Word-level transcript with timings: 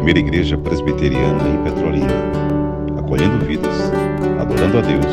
primeira 0.00 0.20
igreja 0.20 0.56
presbiteriana 0.56 1.46
em 1.46 1.62
Petrolina, 1.62 2.14
acolhendo 2.98 3.44
vidas, 3.44 3.92
adorando 4.40 4.78
a 4.78 4.80
Deus 4.80 5.04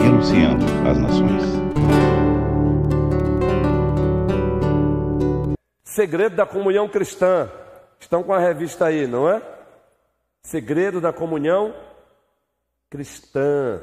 e 0.00 0.04
anunciando 0.04 0.64
às 0.84 0.98
nações. 0.98 1.42
Segredo 5.84 6.34
da 6.34 6.44
comunhão 6.44 6.88
cristã. 6.88 7.48
Estão 8.00 8.24
com 8.24 8.32
a 8.32 8.40
revista 8.40 8.86
aí, 8.86 9.06
não 9.06 9.30
é? 9.30 9.40
Segredo 10.42 11.00
da 11.00 11.12
comunhão 11.12 11.72
cristã. 12.90 13.80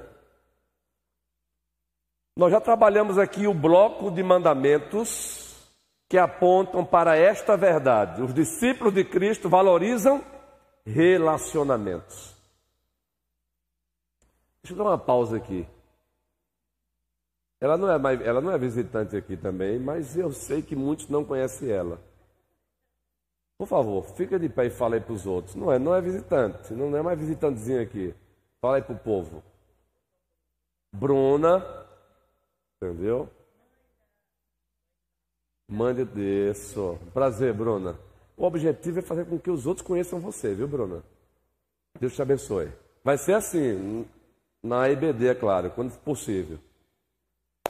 Nós 2.35 2.51
já 2.51 2.59
trabalhamos 2.59 3.17
aqui 3.17 3.47
o 3.47 3.53
bloco 3.53 4.11
de 4.11 4.21
mandamentos 4.21 5.71
que 6.09 6.17
apontam 6.17 6.83
para 6.83 7.15
esta 7.15 7.55
verdade. 7.55 8.21
Os 8.21 8.33
discípulos 8.33 8.93
de 8.93 9.05
Cristo 9.05 9.47
valorizam 9.47 10.32
relacionamentos. 10.85 12.33
Deixa 14.61 14.73
eu 14.73 14.77
dar 14.77 14.83
uma 14.83 14.97
pausa 14.97 15.37
aqui. 15.37 15.67
Ela 17.59 17.77
não 17.77 17.89
é, 17.89 17.97
mais, 17.97 18.21
ela 18.21 18.41
não 18.41 18.51
é 18.51 18.57
visitante 18.57 19.15
aqui 19.15 19.37
também, 19.37 19.79
mas 19.79 20.17
eu 20.17 20.31
sei 20.33 20.61
que 20.61 20.75
muitos 20.75 21.07
não 21.07 21.23
conhecem 21.23 21.69
ela. 21.69 21.99
Por 23.57 23.67
favor, 23.67 24.03
fica 24.15 24.37
de 24.37 24.49
pé 24.49 24.65
e 24.65 24.69
fala 24.69 24.95
aí 24.95 25.01
para 25.01 25.13
os 25.13 25.25
outros. 25.25 25.55
Não 25.55 25.71
é, 25.71 25.79
não 25.79 25.95
é 25.95 26.01
visitante, 26.01 26.73
não 26.73 26.95
é 26.97 27.01
mais 27.01 27.17
visitantezinho 27.17 27.81
aqui. 27.81 28.13
Fala 28.59 28.77
aí 28.77 28.81
para 28.81 28.95
o 28.95 28.99
povo. 28.99 29.43
Bruna, 30.91 31.65
entendeu? 32.81 33.29
Mande 35.69 36.03
isso. 36.49 36.99
Prazer, 37.13 37.53
Bruna. 37.53 37.97
O 38.35 38.45
objetivo 38.45 38.99
é 38.99 39.01
fazer 39.01 39.25
com 39.25 39.39
que 39.39 39.51
os 39.51 39.65
outros 39.65 39.85
conheçam 39.85 40.19
você, 40.19 40.53
viu, 40.53 40.67
Bruna? 40.67 41.03
Deus 41.99 42.15
te 42.15 42.21
abençoe. 42.21 42.69
Vai 43.03 43.17
ser 43.17 43.33
assim, 43.33 44.05
na 44.61 44.89
IBD, 44.89 45.27
é 45.27 45.35
claro, 45.35 45.69
quando 45.71 45.95
possível. 45.99 46.57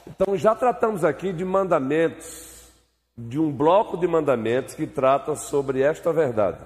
Então, 0.08 0.38
já 0.38 0.56
tratamos 0.56 1.04
aqui 1.04 1.34
de 1.34 1.44
mandamentos, 1.44 2.72
de 3.18 3.40
um 3.40 3.52
bloco 3.52 3.98
de 3.98 4.08
mandamentos 4.08 4.76
que 4.76 4.88
trata 4.88 5.36
sobre 5.36 5.82
esta 5.82 6.14
verdade. 6.14 6.66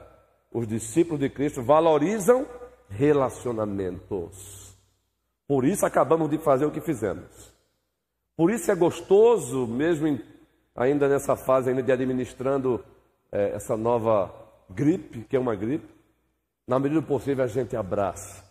Os 0.52 0.68
discípulos 0.68 1.20
de 1.20 1.30
Cristo 1.30 1.64
valorizam 1.64 2.46
relacionamentos. 2.90 4.76
Por 5.48 5.66
isso 5.66 5.86
acabamos 5.86 6.30
de 6.30 6.38
fazer 6.38 6.66
o 6.66 6.72
que 6.72 6.82
fizemos. 6.82 7.54
Por 8.36 8.52
isso 8.52 8.72
é 8.72 8.76
gostoso, 8.76 9.66
mesmo 9.66 10.20
ainda 10.76 11.08
nessa 11.08 11.36
fase 11.36 11.70
ainda 11.70 11.82
de 11.82 11.92
administrando 11.92 12.84
é, 13.32 13.52
essa 13.52 13.76
nova 13.76 14.34
gripe, 14.70 15.24
que 15.24 15.36
é 15.36 15.40
uma 15.40 15.56
gripe, 15.56 15.88
na 16.68 16.80
medida 16.80 17.02
do 17.02 17.08
possível 17.08 17.44
a 17.44 17.48
gente 17.48 17.76
abraça, 17.76 18.44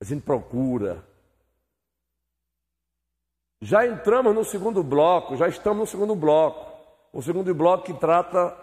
a 0.00 0.04
gente 0.04 0.22
procura. 0.22 1.04
Já 3.60 3.86
entramos 3.86 4.34
no 4.34 4.44
segundo 4.44 4.82
bloco, 4.82 5.36
já 5.36 5.48
estamos 5.48 5.78
no 5.78 5.86
segundo 5.86 6.14
bloco. 6.14 6.74
O 7.12 7.22
segundo 7.22 7.54
bloco 7.54 7.84
que 7.84 7.94
trata 7.94 8.54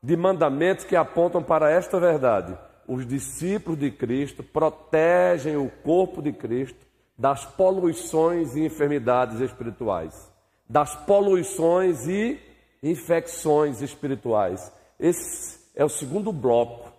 de 0.00 0.16
mandamentos 0.16 0.84
que 0.84 0.94
apontam 0.94 1.42
para 1.42 1.68
esta 1.70 1.98
verdade. 1.98 2.56
Os 2.86 3.04
discípulos 3.04 3.80
de 3.80 3.90
Cristo 3.90 4.42
protegem 4.42 5.56
o 5.56 5.68
corpo 5.68 6.22
de 6.22 6.32
Cristo 6.32 6.78
das 7.18 7.44
poluições 7.44 8.54
e 8.54 8.64
enfermidades 8.64 9.40
espirituais 9.40 10.30
das 10.68 10.94
poluições 10.94 12.06
e 12.06 12.38
infecções 12.82 13.82
espirituais. 13.82 14.72
Esse 14.98 15.58
é 15.74 15.84
o 15.84 15.88
segundo 15.88 16.32
bloco 16.32 16.92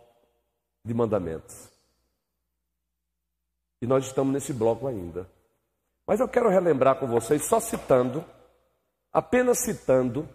de 0.84 0.94
mandamentos. 0.94 1.70
E 3.82 3.88
nós 3.88 4.06
estamos 4.06 4.34
nesse 4.34 4.54
bloco 4.54 4.88
ainda. 4.88 5.30
Mas 6.06 6.20
eu 6.20 6.28
quero 6.28 6.50
relembrar 6.50 7.00
com 7.00 7.08
vocês, 7.08 7.46
só 7.46 7.60
citando, 7.60 8.26
apenas 9.12 9.60
citando, 9.60 10.28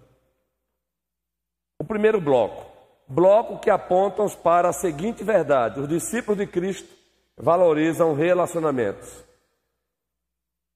o 1.78 1.84
primeiro 1.84 2.20
bloco. 2.20 2.72
Bloco 3.06 3.58
que 3.58 3.68
aponta 3.68 4.24
para 4.42 4.68
a 4.70 4.72
seguinte 4.72 5.22
verdade: 5.22 5.80
os 5.80 5.88
discípulos 5.88 6.38
de 6.38 6.46
Cristo 6.46 6.88
valorizam 7.36 8.14
relacionamentos. 8.14 9.24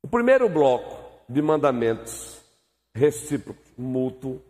O 0.03 0.09
primeiro 0.09 0.49
bloco 0.49 1.09
de 1.29 1.41
mandamentos 1.41 2.43
recíproco, 2.95 3.63
mútuo, 3.77 4.43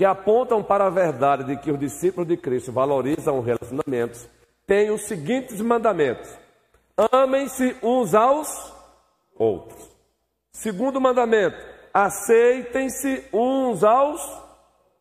que 0.00 0.04
apontam 0.06 0.62
para 0.62 0.86
a 0.86 0.88
verdade 0.88 1.44
de 1.44 1.58
que 1.58 1.70
os 1.70 1.78
discípulos 1.78 2.26
de 2.26 2.34
Cristo 2.34 2.72
valorizam 2.72 3.38
relacionamentos, 3.42 4.26
têm 4.66 4.90
os 4.90 5.02
seguintes 5.02 5.60
mandamentos: 5.60 6.26
amem-se 7.12 7.76
uns 7.82 8.14
aos 8.14 8.48
outros. 9.36 9.90
Segundo 10.52 10.98
mandamento, 11.02 11.58
aceitem-se 11.92 13.26
uns 13.30 13.84
aos 13.84 14.22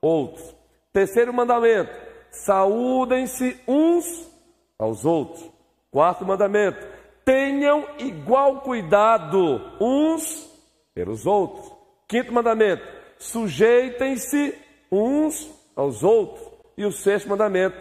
outros. 0.02 0.54
Terceiro 0.92 1.34
mandamento, 1.34 1.96
saúdem-se 2.30 3.58
uns 3.66 4.30
aos 4.78 5.06
outros. 5.06 5.50
Quarto 5.90 6.26
mandamento, 6.26 6.86
tenham 7.24 7.88
igual 8.00 8.60
cuidado 8.60 9.62
uns 9.80 10.46
pelos 10.94 11.26
outros. 11.26 11.72
Quinto 12.06 12.34
mandamento: 12.34 12.84
sujeitem-se 13.18 14.68
uns 14.92 15.50
aos 15.76 16.04
outros. 16.04 16.48
E 16.78 16.86
o 16.86 16.92
sexto 16.92 17.30
mandamento: 17.30 17.78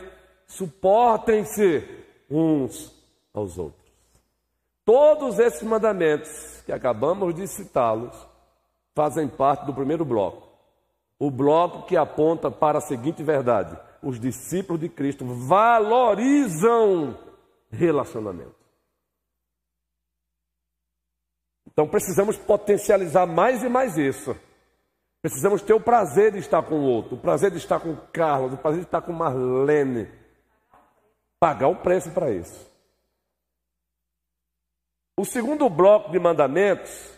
suportem-se 0.47 1.87
uns 2.31 2.93
aos 3.33 3.59
outros. 3.59 3.89
Todos 4.85 5.39
esses 5.39 5.63
mandamentos 5.63 6.63
que 6.65 6.73
acabamos 6.73 7.35
de 7.35 7.47
citá-los 7.47 8.17
fazem 8.95 9.29
parte 9.29 9.67
do 9.67 9.75
primeiro 9.75 10.05
bloco. 10.05 10.49
O 11.19 11.31
bloco 11.31 11.87
que 11.87 11.97
aponta 11.97 12.51
para 12.51 12.79
a 12.79 12.81
seguinte 12.81 13.23
verdade: 13.23 13.79
os 14.03 14.19
discípulos 14.19 14.81
de 14.81 14.89
Cristo 14.89 15.25
valorizam 15.25 17.19
relacionamento. 17.71 18.57
Então 21.71 21.87
precisamos 21.87 22.37
potencializar 22.37 23.27
mais 23.27 23.63
e 23.63 23.69
mais 23.69 23.97
isso. 23.97 24.35
Precisamos 25.29 25.61
ter 25.61 25.75
o 25.75 25.81
prazer 25.81 26.33
de 26.33 26.39
estar 26.39 26.63
com 26.63 26.77
o 26.77 26.85
outro, 26.85 27.17
o 27.17 27.21
prazer 27.21 27.51
de 27.51 27.59
estar 27.59 27.79
com 27.79 27.93
o 27.93 27.97
Carlos, 28.13 28.55
o 28.55 28.57
prazer 28.57 28.81
de 28.81 28.87
estar 28.87 29.03
com 29.03 29.13
Marlene. 29.13 30.09
Pagar 31.39 31.69
o 31.69 31.77
preço 31.77 32.11
para 32.13 32.31
isso. 32.31 32.67
O 35.19 35.25
segundo 35.25 35.69
bloco 35.69 36.11
de 36.11 36.19
mandamentos 36.19 37.13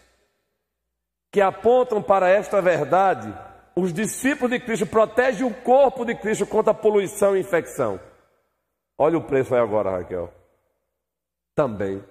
que 1.30 1.40
apontam 1.40 2.02
para 2.02 2.28
esta 2.28 2.60
verdade, 2.60 3.32
os 3.76 3.92
discípulos 3.92 4.50
de 4.50 4.58
Cristo 4.58 4.86
protegem 4.86 5.46
o 5.46 5.54
corpo 5.62 6.04
de 6.04 6.14
Cristo 6.16 6.44
contra 6.46 6.74
poluição 6.74 7.36
e 7.36 7.40
infecção. 7.40 8.00
Olha 8.98 9.18
o 9.18 9.24
preço 9.24 9.54
aí 9.54 9.60
agora, 9.60 9.90
Raquel. 9.90 10.32
Também 11.54 12.02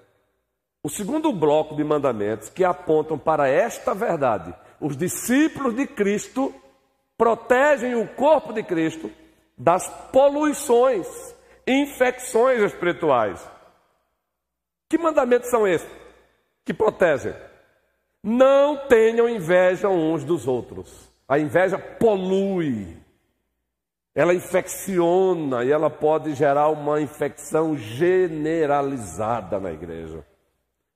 o 0.82 0.90
segundo 0.90 1.34
bloco 1.34 1.76
de 1.76 1.84
mandamentos 1.84 2.50
que 2.50 2.64
apontam 2.64 3.18
para 3.18 3.50
esta 3.50 3.94
verdade. 3.94 4.56
Os 4.82 4.96
discípulos 4.96 5.76
de 5.76 5.86
Cristo 5.86 6.54
protegem 7.18 7.96
o 7.96 8.08
corpo 8.08 8.54
de 8.54 8.64
Cristo 8.64 9.12
das 9.58 9.88
poluições, 10.12 11.08
infecções 11.68 12.62
espirituais. 12.62 13.46
Que 14.90 14.98
mandamentos 14.98 15.50
são 15.50 15.68
esses 15.68 15.90
que 16.66 16.74
protegem? 16.74 17.34
Não 18.24 18.88
tenham 18.88 19.28
inveja 19.28 19.90
uns 19.90 20.24
dos 20.24 20.48
outros. 20.48 21.10
A 21.28 21.38
inveja 21.38 21.78
polui, 21.78 22.98
ela 24.16 24.34
infecciona 24.34 25.64
e 25.64 25.72
ela 25.72 25.90
pode 25.90 26.34
gerar 26.34 26.70
uma 26.70 27.00
infecção 27.02 27.78
generalizada 27.78 29.60
na 29.60 29.72
igreja. 29.72 30.26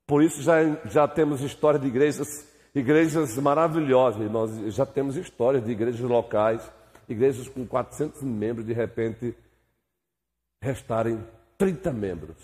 Por 0.07 0.24
isso 0.24 0.41
já, 0.41 0.57
já 0.85 1.07
temos 1.07 1.41
história 1.41 1.80
de 1.80 1.88
igrejas, 1.88 2.47
igrejas 2.73 3.37
maravilhosas. 3.37 4.29
Nós 4.31 4.51
já 4.73 4.85
temos 4.85 5.15
histórias 5.15 5.63
de 5.63 5.71
igrejas 5.71 6.01
locais, 6.01 6.61
igrejas 7.07 7.47
com 7.47 7.65
400 7.65 8.21
membros, 8.23 8.65
de 8.65 8.73
repente 8.73 9.35
restarem 10.61 11.23
30 11.57 11.91
membros. 11.91 12.37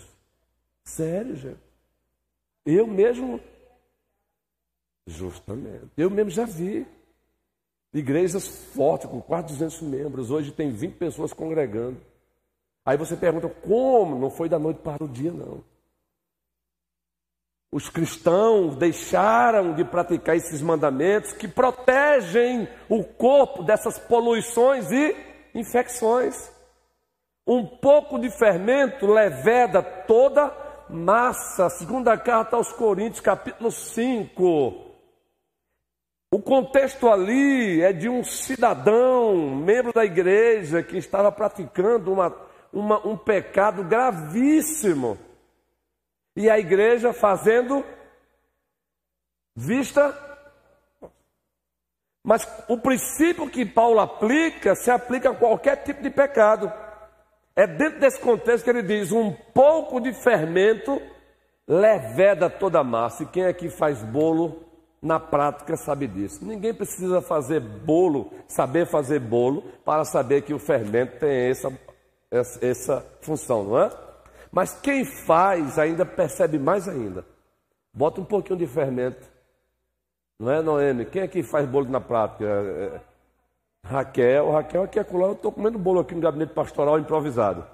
Sério, 0.84 1.36
gente? 1.36 1.60
Eu 2.64 2.86
mesmo, 2.86 3.40
justamente, 5.06 5.88
eu 5.96 6.10
mesmo 6.10 6.30
já 6.30 6.44
vi 6.44 6.86
igrejas 7.92 8.46
fortes, 8.74 9.08
com 9.08 9.20
quase 9.20 9.48
200 9.48 9.82
membros, 9.82 10.30
hoje 10.30 10.52
tem 10.52 10.70
20 10.70 10.94
pessoas 10.94 11.32
congregando. 11.32 12.00
Aí 12.84 12.96
você 12.96 13.16
pergunta, 13.16 13.48
como? 13.48 14.18
Não 14.18 14.30
foi 14.30 14.48
da 14.48 14.58
noite 14.58 14.80
para 14.80 15.02
o 15.04 15.08
dia, 15.08 15.32
não. 15.32 15.62
Os 17.72 17.88
cristãos 17.88 18.74
deixaram 18.74 19.74
de 19.74 19.84
praticar 19.84 20.36
esses 20.36 20.60
mandamentos 20.60 21.32
que 21.32 21.46
protegem 21.46 22.68
o 22.88 23.04
corpo 23.04 23.62
dessas 23.62 23.96
poluições 23.96 24.90
e 24.90 25.16
infecções. 25.54 26.50
Um 27.46 27.64
pouco 27.64 28.18
de 28.18 28.28
fermento 28.28 29.06
leveda 29.06 29.82
toda 29.82 30.52
massa. 30.88 31.70
Segunda 31.70 32.18
carta 32.18 32.56
aos 32.56 32.72
Coríntios, 32.72 33.20
capítulo 33.20 33.70
5. 33.70 34.90
O 36.32 36.42
contexto 36.42 37.08
ali 37.08 37.82
é 37.82 37.92
de 37.92 38.08
um 38.08 38.24
cidadão, 38.24 39.56
membro 39.56 39.92
da 39.92 40.04
igreja, 40.04 40.82
que 40.82 40.96
estava 40.96 41.30
praticando 41.30 42.12
uma, 42.12 42.34
uma, 42.72 43.06
um 43.06 43.16
pecado 43.16 43.84
gravíssimo. 43.84 45.29
E 46.36 46.48
a 46.48 46.58
igreja 46.58 47.12
fazendo 47.12 47.84
vista. 49.54 50.16
Mas 52.22 52.46
o 52.68 52.78
princípio 52.78 53.48
que 53.48 53.64
Paulo 53.64 54.00
aplica 54.00 54.74
se 54.74 54.90
aplica 54.90 55.30
a 55.30 55.34
qualquer 55.34 55.82
tipo 55.82 56.02
de 56.02 56.10
pecado. 56.10 56.72
É 57.56 57.66
dentro 57.66 58.00
desse 58.00 58.20
contexto 58.20 58.64
que 58.64 58.70
ele 58.70 58.82
diz: 58.82 59.12
um 59.12 59.32
pouco 59.32 60.00
de 60.00 60.12
fermento 60.12 61.00
leveda 61.66 62.48
toda 62.48 62.80
a 62.80 62.84
massa. 62.84 63.22
E 63.22 63.26
quem 63.26 63.44
aqui 63.44 63.68
faz 63.68 64.02
bolo 64.02 64.64
na 65.02 65.18
prática 65.18 65.76
sabe 65.76 66.06
disso. 66.06 66.44
Ninguém 66.44 66.74
precisa 66.74 67.22
fazer 67.22 67.60
bolo, 67.60 68.32
saber 68.46 68.86
fazer 68.86 69.18
bolo, 69.18 69.62
para 69.84 70.04
saber 70.04 70.42
que 70.42 70.52
o 70.52 70.58
fermento 70.58 71.18
tem 71.18 71.48
essa, 71.50 71.72
essa, 72.30 72.66
essa 72.66 73.06
função, 73.22 73.64
não 73.64 73.80
é? 73.80 73.90
Mas 74.50 74.74
quem 74.80 75.04
faz 75.04 75.78
ainda 75.78 76.04
percebe 76.04 76.58
mais 76.58 76.88
ainda. 76.88 77.24
Bota 77.92 78.20
um 78.20 78.24
pouquinho 78.24 78.58
de 78.58 78.66
fermento. 78.66 79.28
Não 80.38 80.50
é, 80.50 80.62
Noemi? 80.62 81.04
Quem 81.04 81.22
aqui 81.22 81.42
faz 81.42 81.68
bolo 81.68 81.88
na 81.88 82.00
prática? 82.00 82.44
É, 82.44 82.48
é 82.48 83.00
Raquel, 83.84 84.50
Raquel 84.50 84.82
aqui 84.82 84.98
é 84.98 85.04
colar, 85.04 85.28
eu 85.28 85.32
estou 85.32 85.50
comendo 85.50 85.78
bolo 85.78 86.00
aqui 86.00 86.14
no 86.14 86.20
gabinete 86.20 86.52
pastoral 86.52 86.98
improvisado. 86.98 87.64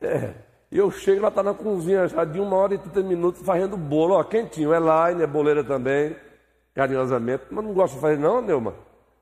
É. 0.00 0.32
Eu 0.70 0.90
chego, 0.90 1.18
ela 1.18 1.28
está 1.28 1.42
na 1.42 1.52
cozinha 1.52 2.08
já 2.08 2.24
de 2.24 2.40
uma 2.40 2.56
hora 2.56 2.74
e 2.74 2.78
trinta 2.78 3.02
minutos 3.02 3.42
fazendo 3.42 3.76
bolo, 3.76 4.14
ó, 4.14 4.24
quentinho. 4.24 4.72
Elaine 4.72 5.22
é 5.22 5.26
boleira 5.26 5.62
também, 5.62 6.16
carinhosamente. 6.74 7.44
Mas 7.50 7.64
não 7.64 7.74
gosta 7.74 7.94
de 7.94 8.00
fazer 8.00 8.18
não, 8.18 8.40
Neuma? 8.40 8.74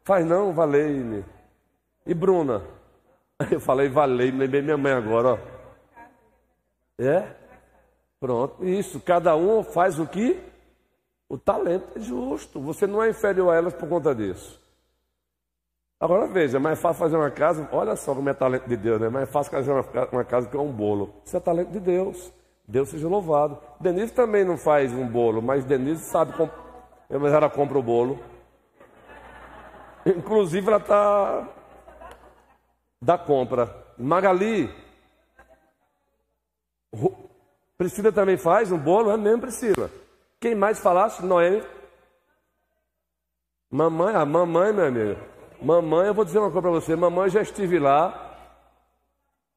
Faz 0.05 0.25
não, 0.25 0.52
Valeime. 0.52 1.25
E 2.06 2.14
Bruna? 2.14 2.62
Eu 3.50 3.61
falei 3.61 3.88
Valeime, 3.88 4.38
lembrei 4.38 4.62
minha 4.62 4.76
mãe 4.76 4.93
agora, 4.93 5.29
ó. 5.29 5.59
É? 7.00 7.26
Pronto, 8.20 8.62
isso. 8.62 9.00
Cada 9.00 9.35
um 9.35 9.64
faz 9.64 9.99
o 9.99 10.06
que? 10.06 10.38
O 11.29 11.38
talento 11.38 11.97
é 11.97 12.00
justo. 12.00 12.61
Você 12.61 12.87
não 12.87 13.02
é 13.02 13.08
inferior 13.08 13.50
a 13.50 13.56
elas 13.56 13.73
por 13.73 13.88
conta 13.88 14.14
disso. 14.14 14.61
Agora 15.99 16.26
veja, 16.26 16.56
é 16.56 16.61
mais 16.61 16.81
fácil 16.81 16.99
fazer 16.99 17.17
uma 17.17 17.31
casa, 17.31 17.69
olha 17.73 17.94
só 17.94 18.14
como 18.14 18.29
é 18.31 18.32
talento 18.32 18.67
de 18.67 18.76
Deus, 18.76 18.99
né? 19.00 19.06
É 19.08 19.11
mais 19.11 19.29
fácil 19.31 19.52
fazer 19.52 19.70
uma, 19.70 20.25
casa 20.25 20.49
que 20.49 20.56
é 20.56 20.61
um 20.61 20.73
bolo. 20.73 21.14
Isso 21.25 21.37
é 21.37 21.41
talento 21.41 21.70
de 21.70 21.81
Deus. 21.81 22.32
Deus 22.67 22.88
seja 22.88 23.06
louvado. 23.06 23.58
Denise 23.79 24.12
também 24.12 24.44
não 24.44 24.56
faz 24.56 24.93
um 24.93 25.06
bolo, 25.06 25.43
mas 25.43 25.64
Denise 25.64 26.05
sabe 26.05 26.32
como. 26.32 26.50
Mas 27.08 27.32
ela 27.32 27.50
compra 27.50 27.79
o 27.79 27.82
bolo. 27.82 28.19
Inclusive 30.06 30.67
ela 30.69 30.79
está 30.79 31.49
da 33.02 33.19
compra. 33.19 33.75
Magali. 33.99 34.89
Priscila 37.78 38.12
também 38.12 38.37
faz 38.37 38.70
um 38.70 38.78
bolo, 38.78 39.10
é 39.10 39.16
mesmo, 39.16 39.40
Priscila. 39.40 39.90
Quem 40.38 40.54
mais 40.54 40.81
falasse? 40.81 41.25
Noemi. 41.25 41.62
Mamãe, 43.70 44.14
a 44.14 44.25
mamãe, 44.25 44.72
meu 44.72 44.87
amigo. 44.87 45.20
Mamãe, 45.62 46.08
eu 46.08 46.14
vou 46.14 46.25
dizer 46.25 46.38
uma 46.38 46.50
coisa 46.50 46.62
para 46.62 46.70
você. 46.70 46.96
Mamãe, 46.96 47.31
já 47.31 47.40
estive 47.40 47.78
lá. 47.78 48.37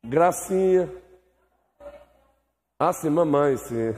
Gracinha. 0.03 0.89
Ah, 2.77 2.93
sim, 2.93 3.09
mamãe, 3.09 3.57
sim. 3.57 3.95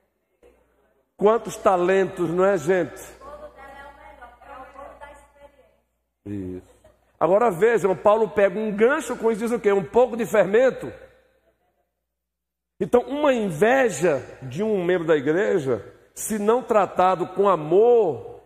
Quantos 1.16 1.56
talentos, 1.56 2.30
não 2.30 2.44
é, 2.44 2.56
gente? 2.56 3.00
Isso. 6.24 6.78
Agora 7.18 7.50
vejam, 7.50 7.96
Paulo 7.96 8.28
pega 8.28 8.58
um 8.58 8.70
gancho 8.70 9.16
com 9.16 9.32
isso 9.32 9.40
diz 9.40 9.50
o 9.50 9.58
quê? 9.58 9.72
Um 9.72 9.84
pouco 9.84 10.16
de 10.16 10.24
fermento. 10.24 10.92
Então, 12.80 13.02
uma 13.02 13.32
inveja 13.32 14.22
de 14.42 14.62
um 14.62 14.84
membro 14.84 15.06
da 15.06 15.16
igreja, 15.16 15.84
se 16.14 16.38
não 16.38 16.62
tratado 16.62 17.26
com 17.28 17.48
amor, 17.48 18.40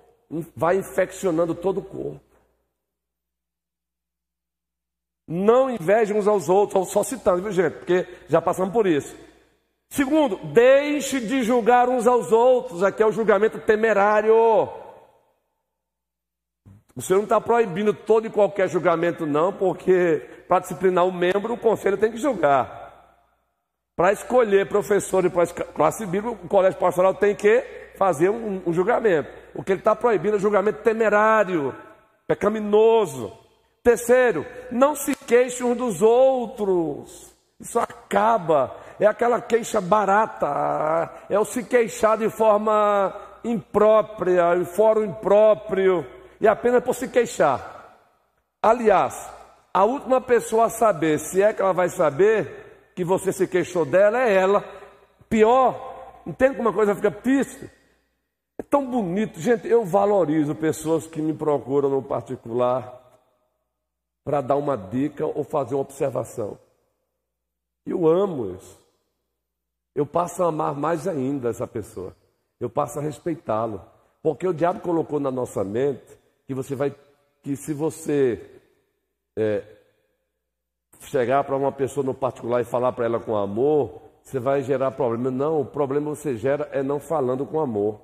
vai 0.56 0.76
infeccionando 0.76 1.54
todo 1.54 1.78
o 1.78 1.84
corpo. 1.84 2.20
Não 5.28 5.70
invejem 5.70 6.16
uns 6.16 6.26
aos 6.26 6.48
outros, 6.48 6.90
só 6.90 7.02
citando, 7.02 7.42
viu 7.42 7.52
gente? 7.52 7.74
Porque 7.74 8.06
já 8.28 8.40
passamos 8.40 8.72
por 8.72 8.86
isso. 8.86 9.14
Segundo, 9.90 10.36
deixe 10.52 11.20
de 11.20 11.42
julgar 11.42 11.88
uns 11.88 12.06
aos 12.06 12.32
outros. 12.32 12.82
Aqui 12.82 13.02
é 13.02 13.06
o 13.06 13.12
julgamento 13.12 13.58
temerário. 13.58 14.34
O 16.94 17.00
Senhor 17.00 17.18
não 17.18 17.24
está 17.24 17.40
proibindo 17.40 17.92
todo 17.92 18.26
e 18.26 18.30
qualquer 18.30 18.68
julgamento, 18.68 19.26
não, 19.26 19.52
porque 19.52 20.28
para 20.48 20.60
disciplinar 20.60 21.04
um 21.04 21.12
membro, 21.12 21.54
o 21.54 21.58
conselho 21.58 21.98
tem 21.98 22.10
que 22.10 22.18
julgar. 22.18 22.81
Para 24.02 24.14
escolher 24.14 24.68
professor 24.68 25.30
para 25.30 25.46
classe 25.46 26.04
bíblica, 26.04 26.36
o 26.44 26.48
colégio 26.48 26.76
pastoral 26.76 27.14
tem 27.14 27.36
que 27.36 27.64
fazer 27.96 28.30
um, 28.30 28.60
um 28.66 28.72
julgamento. 28.72 29.30
O 29.54 29.62
que 29.62 29.70
ele 29.70 29.78
está 29.78 29.94
proibindo 29.94 30.34
é 30.34 30.40
julgamento 30.40 30.82
temerário, 30.82 31.72
pecaminoso. 32.26 33.32
Terceiro, 33.80 34.44
não 34.72 34.96
se 34.96 35.14
queixe 35.14 35.62
uns 35.62 35.76
dos 35.76 36.02
outros. 36.02 37.32
Isso 37.60 37.78
acaba. 37.78 38.74
É 38.98 39.06
aquela 39.06 39.40
queixa 39.40 39.80
barata. 39.80 41.08
É 41.30 41.38
o 41.38 41.44
se 41.44 41.62
queixar 41.62 42.18
de 42.18 42.28
forma 42.28 43.14
imprópria, 43.44 44.56
em 44.56 44.64
fórum 44.64 45.04
impróprio, 45.04 46.04
e 46.40 46.48
apenas 46.48 46.82
por 46.82 46.96
se 46.96 47.06
queixar. 47.06 47.94
Aliás, 48.60 49.30
a 49.72 49.84
última 49.84 50.20
pessoa 50.20 50.64
a 50.64 50.70
saber, 50.70 51.20
se 51.20 51.40
é 51.40 51.52
que 51.52 51.62
ela 51.62 51.72
vai 51.72 51.88
saber 51.88 52.61
que 52.94 53.04
você 53.04 53.32
se 53.32 53.46
queixou 53.46 53.84
dela, 53.84 54.22
é 54.22 54.34
ela. 54.34 54.64
Pior, 55.28 56.22
entende 56.26 56.56
como 56.56 56.68
a 56.68 56.72
coisa 56.72 56.94
fica 56.94 57.10
triste? 57.10 57.70
É 58.58 58.62
tão 58.62 58.88
bonito. 58.88 59.40
Gente, 59.40 59.66
eu 59.66 59.84
valorizo 59.84 60.54
pessoas 60.54 61.06
que 61.06 61.20
me 61.20 61.32
procuram 61.32 61.88
no 61.88 62.02
particular 62.02 63.00
para 64.24 64.40
dar 64.40 64.56
uma 64.56 64.76
dica 64.76 65.26
ou 65.26 65.42
fazer 65.42 65.74
uma 65.74 65.82
observação. 65.82 66.58
Eu 67.84 68.06
amo 68.06 68.54
isso. 68.54 68.78
Eu 69.94 70.06
passo 70.06 70.42
a 70.42 70.46
amar 70.46 70.74
mais 70.74 71.08
ainda 71.08 71.48
essa 71.48 71.66
pessoa. 71.66 72.16
Eu 72.60 72.70
passo 72.70 72.98
a 72.98 73.02
respeitá-lo. 73.02 73.82
Porque 74.22 74.46
o 74.46 74.54
diabo 74.54 74.80
colocou 74.80 75.18
na 75.18 75.30
nossa 75.30 75.64
mente 75.64 76.16
que 76.46 76.54
você 76.54 76.76
vai, 76.76 76.94
que 77.42 77.56
se 77.56 77.74
você 77.74 78.60
é, 79.36 79.64
chegar 81.08 81.44
para 81.44 81.56
uma 81.56 81.72
pessoa 81.72 82.04
no 82.04 82.14
particular 82.14 82.60
e 82.60 82.64
falar 82.64 82.92
para 82.92 83.04
ela 83.04 83.20
com 83.20 83.36
amor, 83.36 84.02
você 84.22 84.38
vai 84.38 84.62
gerar 84.62 84.90
problema. 84.92 85.30
Não, 85.30 85.60
o 85.60 85.64
problema 85.64 86.14
você 86.14 86.36
gera 86.36 86.68
é 86.72 86.82
não 86.82 87.00
falando 87.00 87.44
com 87.46 87.60
amor. 87.60 88.00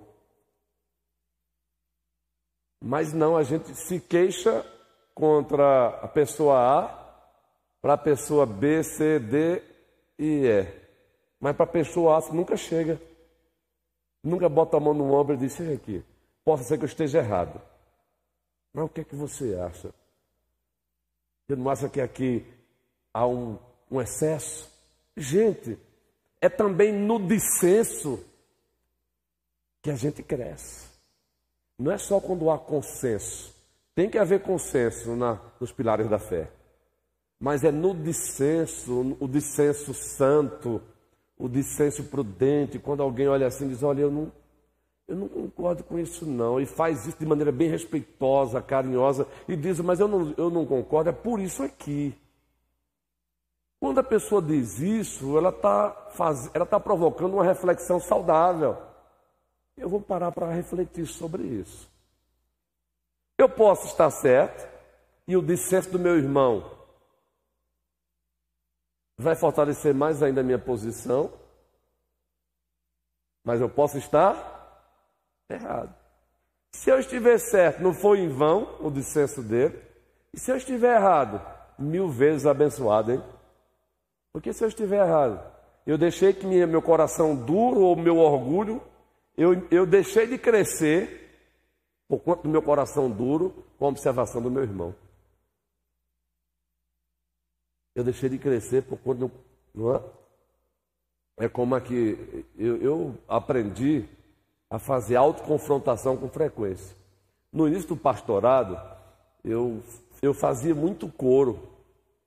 Mas 2.83 3.13
não, 3.13 3.37
a 3.37 3.43
gente 3.43 3.75
se 3.75 4.01
queixa 4.01 4.65
contra 5.15 5.89
a 6.01 6.09
pessoa 6.09 6.57
A 6.57 6.99
para 7.81 7.95
a 7.95 7.99
pessoa 7.99 8.47
B, 8.47 8.83
C, 8.83 9.19
D 9.19 9.63
e 10.19 10.47
E. 10.47 10.67
Mas 11.41 11.57
para 11.57 11.65
a 11.65 11.69
pessoa 11.69 12.17
A 12.17 12.21
você 12.21 12.33
nunca 12.33 12.57
chega. 12.57 13.01
Nunca 14.23 14.49
bota 14.49 14.77
a 14.77 14.81
mão 14.81 14.95
no 14.95 15.13
ombro 15.13 15.35
e 15.35 15.39
diz, 15.39 15.61
aqui, 15.61 16.05
possa 16.45 16.65
ser 16.65 16.79
que 16.79 16.85
eu 16.85 16.89
esteja 16.89 17.19
errado. 17.19 17.61
Mas 18.73 18.85
o 18.85 18.89
que 18.89 19.01
é 19.01 19.05
que 19.05 19.15
você 19.15 19.55
acha? 19.55 19.95
Você 21.47 21.57
não 21.57 21.71
acha 21.71 21.89
que 21.89 22.01
aqui 22.01 22.45
há 23.19 23.27
um, 23.27 23.59
um 23.91 24.01
excesso? 24.01 24.71
Gente, 25.17 25.77
é 26.41 26.49
também 26.49 26.93
no 26.93 27.19
dissenso 27.19 28.25
que 29.83 29.91
a 29.91 29.97
gente 29.97 30.23
cresce. 30.23 30.89
Não 31.77 31.91
é 31.91 31.99
só 31.99 32.21
quando 32.21 32.51
há 32.51 32.59
consenso. 32.59 33.55
Tem 33.95 34.09
que 34.09 34.19
haver 34.19 34.43
consenso 34.43 35.17
na, 35.17 35.41
nos 35.61 35.73
pilares 35.73 36.09
da 36.09 36.19
fé. 36.19 36.51
Mas 37.41 37.65
é 37.65 37.73
no 37.73 37.95
dissenso, 37.95 39.17
o 39.19 39.29
dissenso 39.29 39.93
santo, 39.95 40.81
o 41.37 41.49
dissenso 41.49 42.05
prudente, 42.05 42.79
quando 42.79 43.03
alguém 43.03 43.29
olha 43.29 43.47
assim 43.47 43.67
e 43.67 43.69
diz, 43.71 43.83
olha, 43.83 44.03
eu 44.03 44.11
não, 44.11 44.33
eu 45.07 45.17
não 45.17 45.29
concordo 45.29 45.85
com 45.85 45.99
isso 45.99 46.27
não, 46.27 46.61
e 46.61 46.67
faz 46.67 47.07
isso 47.07 47.19
de 47.19 47.27
maneira 47.27 47.53
bem 47.53 47.69
respeitosa, 47.69 48.61
carinhosa, 48.61 49.27
e 49.49 49.57
diz, 49.57 49.81
mas 49.81 50.01
eu 50.01 50.09
não, 50.09 50.35
eu 50.37 50.51
não 50.51 50.67
concordo, 50.67 51.11
é 51.11 51.13
por 51.13 51.41
isso 51.41 51.63
aqui. 51.63 52.15
Quando 53.81 54.01
a 54.01 54.05
pessoa 54.05 54.43
diz 54.43 54.81
isso, 54.81 55.39
ela 55.39 55.51
está 55.51 56.11
ela 56.53 56.67
tá 56.67 56.81
provocando 56.81 57.35
uma 57.35 57.45
reflexão 57.45 58.01
saudável. 58.01 58.77
Eu 59.77 59.89
vou 59.89 60.01
parar 60.01 60.33
para 60.33 60.53
refletir 60.53 61.07
sobre 61.07 61.45
isso. 61.45 61.89
Eu 63.37 63.49
posso 63.49 63.87
estar 63.87 64.11
certo 64.11 64.69
e 65.27 65.37
o 65.37 65.43
dissenso 65.43 65.91
do 65.91 65.99
meu 65.99 66.17
irmão 66.17 66.79
vai 69.17 69.37
fortalecer 69.37 69.95
mais 69.95 70.23
ainda 70.23 70.41
a 70.41 70.45
minha 70.45 70.59
posição, 70.59 71.33
mas 73.45 73.61
eu 73.61 73.69
posso 73.69 73.99
estar 73.99 74.95
errado. 75.49 75.95
Se 76.73 76.91
eu 76.91 76.99
estiver 76.99 77.39
certo, 77.39 77.83
não 77.83 77.93
foi 77.93 78.21
em 78.21 78.29
vão 78.29 78.77
o 78.81 78.91
dissenso 78.91 79.43
dele, 79.43 79.81
e 80.33 80.39
se 80.39 80.51
eu 80.51 80.57
estiver 80.57 80.97
errado, 80.97 81.41
mil 81.79 82.09
vezes 82.09 82.47
abençoado, 82.47 83.13
hein? 83.13 83.38
Porque 84.33 84.53
se 84.53 84.65
eu 84.65 84.69
estiver 84.69 85.07
errado, 85.07 85.41
eu 85.87 85.97
deixei 85.97 86.33
que 86.33 86.47
minha, 86.47 86.67
meu 86.67 86.83
coração 86.83 87.35
duro 87.35 87.81
ou 87.81 87.97
meu 87.97 88.19
orgulho, 88.19 88.83
eu, 89.37 89.67
eu 89.71 89.87
deixei 89.87 90.27
de 90.27 90.37
crescer 90.37 91.29
por 92.09 92.21
conta 92.21 92.43
do 92.43 92.49
meu 92.49 92.63
coração 92.63 93.11
duro 93.11 93.65
com 93.79 93.87
a 93.87 93.89
observação 93.89 94.43
do 94.43 94.51
meu 94.51 94.63
irmão. 94.63 94.95
Eu 97.95 98.05
deixei 98.05 98.29
de 98.29 98.39
crescer 98.39 98.83
por 98.83 98.99
conta 98.99 99.21
do. 99.21 99.33
Não 99.75 99.95
é? 99.95 100.03
é 101.39 101.49
como 101.49 101.75
aqui, 101.75 102.45
eu, 102.57 102.77
eu 102.83 103.15
aprendi 103.29 104.09
a 104.71 104.79
fazer 104.79 105.17
autoconfrontação 105.17 106.17
com 106.17 106.29
frequência. 106.29 106.97
No 107.53 107.67
início 107.67 107.89
do 107.89 107.97
pastorado, 107.97 108.79
eu, 109.45 109.83
eu 110.21 110.35
fazia 110.35 110.75
muito 110.75 111.09
coro 111.09 111.59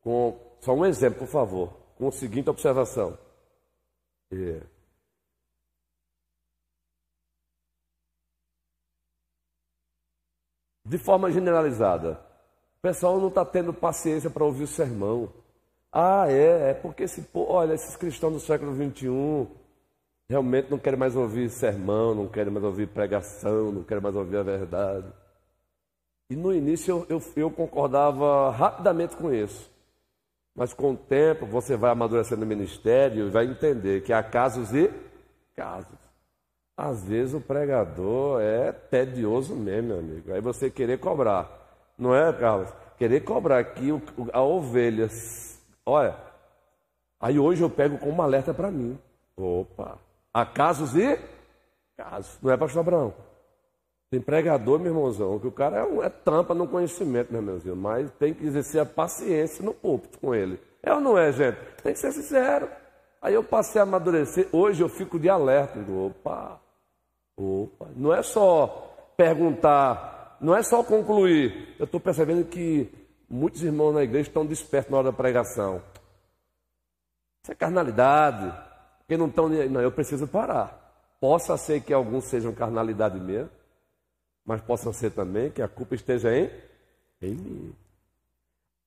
com. 0.01 0.37
Só 0.61 0.73
um 0.73 0.85
exemplo, 0.85 1.19
por 1.19 1.27
favor, 1.27 1.80
com 2.01 2.07
a 2.07 2.11
seguinte 2.11 2.49
observação. 2.49 3.15
É, 4.33 4.59
de 10.83 10.97
forma 10.97 11.31
generalizada, 11.31 12.19
o 12.79 12.81
pessoal 12.81 13.19
não 13.19 13.27
está 13.27 13.45
tendo 13.45 13.71
paciência 13.71 14.31
para 14.31 14.43
ouvir 14.43 14.63
o 14.63 14.67
sermão. 14.67 15.31
Ah, 15.91 16.25
é, 16.27 16.71
é 16.71 16.73
porque 16.73 17.03
esse, 17.03 17.23
olha, 17.35 17.75
esses 17.75 17.95
cristãos 17.95 18.33
do 18.33 18.39
século 18.39 18.73
XXI 18.73 19.47
realmente 20.27 20.71
não 20.71 20.79
querem 20.79 20.97
mais 20.97 21.15
ouvir 21.15 21.51
sermão, 21.51 22.15
não 22.15 22.27
querem 22.27 22.51
mais 22.51 22.65
ouvir 22.65 22.87
pregação, 22.87 23.71
não 23.71 23.83
querem 23.83 24.01
mais 24.01 24.15
ouvir 24.15 24.37
a 24.37 24.43
verdade. 24.43 25.13
E 26.31 26.35
no 26.35 26.51
início 26.51 27.05
eu, 27.07 27.19
eu, 27.19 27.33
eu 27.35 27.51
concordava 27.51 28.49
rapidamente 28.49 29.15
com 29.15 29.31
isso. 29.31 29.70
Mas 30.55 30.73
com 30.73 30.91
o 30.91 30.97
tempo 30.97 31.45
você 31.45 31.77
vai 31.77 31.91
amadurecendo 31.91 32.41
no 32.41 32.47
ministério 32.47 33.27
e 33.27 33.29
vai 33.29 33.45
entender 33.45 34.03
que 34.03 34.11
há 34.11 34.21
casos 34.21 34.73
e 34.73 34.91
casos. 35.55 35.97
Às 36.75 37.03
vezes 37.03 37.33
o 37.33 37.41
pregador 37.41 38.41
é 38.41 38.71
tedioso 38.71 39.55
mesmo, 39.55 39.89
meu 39.89 39.99
amigo. 39.99 40.33
Aí 40.33 40.41
você 40.41 40.69
querer 40.69 40.99
cobrar, 40.99 41.49
não 41.97 42.15
é, 42.15 42.33
Carlos? 42.33 42.73
Querer 42.97 43.21
cobrar 43.21 43.59
aqui 43.59 43.89
a 44.33 44.41
ovelha. 44.41 45.07
Olha, 45.85 46.15
aí 47.19 47.39
hoje 47.39 47.61
eu 47.61 47.69
pego 47.69 47.97
como 47.97 48.13
um 48.13 48.21
alerta 48.21 48.53
para 48.53 48.71
mim. 48.71 48.97
Opa, 49.37 49.97
há 50.33 50.45
casos 50.45 50.95
e 50.95 51.19
casos. 51.97 52.37
Não 52.41 52.51
é, 52.51 52.57
pastor 52.57 52.81
Abraão? 52.81 53.13
Tem 54.11 54.21
pregador, 54.21 54.77
meu 54.77 54.91
irmãozão, 54.91 55.39
que 55.39 55.47
o 55.47 55.51
cara 55.51 55.77
é, 55.77 55.83
um, 55.83 56.03
é 56.03 56.09
tampa 56.09 56.53
no 56.53 56.67
conhecimento, 56.67 57.31
meu 57.31 57.41
irmãozinho, 57.41 57.75
mas 57.75 58.11
tem 58.19 58.33
que 58.33 58.45
exercer 58.45 58.81
a 58.81 58.85
paciência 58.85 59.65
no 59.65 59.73
púlpito 59.73 60.19
com 60.19 60.35
ele. 60.35 60.59
É 60.83 60.93
ou 60.93 60.99
não 60.99 61.17
é, 61.17 61.31
gente? 61.31 61.57
Tem 61.81 61.93
que 61.93 61.99
ser 61.99 62.11
sincero. 62.11 62.69
Aí 63.21 63.33
eu 63.33 63.43
passei 63.43 63.79
a 63.79 63.83
amadurecer. 63.83 64.47
Hoje 64.51 64.83
eu 64.83 64.89
fico 64.89 65.17
de 65.17 65.29
alerta. 65.29 65.79
Digo, 65.79 66.07
opa, 66.07 66.61
Opa, 67.41 67.87
não 67.95 68.13
é 68.13 68.21
só 68.21 69.13
perguntar, 69.17 70.37
não 70.39 70.55
é 70.55 70.61
só 70.61 70.83
concluir. 70.83 71.75
Eu 71.79 71.85
estou 71.85 71.99
percebendo 71.99 72.45
que 72.45 72.91
muitos 73.29 73.63
irmãos 73.63 73.93
na 73.93 74.03
igreja 74.03 74.29
estão 74.29 74.45
despertos 74.45 74.91
na 74.91 74.97
hora 74.97 75.11
da 75.11 75.17
pregação. 75.17 75.81
Isso 77.43 77.51
é 77.51 77.55
carnalidade. 77.55 78.53
Porque 78.99 79.17
não 79.17 79.27
estão. 79.27 79.49
Não, 79.49 79.81
eu 79.81 79.91
preciso 79.91 80.27
parar. 80.27 80.79
Possa 81.19 81.57
ser 81.57 81.81
que 81.81 81.93
alguns 81.93 82.25
sejam 82.25 82.53
carnalidade 82.53 83.19
mesmo, 83.19 83.49
mas 84.51 84.61
possa 84.61 84.91
ser 84.91 85.11
também 85.11 85.49
que 85.49 85.61
a 85.61 85.67
culpa 85.67 85.95
esteja 85.95 86.29
em, 86.35 86.49
em 87.21 87.33
mim. 87.33 87.75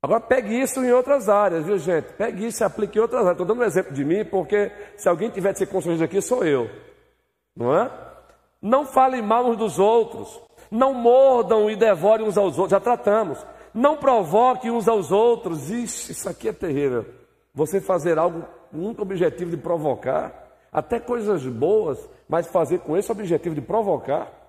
Agora 0.02 0.20
pegue 0.20 0.60
isso 0.60 0.84
em 0.84 0.92
outras 0.92 1.30
áreas, 1.30 1.64
viu 1.64 1.78
gente? 1.78 2.12
Pegue 2.12 2.46
isso 2.46 2.62
e 2.62 2.64
aplique 2.64 2.98
em 2.98 3.00
outras 3.00 3.22
áreas. 3.22 3.32
Estou 3.32 3.46
dando 3.46 3.62
um 3.62 3.64
exemplo 3.64 3.94
de 3.94 4.04
mim, 4.04 4.22
porque 4.26 4.70
se 4.98 5.08
alguém 5.08 5.30
tiver 5.30 5.54
de 5.54 5.60
ser 5.60 5.66
constrangido 5.66 6.04
aqui, 6.04 6.20
sou 6.20 6.44
eu. 6.44 6.68
Não 7.56 7.74
é? 7.74 7.90
Não 8.60 8.84
falem 8.84 9.22
mal 9.22 9.46
uns 9.46 9.56
dos 9.56 9.78
outros. 9.78 10.38
Não 10.70 10.92
mordam 10.92 11.70
e 11.70 11.76
devorem 11.76 12.26
uns 12.26 12.36
aos 12.36 12.58
outros. 12.58 12.72
Já 12.72 12.80
tratamos. 12.80 13.38
Não 13.72 13.96
provoquem 13.96 14.70
uns 14.70 14.86
aos 14.86 15.10
outros. 15.10 15.70
Ixi, 15.70 16.12
isso 16.12 16.28
aqui 16.28 16.50
é 16.50 16.52
terrível. 16.52 17.06
Você 17.54 17.80
fazer 17.80 18.18
algo 18.18 18.44
com 18.70 18.76
o 18.76 18.84
único 18.84 19.00
objetivo 19.00 19.50
de 19.50 19.56
provocar, 19.56 20.50
até 20.70 21.00
coisas 21.00 21.46
boas, 21.46 22.06
mas 22.28 22.46
fazer 22.48 22.80
com 22.80 22.94
esse 22.94 23.10
objetivo 23.10 23.54
de 23.54 23.62
provocar. 23.62 24.43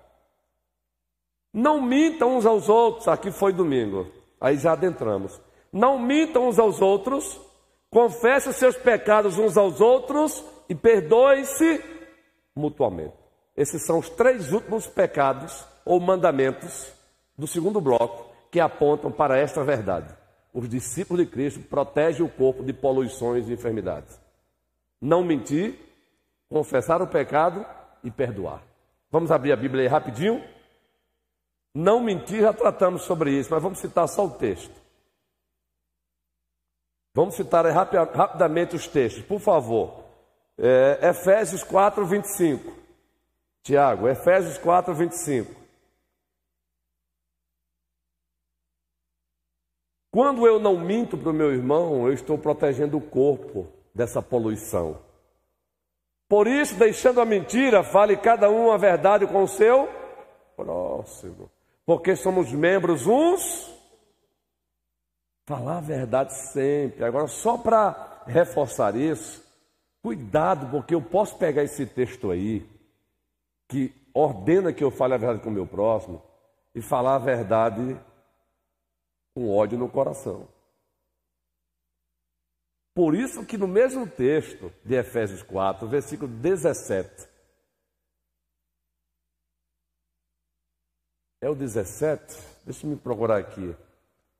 Não 1.56 1.80
mintam 1.80 2.36
uns 2.36 2.44
aos 2.44 2.68
outros. 2.68 3.08
Aqui 3.08 3.30
foi 3.30 3.50
domingo. 3.50 4.06
Aí 4.38 4.58
já 4.58 4.72
adentramos. 4.72 5.40
Não 5.72 5.98
mintam 5.98 6.48
uns 6.48 6.58
aos 6.58 6.82
outros. 6.82 7.40
Confesse 7.88 8.50
os 8.50 8.56
seus 8.56 8.76
pecados 8.76 9.38
uns 9.38 9.56
aos 9.56 9.80
outros 9.80 10.44
e 10.68 10.74
perdoe-se 10.74 11.82
mutuamente. 12.54 13.14
Esses 13.56 13.86
são 13.86 14.00
os 14.00 14.10
três 14.10 14.52
últimos 14.52 14.86
pecados 14.86 15.66
ou 15.82 15.98
mandamentos 15.98 16.92
do 17.38 17.46
segundo 17.46 17.80
bloco 17.80 18.30
que 18.50 18.60
apontam 18.60 19.10
para 19.10 19.38
esta 19.38 19.64
verdade. 19.64 20.14
Os 20.52 20.68
discípulos 20.68 21.24
de 21.24 21.30
Cristo 21.30 21.60
protegem 21.60 22.24
o 22.24 22.28
corpo 22.28 22.62
de 22.62 22.74
poluições 22.74 23.48
e 23.48 23.54
enfermidades. 23.54 24.20
Não 25.00 25.24
mentir, 25.24 25.78
confessar 26.50 27.00
o 27.00 27.06
pecado 27.06 27.64
e 28.04 28.10
perdoar. 28.10 28.62
Vamos 29.10 29.30
abrir 29.30 29.52
a 29.52 29.56
Bíblia 29.56 29.84
aí 29.84 29.88
rapidinho? 29.88 30.42
Não 31.78 32.00
mentir, 32.00 32.40
já 32.40 32.54
tratamos 32.54 33.02
sobre 33.02 33.38
isso, 33.38 33.50
mas 33.50 33.62
vamos 33.62 33.80
citar 33.80 34.08
só 34.08 34.24
o 34.24 34.30
texto. 34.30 34.74
Vamos 37.12 37.34
citar 37.34 37.66
rapidamente 37.66 38.74
os 38.74 38.88
textos, 38.88 39.22
por 39.22 39.38
favor. 39.38 40.02
É, 40.56 41.10
Efésios 41.10 41.62
4, 41.62 42.06
25. 42.06 42.72
Tiago, 43.62 44.08
Efésios 44.08 44.56
4, 44.56 44.94
25. 44.94 45.54
Quando 50.10 50.46
eu 50.46 50.58
não 50.58 50.78
minto 50.78 51.18
para 51.18 51.28
o 51.28 51.34
meu 51.34 51.52
irmão, 51.52 52.06
eu 52.06 52.14
estou 52.14 52.38
protegendo 52.38 52.96
o 52.96 53.02
corpo 53.02 53.70
dessa 53.94 54.22
poluição. 54.22 54.98
Por 56.26 56.46
isso, 56.46 56.74
deixando 56.76 57.20
a 57.20 57.26
mentira, 57.26 57.84
fale 57.84 58.16
cada 58.16 58.48
um 58.48 58.72
a 58.72 58.78
verdade 58.78 59.26
com 59.26 59.42
o 59.42 59.48
seu 59.48 59.86
próximo. 60.56 61.54
Porque 61.86 62.16
somos 62.16 62.52
membros 62.52 63.06
uns. 63.06 63.72
Falar 65.46 65.78
a 65.78 65.80
verdade 65.80 66.34
sempre. 66.34 67.04
Agora, 67.04 67.28
só 67.28 67.56
para 67.56 68.24
reforçar 68.26 68.96
isso, 68.96 69.42
cuidado, 70.02 70.68
porque 70.70 70.94
eu 70.94 71.00
posso 71.00 71.38
pegar 71.38 71.62
esse 71.62 71.86
texto 71.86 72.32
aí 72.32 72.68
que 73.68 73.94
ordena 74.12 74.72
que 74.72 74.82
eu 74.82 74.90
fale 74.90 75.14
a 75.14 75.18
verdade 75.18 75.42
com 75.42 75.50
o 75.50 75.52
meu 75.52 75.66
próximo 75.66 76.20
e 76.74 76.82
falar 76.82 77.14
a 77.14 77.18
verdade 77.18 77.96
com 79.34 79.54
ódio 79.56 79.78
no 79.78 79.88
coração. 79.88 80.48
Por 82.94 83.14
isso 83.14 83.44
que 83.44 83.58
no 83.58 83.68
mesmo 83.68 84.08
texto 84.08 84.72
de 84.84 84.94
Efésios 84.94 85.42
4, 85.42 85.86
versículo 85.86 86.32
17, 86.32 87.28
é 91.40 91.48
o 91.48 91.54
17, 91.54 92.38
deixa 92.64 92.86
me 92.86 92.96
procurar 92.96 93.38
aqui, 93.38 93.74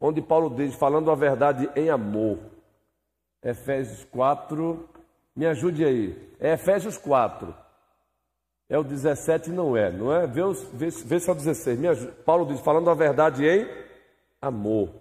onde 0.00 0.20
Paulo 0.22 0.54
diz, 0.54 0.74
falando 0.74 1.10
a 1.10 1.14
verdade 1.14 1.70
em 1.76 1.90
amor, 1.90 2.38
Efésios 3.42 4.04
4, 4.04 4.88
me 5.34 5.46
ajude 5.46 5.84
aí, 5.84 6.32
é 6.40 6.54
Efésios 6.54 6.98
4, 6.98 7.54
é 8.68 8.78
o 8.78 8.82
17 8.82 9.50
não 9.50 9.76
é, 9.76 9.92
não 9.92 10.12
é? 10.12 10.26
Vê, 10.26 10.42
vê, 10.72 10.88
vê 10.88 11.20
se 11.20 11.28
é 11.28 11.32
o 11.32 11.36
16. 11.36 11.78
Minha, 11.78 11.94
Paulo 12.24 12.46
diz, 12.46 12.60
falando 12.60 12.90
a 12.90 12.94
verdade 12.94 13.46
em 13.46 13.66
amor. 14.42 14.92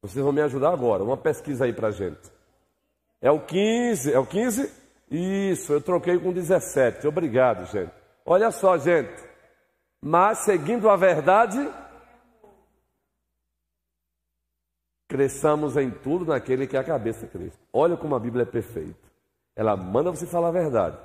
Vocês 0.00 0.22
vão 0.22 0.32
me 0.32 0.40
ajudar 0.42 0.70
agora, 0.70 1.02
uma 1.02 1.16
pesquisa 1.16 1.64
aí 1.64 1.72
pra 1.72 1.90
gente. 1.90 2.30
É 3.20 3.30
o 3.32 3.40
15, 3.40 4.12
é 4.12 4.18
o 4.18 4.24
15? 4.24 4.70
Isso, 5.10 5.72
eu 5.72 5.80
troquei 5.80 6.18
com 6.18 6.32
17. 6.32 7.06
Obrigado, 7.08 7.66
gente. 7.66 7.90
Olha 8.24 8.52
só, 8.52 8.78
gente. 8.78 9.27
Mas 10.00 10.38
seguindo 10.38 10.88
a 10.88 10.96
verdade, 10.96 11.58
cresçamos 15.08 15.76
em 15.76 15.90
tudo 15.90 16.26
naquele 16.26 16.66
que 16.66 16.76
é 16.76 16.80
a 16.80 16.84
cabeça 16.84 17.26
de 17.26 17.32
Cristo. 17.32 17.58
Olha 17.72 17.96
como 17.96 18.14
a 18.14 18.20
Bíblia 18.20 18.42
é 18.42 18.46
perfeita. 18.46 19.08
Ela 19.56 19.76
manda 19.76 20.10
você 20.10 20.26
falar 20.26 20.48
a 20.48 20.52
verdade. 20.52 20.98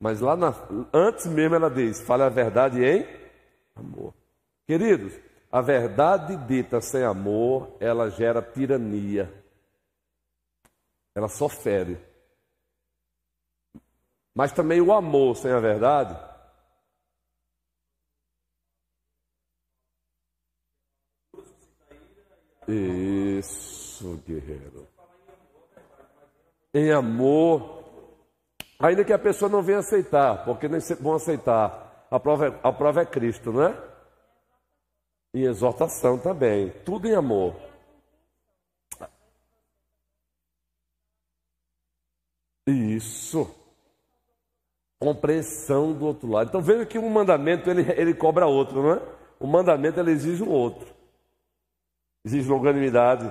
Mas 0.00 0.20
lá 0.20 0.36
na, 0.36 0.54
antes 0.92 1.26
mesmo 1.26 1.54
ela 1.54 1.70
diz: 1.70 2.00
fale 2.00 2.22
a 2.22 2.28
verdade 2.28 2.82
em 2.82 3.06
amor. 3.76 4.14
Queridos, 4.66 5.12
a 5.52 5.60
verdade 5.60 6.36
dita 6.46 6.80
sem 6.80 7.04
amor, 7.04 7.76
ela 7.78 8.10
gera 8.10 8.40
tirania. 8.40 9.32
ela 11.14 11.28
só 11.28 11.48
fere. 11.48 11.98
Mas 14.34 14.52
também 14.52 14.80
o 14.80 14.92
amor 14.92 15.36
sem 15.36 15.52
a 15.52 15.60
verdade. 15.60 16.33
Isso, 22.68 24.22
guerreiro. 24.26 24.86
Em 26.72 26.90
amor. 26.90 27.84
Ainda 28.78 29.04
que 29.04 29.12
a 29.12 29.18
pessoa 29.18 29.48
não 29.48 29.62
venha 29.62 29.78
aceitar, 29.78 30.44
porque 30.44 30.68
nem 30.68 30.80
vão 31.00 31.14
aceitar. 31.14 32.06
A 32.10 32.18
prova 32.18 32.48
é, 32.48 32.60
a 32.62 32.72
prova 32.72 33.02
é 33.02 33.06
Cristo, 33.06 33.52
não 33.52 33.62
é? 33.64 33.94
E 35.32 35.44
exortação 35.44 36.18
também. 36.18 36.70
Tudo 36.84 37.08
em 37.08 37.14
amor. 37.14 37.54
Isso. 42.66 43.52
Compreensão 44.98 45.92
do 45.92 46.06
outro 46.06 46.28
lado. 46.30 46.48
Então 46.48 46.62
veja 46.62 46.86
que 46.86 46.98
um 46.98 47.10
mandamento 47.10 47.68
ele, 47.70 47.82
ele 47.92 48.14
cobra 48.14 48.46
outro, 48.46 48.82
não 48.82 48.92
é? 48.94 49.02
O 49.38 49.46
mandamento 49.46 50.00
ele 50.00 50.12
exige 50.12 50.42
o 50.42 50.48
outro. 50.48 50.93
Exige 52.24 52.48
longanimidade. 52.48 53.30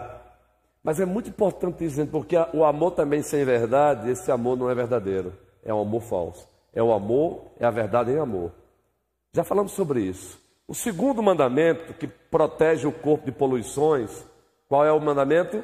Mas 0.84 1.00
é 1.00 1.06
muito 1.06 1.30
importante 1.30 1.86
isso, 1.86 2.06
porque 2.08 2.36
o 2.54 2.64
amor 2.64 2.92
também 2.92 3.22
sem 3.22 3.44
verdade, 3.46 4.10
esse 4.10 4.32
amor 4.32 4.58
não 4.58 4.70
é 4.70 4.76
verdadeiro. 4.76 5.34
É 5.64 5.74
um 5.74 5.82
amor 5.82 6.02
falso. 6.02 6.48
É 6.74 6.84
o 6.84 6.92
amor, 6.92 7.52
é 7.60 7.66
a 7.66 7.72
verdade 7.72 8.12
em 8.12 8.20
amor. 8.20 8.52
Já 9.32 9.44
falamos 9.44 9.72
sobre 9.72 10.02
isso. 10.02 10.40
O 10.68 10.76
segundo 10.76 11.24
mandamento 11.24 11.94
que 11.94 12.08
protege 12.08 12.86
o 12.86 12.92
corpo 12.92 13.26
de 13.26 13.32
poluições, 13.32 14.26
qual 14.68 14.86
é 14.86 14.92
o 14.92 15.00
mandamento? 15.00 15.64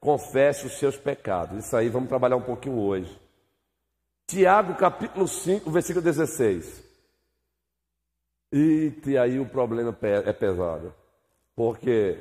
confesse 0.00 0.66
os 0.66 0.78
seus 0.78 0.96
pecados. 0.96 1.64
Isso 1.64 1.76
aí 1.76 1.88
vamos 1.88 2.08
trabalhar 2.08 2.36
um 2.36 2.42
pouquinho 2.42 2.78
hoje. 2.78 3.20
Tiago 4.26 4.74
capítulo 4.74 5.28
5, 5.28 5.70
versículo 5.70 6.02
16. 6.02 6.88
E 8.52 9.18
aí 9.20 9.38
o 9.38 9.46
problema 9.46 9.96
é 10.02 10.32
pesado. 10.32 10.94
Porque 11.54 12.18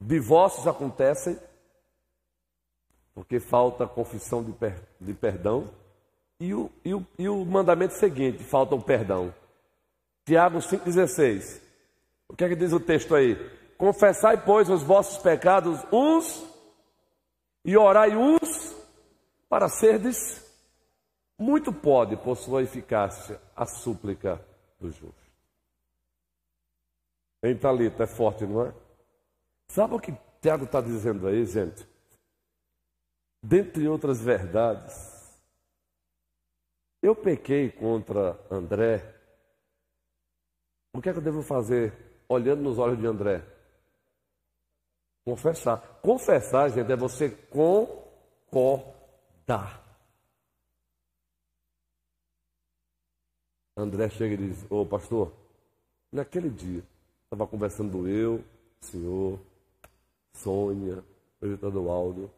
divórcios 0.00 0.66
acontecem 0.66 1.38
porque 3.16 3.40
falta 3.40 3.86
confissão 3.86 4.44
de, 4.44 4.52
per, 4.52 4.78
de 5.00 5.14
perdão. 5.14 5.70
E 6.38 6.52
o, 6.52 6.70
e, 6.84 6.92
o, 6.92 7.06
e 7.18 7.26
o 7.26 7.46
mandamento 7.46 7.94
seguinte, 7.94 8.44
falta 8.44 8.74
o 8.74 8.82
perdão. 8.82 9.34
Tiago 10.26 10.58
5,16. 10.58 11.62
O 12.28 12.36
que 12.36 12.44
é 12.44 12.48
que 12.50 12.54
diz 12.54 12.74
o 12.74 12.80
texto 12.80 13.14
aí? 13.14 13.36
Confessai, 13.78 14.44
pois, 14.44 14.68
os 14.68 14.82
vossos 14.82 15.16
pecados 15.16 15.82
uns 15.90 16.46
e 17.64 17.74
orai 17.74 18.14
uns 18.14 18.76
para 19.48 19.66
serdes. 19.70 20.44
Muito 21.38 21.72
pode, 21.72 22.18
por 22.18 22.36
sua 22.36 22.62
eficácia, 22.62 23.40
a 23.54 23.64
súplica 23.64 24.44
do 24.78 24.90
justo. 24.90 25.14
Em 27.42 27.56
Talita 27.56 28.04
é 28.04 28.06
forte, 28.06 28.44
não 28.44 28.66
é? 28.66 28.74
Sabe 29.68 29.94
o 29.94 30.00
que 30.00 30.16
Tiago 30.40 30.64
está 30.64 30.80
dizendo 30.80 31.26
aí, 31.26 31.44
gente? 31.44 31.86
Dentre 33.42 33.86
outras 33.88 34.20
verdades, 34.20 35.40
eu 37.02 37.14
pequei 37.14 37.70
contra 37.70 38.38
André. 38.50 39.14
O 40.92 41.00
que 41.00 41.08
é 41.08 41.12
que 41.12 41.18
eu 41.18 41.22
devo 41.22 41.42
fazer 41.42 41.92
olhando 42.28 42.62
nos 42.62 42.78
olhos 42.78 42.98
de 42.98 43.06
André? 43.06 43.44
Confessar. 45.24 46.00
Confessar, 46.02 46.70
gente, 46.70 46.90
é 46.90 46.96
você 46.96 47.30
concordar. 48.50 48.86
André 53.76 54.08
chega 54.08 54.34
e 54.34 54.38
diz: 54.48 54.64
Ô 54.70 54.86
pastor, 54.86 55.32
naquele 56.10 56.48
dia, 56.48 56.82
estava 57.24 57.46
conversando 57.46 58.08
eu, 58.08 58.42
o 58.80 58.84
senhor, 58.84 59.38
Sônia, 60.36 61.04
o 61.40 61.90
Aldo. 61.90 62.30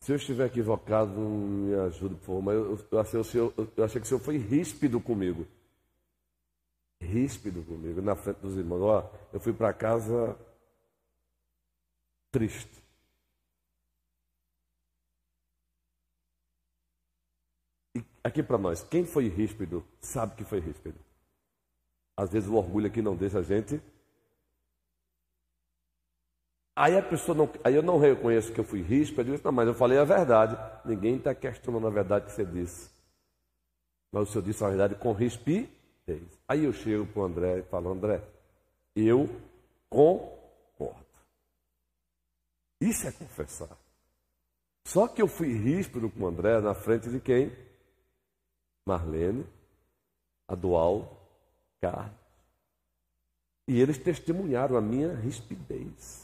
Se 0.00 0.12
eu 0.12 0.16
estiver 0.16 0.46
equivocado, 0.46 1.18
me 1.18 1.74
ajude, 1.74 2.14
por 2.16 2.26
favor. 2.26 2.42
Mas 2.42 2.54
eu, 2.56 2.86
eu, 2.90 2.98
achei, 3.00 3.20
o 3.20 3.24
senhor, 3.24 3.54
eu 3.76 3.84
achei 3.84 4.00
que 4.00 4.06
o 4.06 4.08
senhor 4.08 4.20
foi 4.20 4.36
ríspido 4.36 5.00
comigo. 5.00 5.46
Ríspido 7.00 7.62
comigo, 7.62 8.02
na 8.02 8.14
frente 8.14 8.36
dos 8.38 8.56
irmãos. 8.56 8.82
Ó, 8.82 9.10
eu 9.32 9.40
fui 9.40 9.52
para 9.52 9.72
casa 9.72 10.38
triste. 12.30 12.82
E 17.96 18.04
aqui 18.22 18.42
para 18.42 18.58
nós, 18.58 18.82
quem 18.82 19.06
foi 19.06 19.28
ríspido 19.28 19.82
sabe 20.00 20.34
que 20.34 20.44
foi 20.44 20.60
ríspido. 20.60 20.98
Às 22.16 22.30
vezes 22.30 22.48
o 22.48 22.56
orgulho 22.56 22.88
aqui 22.88 23.00
não 23.00 23.16
deixa 23.16 23.38
a 23.38 23.42
gente. 23.42 23.80
Aí 26.76 26.98
a 26.98 27.02
pessoa 27.02 27.36
não, 27.36 27.48
aí 27.62 27.74
eu 27.74 27.82
não 27.82 27.98
reconheço 27.98 28.52
que 28.52 28.58
eu 28.58 28.64
fui 28.64 28.82
ríspido, 28.82 29.20
eu 29.30 29.36
digo, 29.36 29.44
não, 29.44 29.52
mas 29.52 29.68
eu 29.68 29.74
falei 29.74 29.98
a 29.98 30.04
verdade. 30.04 30.56
Ninguém 30.84 31.16
está 31.16 31.34
questionando 31.34 31.86
a 31.86 31.90
verdade 31.90 32.26
que 32.26 32.32
você 32.32 32.44
disse. 32.44 32.90
Mas 34.10 34.28
o 34.28 34.32
senhor 34.32 34.44
disse 34.44 34.64
a 34.64 34.68
verdade 34.68 34.94
com 34.96 35.12
rispidez. 35.12 35.68
Aí 36.48 36.64
eu 36.64 36.72
chego 36.72 37.06
para 37.06 37.22
o 37.22 37.24
André 37.24 37.58
e 37.58 37.62
falo, 37.62 37.92
André, 37.92 38.22
eu 38.96 39.28
com 39.88 40.34
isso 42.84 43.06
é 43.06 43.12
confessar. 43.12 43.76
Só 44.86 45.08
que 45.08 45.22
eu 45.22 45.26
fui 45.26 45.54
ríspido 45.54 46.10
com 46.10 46.24
o 46.24 46.26
André 46.26 46.60
na 46.60 46.74
frente 46.74 47.08
de 47.08 47.18
quem? 47.18 47.50
Marlene, 48.86 49.46
Adual, 50.46 51.18
Carlos. 51.80 52.12
E 53.66 53.80
eles 53.80 53.96
testemunharam 53.96 54.76
a 54.76 54.82
minha 54.82 55.14
rispidez. 55.14 56.23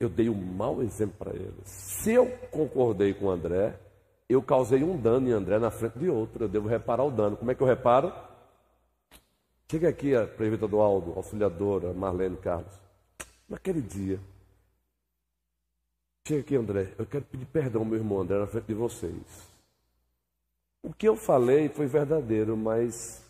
Eu 0.00 0.08
dei 0.08 0.28
um 0.28 0.34
mau 0.34 0.82
exemplo 0.82 1.16
para 1.18 1.34
eles. 1.34 1.66
Se 1.66 2.12
eu 2.12 2.28
concordei 2.50 3.12
com 3.14 3.26
o 3.26 3.30
André, 3.30 3.78
eu 4.28 4.42
causei 4.42 4.84
um 4.84 4.96
dano 5.00 5.28
em 5.28 5.32
André 5.32 5.58
na 5.58 5.70
frente 5.70 5.98
de 5.98 6.08
outro. 6.08 6.44
Eu 6.44 6.48
devo 6.48 6.68
reparar 6.68 7.04
o 7.04 7.10
dano. 7.10 7.36
Como 7.36 7.50
é 7.50 7.54
que 7.54 7.60
eu 7.60 7.66
reparo? 7.66 8.12
Chega 9.70 9.88
aqui 9.88 10.14
a 10.14 10.26
prefeita 10.26 10.68
do 10.68 10.80
Aldo, 10.80 11.12
auxiliadora, 11.16 11.92
Marlene 11.92 12.36
Carlos. 12.36 12.72
Naquele 13.48 13.82
dia, 13.82 14.20
Chega 16.28 16.42
aqui, 16.42 16.56
André. 16.56 16.92
Eu 16.98 17.06
quero 17.06 17.24
pedir 17.24 17.46
perdão, 17.46 17.86
meu 17.86 17.96
irmão 17.96 18.20
André, 18.20 18.38
na 18.38 18.46
frente 18.46 18.66
de 18.66 18.74
vocês. 18.74 19.48
O 20.82 20.92
que 20.92 21.08
eu 21.08 21.16
falei 21.16 21.70
foi 21.70 21.86
verdadeiro, 21.86 22.54
mas 22.54 23.24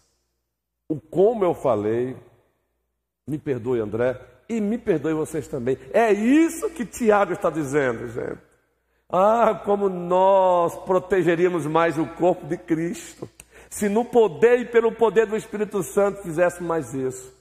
o 0.89 1.01
como 1.01 1.45
eu 1.45 1.55
falei, 1.55 2.17
me 3.25 3.39
perdoe, 3.39 3.79
André, 3.79 4.21
e 4.49 4.61
me 4.61 4.79
perdoe 4.79 5.13
vocês 5.15 5.47
também. 5.47 5.79
É 5.93 6.13
isso 6.13 6.71
que 6.71 6.87
Tiago 6.87 7.33
está 7.33 7.51
dizendo, 7.51 8.09
gente. 8.09 8.39
Ah, 9.11 9.61
como 9.65 9.89
nós 9.89 10.75
protegeríamos 10.85 11.67
mais 11.67 11.99
o 11.99 12.07
corpo 12.07 12.47
de 12.47 12.57
Cristo, 12.57 13.29
se 13.71 13.89
no 13.89 14.05
poder 14.05 14.61
e 14.61 14.65
pelo 14.65 14.93
poder 14.93 15.27
do 15.27 15.37
Espírito 15.37 15.83
Santo 15.83 16.23
fizéssemos 16.23 16.67
mais 16.67 16.95
isso. 16.95 17.33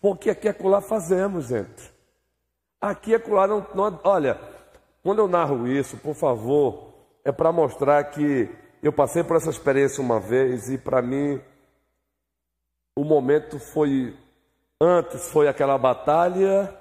Porque 0.00 0.30
aqui 0.30 0.48
é 0.48 0.52
colar 0.52 0.80
fazemos, 0.80 1.48
gente. 1.48 1.92
Aqui 2.80 3.14
é 3.14 3.18
colar 3.18 3.48
não, 3.48 3.66
não 3.74 4.00
olha, 4.04 4.38
quando 5.02 5.18
eu 5.18 5.28
narro 5.28 5.66
isso, 5.66 5.96
por 5.96 6.14
favor, 6.14 6.94
é 7.24 7.32
para 7.32 7.52
mostrar 7.52 8.04
que 8.04 8.48
eu 8.82 8.92
passei 8.92 9.24
por 9.24 9.36
essa 9.36 9.50
experiência 9.50 10.02
uma 10.02 10.20
vez 10.20 10.70
e 10.70 10.78
para 10.78 11.02
mim 11.02 11.40
o 12.96 13.04
momento 13.04 13.58
foi 13.58 14.16
antes 14.80 15.30
foi 15.30 15.48
aquela 15.48 15.76
batalha, 15.76 16.74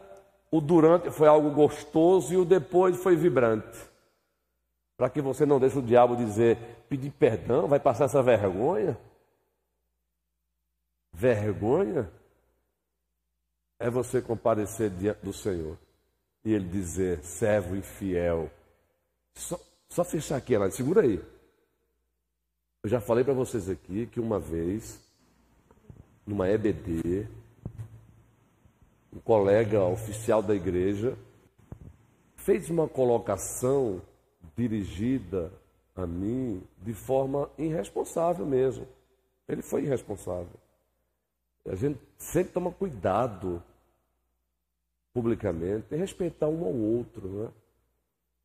o 0.51 0.61
durante 0.61 1.09
foi 1.11 1.27
algo 1.27 1.51
gostoso 1.51 2.33
e 2.33 2.37
o 2.37 2.45
depois 2.45 2.97
foi 2.97 3.15
vibrante. 3.15 3.77
Para 4.95 5.09
que 5.09 5.21
você 5.21 5.45
não 5.45 5.59
deixe 5.59 5.77
o 5.77 5.81
diabo 5.81 6.15
dizer, 6.15 6.57
pedir 6.89 7.11
perdão, 7.11 7.67
vai 7.67 7.79
passar 7.79 8.05
essa 8.05 8.23
vergonha? 8.23 8.97
Vergonha 11.13 12.11
é 13.79 13.89
você 13.89 14.21
comparecer 14.21 14.89
diante 14.89 15.23
do 15.23 15.33
Senhor 15.33 15.77
e 16.43 16.53
ele 16.53 16.67
dizer, 16.67 17.23
servo 17.23 17.75
infiel. 17.75 18.49
Só, 19.35 19.59
só 19.89 20.03
fechar 20.03 20.37
aqui, 20.37 20.53
segura 20.71 21.01
aí. 21.01 21.23
Eu 22.83 22.89
já 22.89 23.01
falei 23.01 23.23
para 23.23 23.33
vocês 23.33 23.69
aqui 23.69 24.07
que 24.07 24.19
uma 24.19 24.39
vez, 24.39 24.99
numa 26.25 26.47
EBD, 26.49 27.27
um 29.13 29.19
colega 29.19 29.83
oficial 29.83 30.41
da 30.41 30.55
igreja 30.55 31.17
fez 32.35 32.69
uma 32.69 32.87
colocação 32.87 34.01
dirigida 34.55 35.51
a 35.95 36.05
mim 36.05 36.61
de 36.81 36.93
forma 36.93 37.49
irresponsável 37.57 38.45
mesmo. 38.45 38.87
Ele 39.47 39.61
foi 39.61 39.83
irresponsável. 39.83 40.59
A 41.65 41.75
gente 41.75 41.99
sempre 42.17 42.53
toma 42.53 42.71
cuidado 42.71 43.61
publicamente, 45.13 45.87
é 45.91 45.97
respeitar 45.97 46.47
um 46.47 46.63
ao 46.63 46.73
outro. 46.73 47.27
Né? 47.27 47.49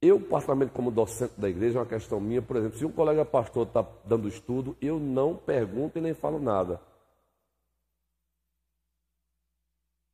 Eu, 0.00 0.18
particularmente, 0.18 0.72
como 0.72 0.90
docente 0.90 1.34
da 1.38 1.48
igreja, 1.48 1.78
é 1.78 1.80
uma 1.80 1.86
questão 1.86 2.18
minha, 2.18 2.42
por 2.42 2.56
exemplo, 2.56 2.78
se 2.78 2.84
um 2.84 2.90
colega 2.90 3.24
pastor 3.24 3.66
está 3.66 3.86
dando 4.04 4.26
estudo, 4.26 4.76
eu 4.80 4.98
não 4.98 5.36
pergunto 5.36 5.98
e 5.98 6.00
nem 6.00 6.14
falo 6.14 6.40
nada. 6.40 6.80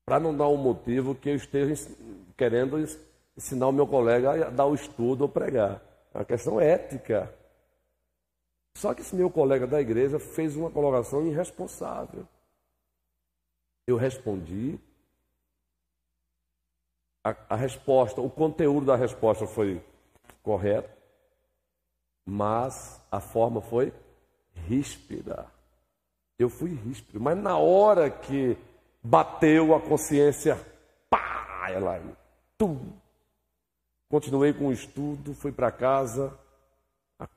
Para 0.09 0.18
não 0.18 0.35
dar 0.35 0.49
um 0.49 0.57
motivo 0.57 1.14
que 1.14 1.29
eu 1.29 1.35
esteja 1.35 1.87
querendo 2.35 2.79
ensinar 3.37 3.68
o 3.68 3.73
meu 3.73 3.87
colega 3.87 4.47
a 4.47 4.49
dar 4.49 4.64
o 4.64 4.75
estudo 4.75 5.21
ou 5.21 5.29
pregar. 5.29 5.83
É 6.14 6.18
uma 6.18 6.25
questão 6.25 6.59
ética. 6.59 7.31
Só 8.75 8.94
que 8.94 9.03
esse 9.03 9.14
meu 9.14 9.29
colega 9.29 9.66
da 9.66 9.79
igreja 9.79 10.18
fez 10.18 10.57
uma 10.57 10.71
colocação 10.71 11.27
irresponsável. 11.27 12.27
Eu 13.87 13.99
respondi. 13.99 14.81
A, 17.23 17.37
a 17.51 17.57
resposta, 17.57 18.23
o 18.23 18.31
conteúdo 18.31 18.87
da 18.87 18.97
resposta 18.97 19.47
foi 19.47 19.85
correto, 20.42 20.88
mas 22.27 22.99
a 23.11 23.21
forma 23.21 23.61
foi 23.61 23.92
ríspida. 24.55 25.53
Eu 26.38 26.49
fui 26.49 26.71
ríspido, 26.71 27.21
mas 27.21 27.37
na 27.37 27.59
hora 27.59 28.09
que 28.09 28.57
bateu 29.02 29.74
a 29.74 29.80
consciência, 29.80 30.58
pá, 31.08 31.68
ela, 31.70 32.00
tum, 32.56 32.78
Continuei 34.08 34.54
com 34.54 34.68
o 34.68 34.72
estudo, 34.72 35.34
fui 35.34 35.52
para 35.52 35.70
casa, 35.70 36.32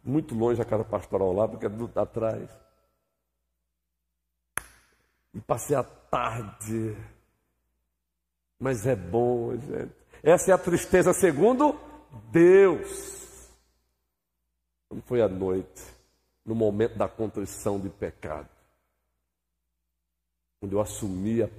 muito 0.04 0.34
longe 0.34 0.58
da 0.58 0.66
casa 0.66 0.86
pastoral 0.86 1.34
lá, 1.34 1.46
porque 1.46 1.66
é 1.66 1.70
atrás. 2.00 2.50
E 5.34 5.42
passei 5.42 5.76
a 5.76 5.84
tarde. 5.84 6.96
Mas 8.58 8.88
é 8.88 8.96
bom, 8.96 9.54
gente. 9.58 9.94
Essa 10.24 10.52
é 10.52 10.54
a 10.54 10.58
tristeza 10.58 11.14
segundo 11.14 11.78
Deus. 12.32 13.50
Quando 14.88 15.02
foi 15.04 15.22
à 15.22 15.28
noite, 15.28 15.84
no 16.46 16.56
momento 16.56 16.98
da 16.98 17.10
contrição 17.10 17.80
de 17.80 17.90
pecado, 17.90 18.50
quando 20.62 20.74
eu 20.74 20.80
assumia 20.80 21.52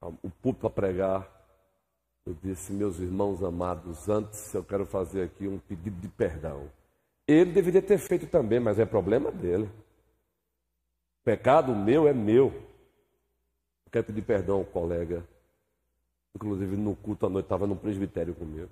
o 0.00 0.30
púlpito 0.30 0.60
para 0.60 0.70
pregar, 0.70 1.42
eu 2.24 2.36
disse, 2.40 2.72
meus 2.72 3.00
irmãos 3.00 3.42
amados, 3.42 4.08
antes 4.08 4.54
eu 4.54 4.62
quero 4.62 4.86
fazer 4.86 5.24
aqui 5.24 5.48
um 5.48 5.58
pedido 5.58 6.00
de 6.00 6.06
perdão. 6.08 6.70
Ele 7.26 7.50
deveria 7.50 7.82
ter 7.82 7.98
feito 7.98 8.28
também, 8.28 8.60
mas 8.60 8.78
é 8.78 8.86
problema 8.86 9.32
dele. 9.32 9.64
O 9.64 11.24
pecado 11.24 11.74
meu 11.74 12.06
é 12.06 12.12
meu. 12.12 12.46
Eu 13.84 13.90
quero 13.90 14.06
pedir 14.06 14.22
perdão 14.22 14.58
ao 14.58 14.64
colega. 14.64 15.26
Inclusive 16.36 16.76
no 16.76 16.94
culto 16.94 17.26
à 17.26 17.28
noite 17.28 17.46
estava 17.46 17.66
no 17.66 17.74
presbitério 17.74 18.34
comigo. 18.34 18.70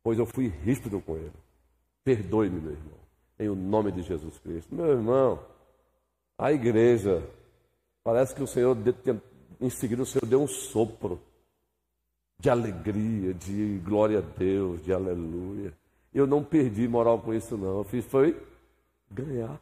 Pois 0.00 0.16
eu 0.16 0.26
fui 0.26 0.46
ríspido 0.46 1.00
com 1.00 1.16
ele. 1.16 1.32
Perdoe-me, 2.04 2.60
meu 2.60 2.72
irmão. 2.72 2.98
Em 3.36 3.48
o 3.48 3.56
nome 3.56 3.90
de 3.90 4.02
Jesus 4.02 4.38
Cristo. 4.38 4.72
Meu 4.72 4.86
irmão, 4.86 5.44
a 6.36 6.52
igreja, 6.52 7.28
parece 8.08 8.34
que 8.34 8.42
o 8.42 8.46
Senhor, 8.46 8.74
em 9.60 9.68
seguida, 9.68 10.00
o 10.00 10.06
Senhor 10.06 10.24
deu 10.24 10.40
um 10.40 10.46
sopro 10.46 11.20
de 12.40 12.48
alegria, 12.48 13.34
de 13.34 13.82
glória 13.84 14.20
a 14.20 14.22
Deus, 14.22 14.82
de 14.82 14.94
aleluia. 14.94 15.74
Eu 16.14 16.26
não 16.26 16.42
perdi 16.42 16.88
moral 16.88 17.18
com 17.18 17.34
isso, 17.34 17.58
não. 17.58 17.76
Eu 17.76 17.84
fiz 17.84 18.06
foi 18.06 18.34
ganhar. 19.10 19.60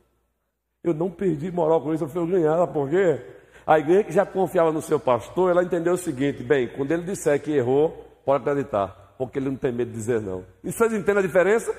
Eu 0.85 0.95
não 0.95 1.11
perdi 1.11 1.51
moral 1.51 1.81
com 1.81 1.93
isso, 1.93 2.05
eu 2.05 2.09
fui 2.09 2.25
ganhar. 2.25 2.65
Por 2.69 2.89
quê? 2.89 3.21
A 3.67 3.81
igreja 3.81 4.05
que 4.05 4.13
já 4.13 4.25
confiava 4.25 4.71
no 4.71 4.81
seu 4.81 5.01
pastor, 5.01 5.51
ela 5.51 5.65
entendeu 5.65 5.95
o 5.95 5.99
seguinte: 5.99 6.45
bem, 6.45 6.69
quando 6.69 6.93
ele 6.93 7.03
disser 7.03 7.43
que 7.43 7.51
errou, 7.51 8.07
pode 8.25 8.49
acreditar, 8.49 9.15
porque 9.19 9.41
ele 9.41 9.51
não 9.51 9.57
tem 9.57 9.73
medo 9.73 9.91
de 9.91 9.97
dizer 9.97 10.21
não. 10.21 10.45
E 10.63 10.71
vocês 10.71 10.93
entendem 10.93 11.19
a 11.19 11.27
diferença? 11.27 11.75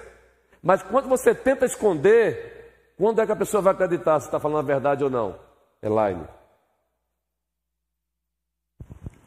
Mas 0.62 0.84
quando 0.84 1.08
você 1.08 1.34
tenta 1.34 1.65
esconder, 1.65 2.91
quando 2.97 3.21
é 3.21 3.25
que 3.25 3.32
a 3.32 3.38
pessoa 3.38 3.62
vai 3.62 3.71
acreditar 3.71 4.19
se 4.19 4.25
está 4.25 4.38
falando 4.38 4.60
a 4.60 4.67
verdade 4.67 5.01
ou 5.01 5.10
não? 5.10 5.47
Elaine. 5.82 6.27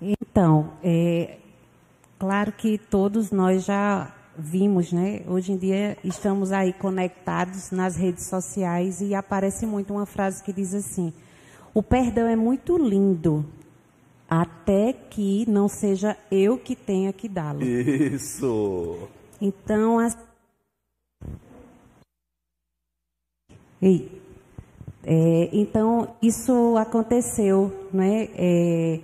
Então, 0.00 0.72
é 0.82 1.38
claro 2.18 2.52
que 2.52 2.78
todos 2.78 3.30
nós 3.30 3.64
já 3.64 4.12
vimos, 4.36 4.92
né? 4.92 5.22
Hoje 5.26 5.52
em 5.52 5.56
dia 5.56 5.96
estamos 6.02 6.50
aí 6.52 6.72
conectados 6.72 7.70
nas 7.70 7.96
redes 7.96 8.26
sociais 8.26 9.00
e 9.00 9.14
aparece 9.14 9.64
muito 9.64 9.92
uma 9.92 10.06
frase 10.06 10.42
que 10.42 10.52
diz 10.52 10.74
assim: 10.74 11.12
o 11.72 11.82
perdão 11.82 12.26
é 12.26 12.36
muito 12.36 12.76
lindo, 12.76 13.44
até 14.28 14.92
que 14.92 15.48
não 15.48 15.68
seja 15.68 16.16
eu 16.30 16.58
que 16.58 16.74
tenha 16.74 17.12
que 17.12 17.28
dá-lo. 17.28 17.62
Isso. 17.62 19.08
Então, 19.40 19.98
as... 19.98 20.16
Ei. 23.80 24.23
É, 25.06 25.50
então 25.52 26.08
isso 26.22 26.76
aconteceu, 26.78 27.70
né? 27.92 28.28
É, 28.34 29.00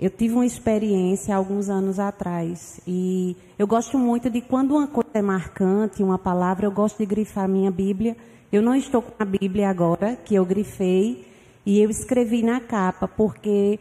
eu 0.00 0.10
tive 0.10 0.34
uma 0.34 0.46
experiência 0.46 1.36
alguns 1.36 1.68
anos 1.68 1.98
atrás 1.98 2.80
e 2.86 3.36
eu 3.58 3.66
gosto 3.66 3.98
muito 3.98 4.30
de 4.30 4.40
quando 4.40 4.74
uma 4.74 4.86
coisa 4.86 5.10
é 5.14 5.22
marcante, 5.22 6.02
uma 6.02 6.18
palavra, 6.18 6.66
eu 6.66 6.72
gosto 6.72 6.98
de 6.98 7.06
grifar 7.06 7.46
minha 7.48 7.70
Bíblia. 7.70 8.16
Eu 8.50 8.62
não 8.62 8.74
estou 8.74 9.02
com 9.02 9.12
a 9.18 9.24
Bíblia 9.24 9.68
agora, 9.68 10.16
que 10.16 10.34
eu 10.34 10.44
grifei 10.44 11.26
e 11.64 11.80
eu 11.80 11.88
escrevi 11.90 12.42
na 12.42 12.60
capa 12.60 13.06
porque 13.06 13.78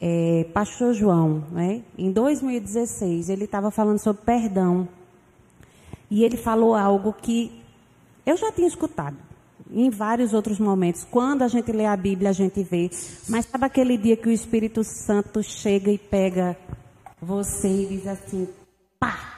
é, 0.00 0.46
Pastor 0.52 0.92
João, 0.92 1.42
né, 1.50 1.82
em 1.98 2.12
2016, 2.12 3.30
ele 3.30 3.44
estava 3.44 3.70
falando 3.70 3.98
sobre 3.98 4.22
perdão 4.22 4.86
e 6.10 6.22
ele 6.22 6.36
falou 6.36 6.74
algo 6.74 7.12
que 7.12 7.50
eu 8.24 8.36
já 8.36 8.52
tinha 8.52 8.68
escutado 8.68 9.16
em 9.70 9.90
vários 9.90 10.32
outros 10.32 10.58
momentos. 10.58 11.04
Quando 11.04 11.42
a 11.42 11.48
gente 11.48 11.70
lê 11.72 11.86
a 11.86 11.96
Bíblia, 11.96 12.30
a 12.30 12.32
gente 12.32 12.62
vê. 12.62 12.90
Mas 13.28 13.46
sabe 13.46 13.64
aquele 13.64 13.96
dia 13.96 14.16
que 14.16 14.28
o 14.28 14.32
Espírito 14.32 14.84
Santo 14.84 15.42
chega 15.42 15.90
e 15.90 15.98
pega 15.98 16.56
você 17.20 17.68
e 17.68 17.86
diz 17.86 18.06
assim, 18.06 18.48
pá! 18.98 19.32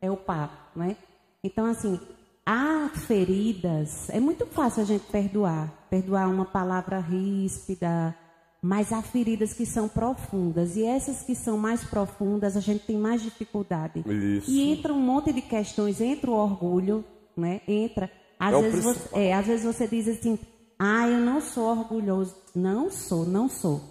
É 0.00 0.10
o 0.10 0.16
pá, 0.16 0.70
não 0.74 0.84
é? 0.84 0.96
Então, 1.42 1.66
assim, 1.66 2.00
há 2.44 2.90
feridas. 3.06 4.08
É 4.10 4.18
muito 4.18 4.46
fácil 4.46 4.82
a 4.82 4.86
gente 4.86 5.04
perdoar. 5.10 5.70
Perdoar 5.90 6.28
uma 6.28 6.44
palavra 6.44 6.98
ríspida. 6.98 8.14
Mas 8.62 8.92
há 8.92 9.02
feridas 9.02 9.52
que 9.52 9.64
são 9.66 9.88
profundas. 9.88 10.76
E 10.76 10.84
essas 10.84 11.22
que 11.22 11.34
são 11.34 11.58
mais 11.58 11.84
profundas, 11.84 12.56
a 12.56 12.60
gente 12.60 12.86
tem 12.86 12.96
mais 12.96 13.22
dificuldade. 13.22 14.04
Isso. 14.06 14.50
E 14.50 14.70
entra 14.70 14.92
um 14.92 15.00
monte 15.00 15.32
de 15.32 15.42
questões. 15.42 16.00
Entra 16.00 16.30
o 16.30 16.34
orgulho, 16.34 17.04
né? 17.36 17.60
Entra 17.66 18.10
às, 18.40 18.54
é 18.54 18.62
vezes 18.62 18.84
você, 18.84 19.18
é, 19.18 19.34
às 19.34 19.46
vezes 19.46 19.64
você 19.66 19.86
diz 19.86 20.08
assim, 20.08 20.38
ah, 20.78 21.06
eu 21.06 21.20
não 21.20 21.42
sou 21.42 21.68
orgulhoso. 21.68 22.34
Não 22.54 22.90
sou, 22.90 23.26
não 23.26 23.50
sou. 23.50 23.82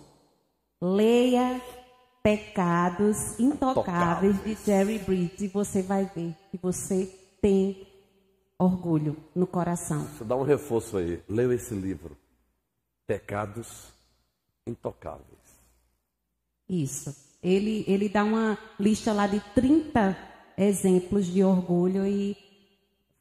Leia 0.81 1.61
Pecados 2.23 3.39
Intocáveis 3.39 4.43
de 4.43 4.55
Jerry 4.55 4.97
Bridge 4.97 5.45
e 5.45 5.47
você 5.47 5.83
vai 5.83 6.05
ver 6.15 6.35
que 6.49 6.57
você 6.57 7.05
tem 7.39 7.87
orgulho 8.57 9.15
no 9.35 9.45
coração. 9.45 10.03
Deixa 10.05 10.23
eu 10.23 10.27
dar 10.27 10.35
um 10.35 10.43
reforço 10.43 10.97
aí. 10.97 11.21
Leia 11.29 11.53
esse 11.53 11.75
livro. 11.75 12.17
Pecados 13.05 13.93
Intocáveis. 14.65 15.27
Isso. 16.67 17.15
Ele, 17.41 17.85
ele 17.87 18.09
dá 18.09 18.23
uma 18.23 18.57
lista 18.79 19.13
lá 19.13 19.27
de 19.27 19.39
30 19.53 20.17
exemplos 20.57 21.27
de 21.27 21.43
orgulho 21.43 22.05
e 22.05 22.35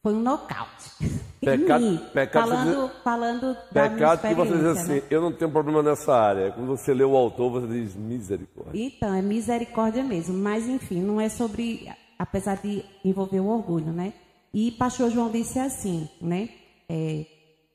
foi 0.02 0.14
um 0.14 0.20
nocaute. 0.20 0.90
Pecado, 1.40 1.98
pecado, 2.12 2.48
falando, 2.48 2.90
falando 3.04 3.56
da 3.70 3.88
pecado 3.88 4.20
que 4.22 4.34
você 4.34 4.56
diz 4.56 4.64
assim, 4.64 4.94
né? 4.94 5.02
eu 5.08 5.20
não 5.20 5.32
tenho 5.32 5.50
problema 5.52 5.84
nessa 5.84 6.12
área. 6.12 6.50
Quando 6.50 6.66
você 6.66 6.92
lê 6.92 7.04
o 7.04 7.16
autor, 7.16 7.52
você 7.52 7.66
diz 7.68 7.94
misericórdia. 7.94 8.72
Então, 8.74 9.14
é 9.14 9.22
misericórdia 9.22 10.02
mesmo. 10.02 10.36
Mas, 10.36 10.68
enfim, 10.68 11.00
não 11.00 11.20
é 11.20 11.28
sobre, 11.28 11.88
apesar 12.18 12.56
de 12.56 12.84
envolver 13.04 13.38
o 13.38 13.46
orgulho, 13.46 13.92
né? 13.92 14.12
E 14.52 14.72
pastor 14.72 15.10
João 15.10 15.30
disse 15.30 15.60
assim, 15.60 16.08
né? 16.20 16.48
É, 16.88 17.24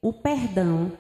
o 0.01 0.11
perdão, 0.11 0.91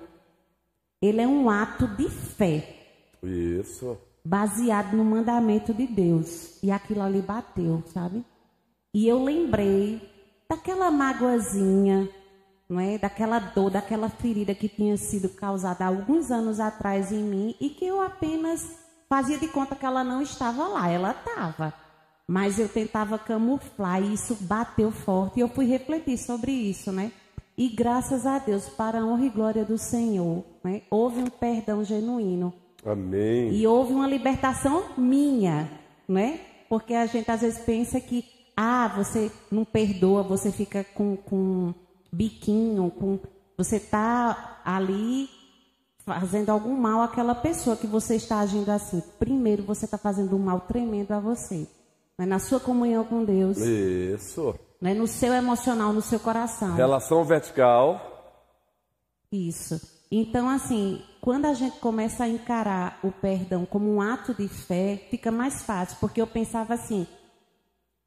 ele 1.01 1.19
é 1.19 1.27
um 1.27 1.49
ato 1.49 1.85
de 1.85 2.09
fé. 2.09 2.77
Isso. 3.21 3.97
Baseado 4.23 4.95
no 4.95 5.03
mandamento 5.03 5.73
de 5.73 5.85
Deus. 5.85 6.63
E 6.63 6.71
aquilo 6.71 7.01
ali 7.01 7.21
bateu, 7.21 7.83
sabe? 7.87 8.23
E 8.93 9.05
eu 9.05 9.21
lembrei 9.21 10.12
daquela 10.53 10.91
mágoazinha, 10.91 12.07
não 12.69 12.79
é? 12.79 12.97
Daquela 12.97 13.39
dor, 13.39 13.71
daquela 13.71 14.07
ferida 14.07 14.53
que 14.53 14.69
tinha 14.69 14.95
sido 14.97 15.29
causada 15.29 15.85
alguns 15.85 16.31
anos 16.31 16.59
atrás 16.59 17.11
em 17.11 17.23
mim 17.23 17.55
e 17.59 17.69
que 17.69 17.85
eu 17.85 18.01
apenas 18.01 18.77
fazia 19.09 19.37
de 19.37 19.47
conta 19.47 19.75
que 19.75 19.85
ela 19.85 20.03
não 20.03 20.21
estava 20.21 20.67
lá, 20.67 20.89
ela 20.89 21.11
estava. 21.11 21.73
Mas 22.27 22.57
eu 22.59 22.69
tentava 22.69 23.17
camuflar 23.17 24.01
e 24.01 24.13
isso 24.13 24.35
bateu 24.41 24.91
forte 24.91 25.37
e 25.37 25.41
eu 25.41 25.49
fui 25.49 25.65
refletir 25.65 26.17
sobre 26.17 26.51
isso, 26.51 26.91
né? 26.91 27.11
E 27.57 27.69
graças 27.69 28.25
a 28.25 28.39
Deus, 28.39 28.69
para 28.69 28.99
a 28.99 29.05
honra 29.05 29.25
e 29.25 29.29
glória 29.29 29.65
do 29.65 29.77
Senhor, 29.77 30.43
né? 30.63 30.83
houve 30.89 31.19
um 31.19 31.27
perdão 31.27 31.83
genuíno. 31.83 32.53
Amém. 32.85 33.53
E 33.53 33.67
houve 33.67 33.93
uma 33.93 34.07
libertação 34.07 34.85
minha, 34.97 35.69
né? 36.07 36.39
Porque 36.69 36.93
a 36.93 37.05
gente 37.05 37.29
às 37.29 37.41
vezes 37.41 37.59
pensa 37.59 37.99
que, 37.99 38.25
ah, 38.55 38.87
você 38.95 39.31
não 39.51 39.65
perdoa, 39.65 40.23
você 40.23 40.51
fica 40.51 40.83
com, 40.83 41.15
com 41.15 41.73
biquinho, 42.11 42.91
com, 42.91 43.19
você 43.57 43.77
está 43.77 44.61
ali 44.63 45.29
fazendo 46.05 46.49
algum 46.49 46.75
mal 46.75 47.01
àquela 47.01 47.33
pessoa 47.33 47.75
que 47.75 47.87
você 47.87 48.15
está 48.15 48.39
agindo 48.39 48.69
assim. 48.69 49.01
Primeiro, 49.17 49.63
você 49.63 49.85
está 49.85 49.97
fazendo 49.97 50.35
um 50.35 50.39
mal 50.39 50.61
tremendo 50.61 51.11
a 51.11 51.19
você. 51.19 51.67
Mas 52.17 52.27
na 52.27 52.39
sua 52.39 52.59
comunhão 52.59 53.03
com 53.03 53.23
Deus. 53.23 53.57
Isso. 53.57 54.53
Né? 54.79 54.93
No 54.93 55.07
seu 55.07 55.33
emocional, 55.33 55.93
no 55.93 56.01
seu 56.01 56.19
coração. 56.19 56.75
Relação 56.75 57.23
vertical. 57.23 58.13
Isso. 59.31 59.81
Então, 60.11 60.47
assim, 60.47 61.01
quando 61.19 61.45
a 61.45 61.53
gente 61.53 61.79
começa 61.79 62.25
a 62.25 62.29
encarar 62.29 62.99
o 63.03 63.11
perdão 63.11 63.65
como 63.65 63.91
um 63.91 63.99
ato 63.99 64.33
de 64.33 64.47
fé, 64.47 65.07
fica 65.09 65.31
mais 65.31 65.63
fácil, 65.63 65.97
porque 65.99 66.21
eu 66.21 66.27
pensava 66.27 66.75
assim: 66.75 67.07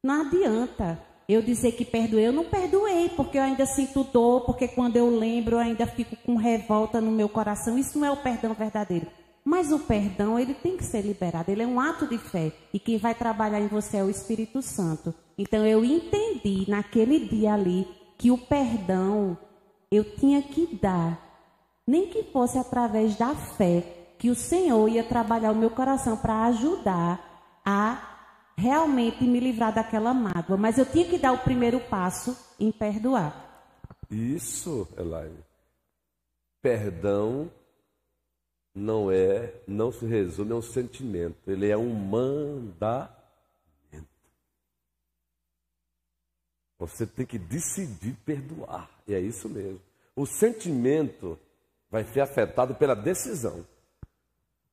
não 0.07 0.21
adianta 0.21 0.97
eu 1.27 1.41
dizer 1.41 1.73
que 1.73 1.83
perdoei, 1.83 2.25
eu 2.25 2.31
não 2.31 2.45
perdoei, 2.45 3.09
porque 3.09 3.37
eu 3.37 3.41
ainda 3.41 3.65
sinto 3.65 4.05
dor, 4.05 4.45
porque 4.45 4.65
quando 4.65 4.95
eu 4.95 5.09
lembro 5.09 5.57
eu 5.57 5.59
ainda 5.59 5.85
fico 5.85 6.15
com 6.15 6.37
revolta 6.37 7.01
no 7.01 7.11
meu 7.11 7.27
coração. 7.27 7.77
Isso 7.77 7.99
não 7.99 8.07
é 8.07 8.11
o 8.11 8.17
perdão 8.17 8.53
verdadeiro. 8.53 9.07
Mas 9.43 9.71
o 9.71 9.79
perdão, 9.79 10.39
ele 10.39 10.53
tem 10.53 10.77
que 10.77 10.83
ser 10.85 11.01
liberado, 11.01 11.51
ele 11.51 11.63
é 11.63 11.67
um 11.67 11.79
ato 11.79 12.07
de 12.07 12.17
fé. 12.17 12.53
E 12.73 12.79
quem 12.79 12.97
vai 12.97 13.13
trabalhar 13.13 13.59
em 13.59 13.67
você 13.67 13.97
é 13.97 14.03
o 14.03 14.09
Espírito 14.09 14.61
Santo. 14.61 15.13
Então 15.37 15.65
eu 15.65 15.83
entendi 15.83 16.65
naquele 16.69 17.19
dia 17.27 17.53
ali 17.53 17.85
que 18.17 18.31
o 18.31 18.37
perdão 18.37 19.37
eu 19.91 20.03
tinha 20.15 20.41
que 20.41 20.79
dar, 20.81 21.19
nem 21.85 22.07
que 22.07 22.23
fosse 22.23 22.57
através 22.57 23.17
da 23.17 23.35
fé, 23.35 23.83
que 24.17 24.29
o 24.29 24.35
Senhor 24.35 24.87
ia 24.87 25.03
trabalhar 25.03 25.51
o 25.51 25.55
meu 25.55 25.69
coração 25.69 26.15
para 26.15 26.45
ajudar 26.45 27.59
a 27.65 28.06
realmente 28.57 29.23
me 29.23 29.39
livrar 29.39 29.73
daquela 29.73 30.13
mágoa, 30.13 30.57
mas 30.57 30.77
eu 30.77 30.85
tinha 30.85 31.07
que 31.07 31.19
dar 31.19 31.31
o 31.31 31.43
primeiro 31.43 31.79
passo 31.79 32.35
em 32.59 32.71
perdoar. 32.71 33.45
Isso, 34.09 34.87
Elaine. 34.97 35.37
Perdão 36.61 37.51
não 38.73 39.11
é, 39.11 39.53
não 39.67 39.91
se 39.91 40.05
resume 40.05 40.51
a 40.51 40.55
um 40.55 40.61
sentimento, 40.61 41.49
ele 41.49 41.69
é 41.69 41.77
um 41.77 41.93
mandamento. 41.93 43.17
Você 46.79 47.07
tem 47.07 47.25
que 47.25 47.39
decidir 47.39 48.15
perdoar, 48.23 48.89
e 49.07 49.15
é 49.15 49.19
isso 49.19 49.49
mesmo. 49.49 49.81
O 50.15 50.27
sentimento 50.27 51.39
vai 51.89 52.03
ser 52.03 52.21
afetado 52.21 52.75
pela 52.75 52.95
decisão. 52.95 53.65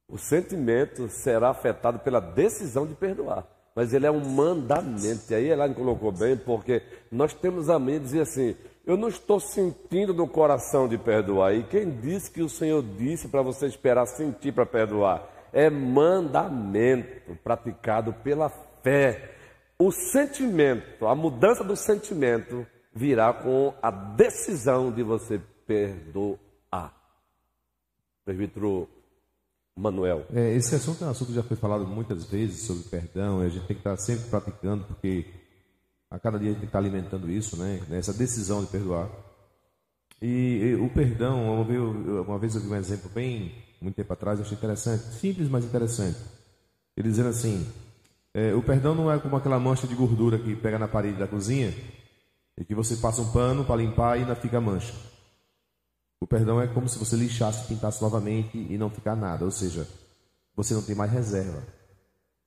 O 0.07 0.19
sentimento 0.19 1.09
será 1.09 1.49
afetado 1.49 1.99
pela 2.01 2.21
decisão 2.21 2.87
de 2.87 2.95
perdoar 2.95 3.54
mas 3.75 3.93
ele 3.93 4.07
é 4.07 4.11
um 4.11 4.21
mandamento. 4.21 5.31
E 5.31 5.35
aí 5.35 5.49
Elaine 5.49 5.75
colocou 5.75 6.13
bem, 6.13 6.37
porque 6.37 6.83
nós 7.11 7.35
temos 7.35 7.69
a 7.69 7.79
de 7.79 7.99
dizer 7.99 8.21
assim: 8.21 8.57
eu 8.87 8.97
não 8.97 9.09
estou 9.09 9.41
sentindo 9.41 10.13
no 10.13 10.29
coração 10.29 10.87
de 10.87 10.99
perdoar. 10.99 11.55
E 11.55 11.65
quem 11.65 11.91
disse 11.91 12.31
que 12.31 12.43
o 12.43 12.49
Senhor 12.49 12.83
disse 12.83 13.29
para 13.29 13.43
você 13.43 13.67
esperar 13.67 14.07
sentir 14.07 14.53
para 14.53 14.67
perdoar? 14.67 15.29
É 15.53 15.71
mandamento 15.71 17.35
praticado 17.43 18.13
pela 18.13 18.51
fé. 18.83 19.33
O 19.79 19.91
sentimento, 19.91 21.07
a 21.07 21.15
mudança 21.15 21.65
do 21.65 21.75
sentimento 21.75 22.67
virá 22.95 23.33
com 23.33 23.75
a 23.83 23.91
decisão 23.91 24.93
de 24.93 25.03
você 25.03 25.41
perdoar. 25.67 26.95
Presbítero 28.25 28.89
Manuel. 29.77 30.25
É, 30.33 30.55
esse 30.55 30.75
assunto 30.75 31.03
é 31.03 31.07
um 31.07 31.11
assunto 31.11 31.29
que 31.29 31.35
já 31.35 31.43
foi 31.43 31.57
falado 31.57 31.87
muitas 31.87 32.25
vezes 32.25 32.63
sobre 32.63 32.85
perdão, 32.85 33.43
e 33.43 33.47
a 33.47 33.49
gente 33.49 33.67
tem 33.67 33.77
que 33.77 33.81
estar 33.81 33.97
sempre 33.97 34.29
praticando, 34.31 34.85
porque 34.85 35.27
a 36.11 36.19
cada 36.19 36.39
dia 36.39 36.51
a 36.51 36.53
gente 36.53 36.61
tem 36.61 36.67
que 36.67 36.71
estar 36.71 36.79
alimentando 36.79 37.31
isso, 37.31 37.57
né? 37.57 37.81
Essa 37.91 38.13
decisão 38.13 38.63
de 38.63 38.71
perdoar. 38.71 39.11
E, 40.23 40.61
e 40.63 40.75
o 40.77 40.89
perdão, 40.89 41.55
uma 41.55 41.65
vez, 41.65 41.81
uma 41.81 42.39
vez 42.39 42.55
eu 42.55 42.61
vi 42.61 42.69
um 42.69 42.77
exemplo 42.77 43.11
bem, 43.11 43.53
muito 43.81 43.97
tempo 43.97 44.13
atrás, 44.13 44.39
eu 44.39 44.45
achei 44.45 44.57
interessante, 44.57 45.03
simples, 45.15 45.49
mas 45.49 45.65
interessante. 45.65 46.19
Ele 46.97 47.09
dizendo 47.09 47.31
assim: 47.31 47.67
é, 48.33 48.55
o 48.55 48.63
perdão 48.63 48.95
não 48.95 49.13
é 49.13 49.19
como 49.19 49.37
aquela 49.37 49.59
mancha 49.59 49.87
de 49.87 49.95
gordura 49.95 50.39
que 50.39 50.55
pega 50.57 50.79
na 50.79 50.89
parede 50.89 51.19
da 51.19 51.27
cozinha 51.27 51.75
e 52.57 52.65
que 52.65 52.75
você 52.75 52.97
passa 52.97 53.21
um 53.21 53.33
pano 53.33 53.65
para 53.65 53.77
limpar 53.77 54.17
e 54.17 54.21
ainda 54.21 54.35
fica 54.35 54.59
a 54.59 54.61
mancha. 54.61 54.95
O 56.25 56.27
perdão 56.27 56.59
é 56.59 56.67
como 56.67 56.89
se 56.89 56.99
você 56.99 57.17
lixasse, 57.17 57.69
pintasse 57.69 58.01
novamente 58.01 58.57
e 58.57 58.79
não 58.79 58.89
ficar 58.89 59.15
nada, 59.15 59.45
ou 59.45 59.51
seja, 59.51 59.87
você 60.57 60.73
não 60.73 60.81
tem 60.81 60.97
mais 60.97 61.13
reserva. 61.13 61.63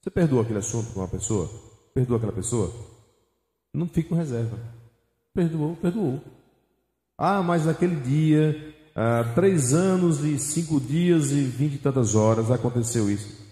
Você 0.02 0.10
perdoa 0.10 0.42
aquele 0.42 0.58
assunto 0.58 0.92
com 0.92 1.00
uma 1.00 1.08
pessoa? 1.08 1.48
Perdoa 1.94 2.18
aquela 2.18 2.32
pessoa? 2.32 2.74
Não 3.72 3.88
fica 3.88 4.10
com 4.10 4.16
reserva. 4.16 4.58
Perdoou, 5.32 5.76
perdoou. 5.76 6.20
Ah, 7.16 7.44
mas 7.44 7.68
naquele 7.68 7.98
dia, 7.98 8.74
há 8.96 9.24
três 9.36 9.76
anos 9.76 10.24
e 10.24 10.40
cinco 10.40 10.82
dias 10.82 11.30
e 11.30 11.44
vinte 11.44 11.76
e 11.76 11.78
tantas 11.78 12.16
horas 12.16 12.50
aconteceu 12.50 13.12
isso. 13.12 13.46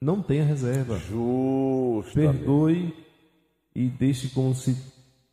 Não 0.00 0.22
tenha 0.22 0.44
reserva. 0.44 0.96
Justo. 0.96 2.14
Perdoe 2.14 2.94
e 3.74 3.88
deixe 3.88 4.28
como 4.28 4.54
se 4.54 4.76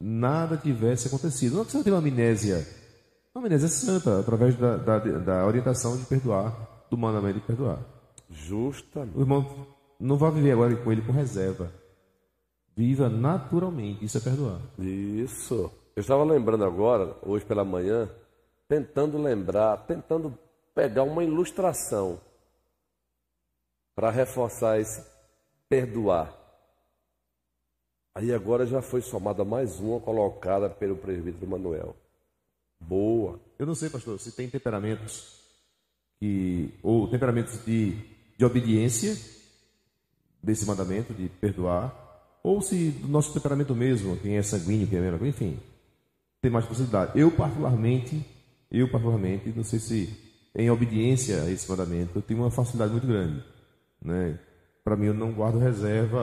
nada 0.02 0.58
tivesse 0.58 1.08
acontecido. 1.08 1.54
Não 1.54 1.62
é 1.62 1.66
que 1.66 1.72
você 1.72 1.84
tenha 1.84 1.96
uma 1.96 2.02
amnésia 2.02 2.82
a 3.36 3.40
amnésia 3.40 3.66
é 3.66 3.70
santa, 3.70 4.20
através 4.20 4.56
da, 4.56 4.78
da, 4.78 5.00
da, 5.00 5.46
orientação 5.46 5.98
de 5.98 6.06
perdoar, 6.06 6.86
do 6.90 6.96
mandamento 6.96 7.40
de 7.40 7.46
perdoar. 7.46 7.80
Justamente. 8.30 9.18
O 9.18 9.22
irmão 9.22 9.68
não 10.00 10.18
vai 10.18 10.32
viver 10.32 10.52
agora 10.52 10.76
com 10.76 10.92
ele 10.92 11.02
com 11.02 11.12
reserva. 11.12 11.72
Viva 12.76 13.10
naturalmente, 13.10 14.06
isso 14.06 14.20
é 14.20 14.22
perdoar. 14.22 14.62
Isso. 14.78 15.72
Eu 15.96 16.02
estava 16.02 16.24
lembrando 16.24 16.64
agora, 16.64 17.16
hoje 17.24 17.44
pela 17.44 17.64
manhã, 17.64 18.08
tentando 18.68 19.18
lembrar, 19.18 19.78
tentando 19.88 20.38
pegar 20.76 21.04
uma 21.04 21.24
ilustração 21.24 22.20
para 23.96 24.12
reforçar 24.12 24.80
esse 24.80 25.04
perdoar. 25.68 26.36
Aí 28.14 28.32
agora 28.32 28.66
já 28.68 28.82
foi 28.82 29.02
somada 29.02 29.44
mais 29.44 29.80
uma 29.80 30.00
colocada 30.00 30.70
pelo 30.70 30.96
presbítero 30.96 31.48
Manuel 31.48 31.96
boa. 32.88 33.40
Eu 33.58 33.66
não 33.66 33.76
sei, 33.76 33.90
pastor, 33.90 34.20
se 34.20 34.32
tem 34.32 34.50
temperamentos 34.50 35.42
que 36.20 36.74
ou 36.82 37.08
temperamentos 37.08 37.64
de, 37.66 37.98
de 38.38 38.46
obediência 38.46 39.18
desse 40.42 40.66
mandamento 40.66 41.14
de 41.14 41.30
perdoar, 41.30 41.94
ou 42.44 42.62
se 42.62 42.92
do 42.92 43.08
nosso 43.08 43.34
temperamento 43.34 43.74
mesmo, 43.74 44.18
quem 44.18 44.38
é 44.38 44.44
sanguíneo, 44.44 44.88
quem 44.88 45.00
é 45.00 45.02
menor, 45.02 45.26
enfim, 45.26 45.60
tem 46.42 46.52
mais 46.52 46.66
possibilidade. 46.66 47.18
Eu 47.18 47.32
particularmente, 47.32 48.26
eu 48.70 48.90
particularmente, 48.90 49.54
não 49.56 49.64
sei 49.64 49.80
se 49.80 50.24
em 50.56 50.70
obediência 50.70 51.44
a 51.44 51.50
esse 51.50 51.70
mandamento, 51.70 52.18
eu 52.18 52.22
tenho 52.22 52.42
uma 52.42 52.52
facilidade 52.52 52.92
muito 52.92 53.08
grande, 53.08 53.44
né? 54.02 54.38
Para 54.84 54.98
mim, 54.98 55.06
eu 55.06 55.14
não 55.14 55.32
guardo 55.32 55.58
reserva. 55.60 56.22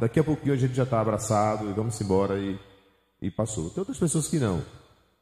Daqui 0.00 0.18
a 0.18 0.24
pouquinho 0.24 0.52
a 0.52 0.56
gente 0.56 0.74
já 0.74 0.82
está 0.82 1.00
abraçado 1.00 1.70
e 1.70 1.72
vamos 1.72 1.98
embora 2.00 2.36
e, 2.36 2.58
e 3.22 3.30
passou. 3.30 3.70
Tem 3.70 3.80
outras 3.80 3.98
pessoas 3.98 4.26
que 4.26 4.40
não. 4.40 4.64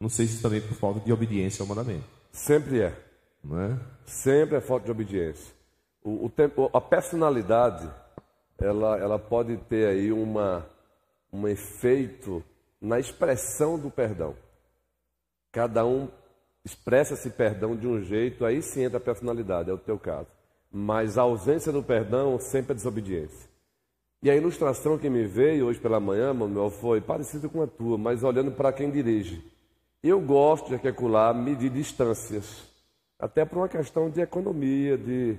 Não 0.00 0.08
sei 0.08 0.26
se 0.26 0.42
também 0.42 0.60
por 0.60 0.74
falta 0.74 1.00
de 1.00 1.12
obediência 1.12 1.62
ao 1.62 1.66
mandamento. 1.66 2.04
Sempre 2.30 2.80
é. 2.80 3.06
Não 3.42 3.60
é? 3.60 3.78
Sempre 4.04 4.56
é 4.56 4.60
falta 4.60 4.84
de 4.84 4.90
obediência. 4.90 5.54
O, 6.02 6.26
o 6.26 6.30
tempo, 6.30 6.70
a 6.72 6.80
personalidade, 6.80 7.88
ela, 8.58 8.98
ela 8.98 9.18
pode 9.18 9.56
ter 9.68 9.88
aí 9.88 10.12
uma, 10.12 10.66
um 11.32 11.48
efeito 11.48 12.44
na 12.80 12.98
expressão 12.98 13.78
do 13.78 13.90
perdão. 13.90 14.34
Cada 15.50 15.84
um 15.84 16.08
expressa 16.64 17.14
esse 17.14 17.30
perdão 17.30 17.76
de 17.76 17.86
um 17.86 18.02
jeito, 18.02 18.44
aí 18.44 18.60
sim 18.60 18.82
entra 18.82 18.98
a 18.98 19.00
personalidade, 19.00 19.70
é 19.70 19.72
o 19.72 19.78
teu 19.78 19.98
caso. 19.98 20.28
Mas 20.70 21.16
a 21.16 21.22
ausência 21.22 21.72
do 21.72 21.82
perdão 21.82 22.38
sempre 22.38 22.72
é 22.72 22.74
desobediência. 22.74 23.48
E 24.22 24.30
a 24.30 24.36
ilustração 24.36 24.98
que 24.98 25.08
me 25.08 25.24
veio 25.24 25.66
hoje 25.66 25.78
pela 25.78 26.00
manhã, 26.00 26.34
Manuel, 26.34 26.70
foi 26.70 27.00
parecida 27.00 27.48
com 27.48 27.62
a 27.62 27.66
tua, 27.66 27.96
mas 27.96 28.24
olhando 28.24 28.50
para 28.50 28.72
quem 28.72 28.90
dirige. 28.90 29.42
Eu 30.06 30.20
gosto 30.20 30.70
de 30.70 30.78
calcular, 30.78 31.34
medir 31.34 31.68
distâncias, 31.68 32.62
até 33.18 33.44
por 33.44 33.58
uma 33.58 33.68
questão 33.68 34.08
de 34.08 34.20
economia, 34.20 34.96
de 34.96 35.36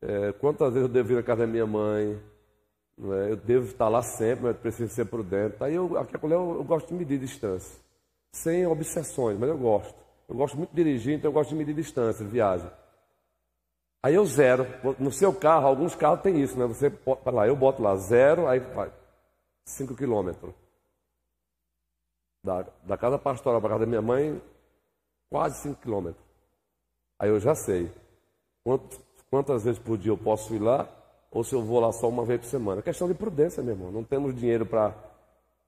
é, 0.00 0.32
quantas 0.32 0.72
vezes 0.72 0.88
eu 0.88 0.92
devo 0.92 1.12
ir 1.12 1.16
na 1.16 1.22
casa 1.24 1.40
da 1.40 1.46
minha 1.48 1.66
mãe, 1.66 2.16
é? 2.96 3.32
eu 3.32 3.36
devo 3.36 3.66
estar 3.66 3.88
lá 3.88 4.00
sempre, 4.00 4.44
mas 4.44 4.56
preciso 4.56 4.94
ser 4.94 5.06
prudente. 5.06 5.56
Aí 5.60 5.74
eu, 5.74 5.96
eu, 5.96 6.30
eu 6.30 6.64
gosto 6.64 6.86
de 6.86 6.94
medir 6.94 7.18
distância, 7.18 7.76
sem 8.30 8.64
obsessões, 8.68 9.36
mas 9.36 9.48
eu 9.48 9.58
gosto. 9.58 10.00
Eu 10.28 10.36
gosto 10.36 10.56
muito 10.56 10.70
de 10.70 10.76
dirigir, 10.76 11.14
então 11.14 11.30
eu 11.30 11.32
gosto 11.32 11.50
de 11.50 11.56
medir 11.56 11.74
distância, 11.74 12.24
viagem. 12.24 12.70
Aí 14.00 14.14
eu 14.14 14.24
zero. 14.26 14.64
No 14.98 15.10
seu 15.10 15.32
carro, 15.32 15.66
alguns 15.66 15.96
carros 15.96 16.20
têm 16.20 16.40
isso, 16.40 16.56
né? 16.56 16.66
Você 16.66 16.88
bota 16.88 17.32
lá, 17.32 17.48
eu 17.48 17.56
boto 17.56 17.82
lá 17.82 17.96
zero, 17.96 18.46
aí 18.46 18.60
vai 18.60 18.92
5 19.64 19.96
quilômetros. 19.96 20.54
Da, 22.42 22.64
da 22.84 22.96
casa 22.96 23.18
pastoral 23.18 23.60
para 23.60 23.70
casa 23.70 23.80
da 23.80 23.86
minha 23.86 24.02
mãe, 24.02 24.40
quase 25.28 25.62
5 25.62 25.80
quilômetros. 25.80 26.24
Aí 27.18 27.28
eu 27.28 27.40
já 27.40 27.54
sei 27.54 27.90
quantas, 29.30 29.64
vezes 29.64 29.78
por 29.78 29.98
dia 29.98 30.12
eu 30.12 30.18
posso 30.18 30.54
ir 30.54 30.58
lá 30.58 30.88
ou 31.30 31.42
se 31.42 31.54
eu 31.54 31.62
vou 31.62 31.80
lá 31.80 31.92
só 31.92 32.08
uma 32.08 32.24
vez 32.24 32.40
por 32.40 32.46
semana. 32.46 32.80
É 32.80 32.82
questão 32.82 33.08
de 33.08 33.14
prudência, 33.14 33.62
meu 33.62 33.74
irmão. 33.74 33.90
Não 33.90 34.04
temos 34.04 34.34
dinheiro 34.34 34.64
para 34.64 34.94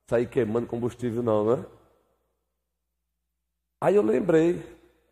sair 0.06 0.26
queimando 0.26 0.66
combustível, 0.66 1.22
não, 1.22 1.56
né? 1.56 1.64
Aí 3.80 3.96
eu 3.96 4.02
lembrei, 4.02 4.62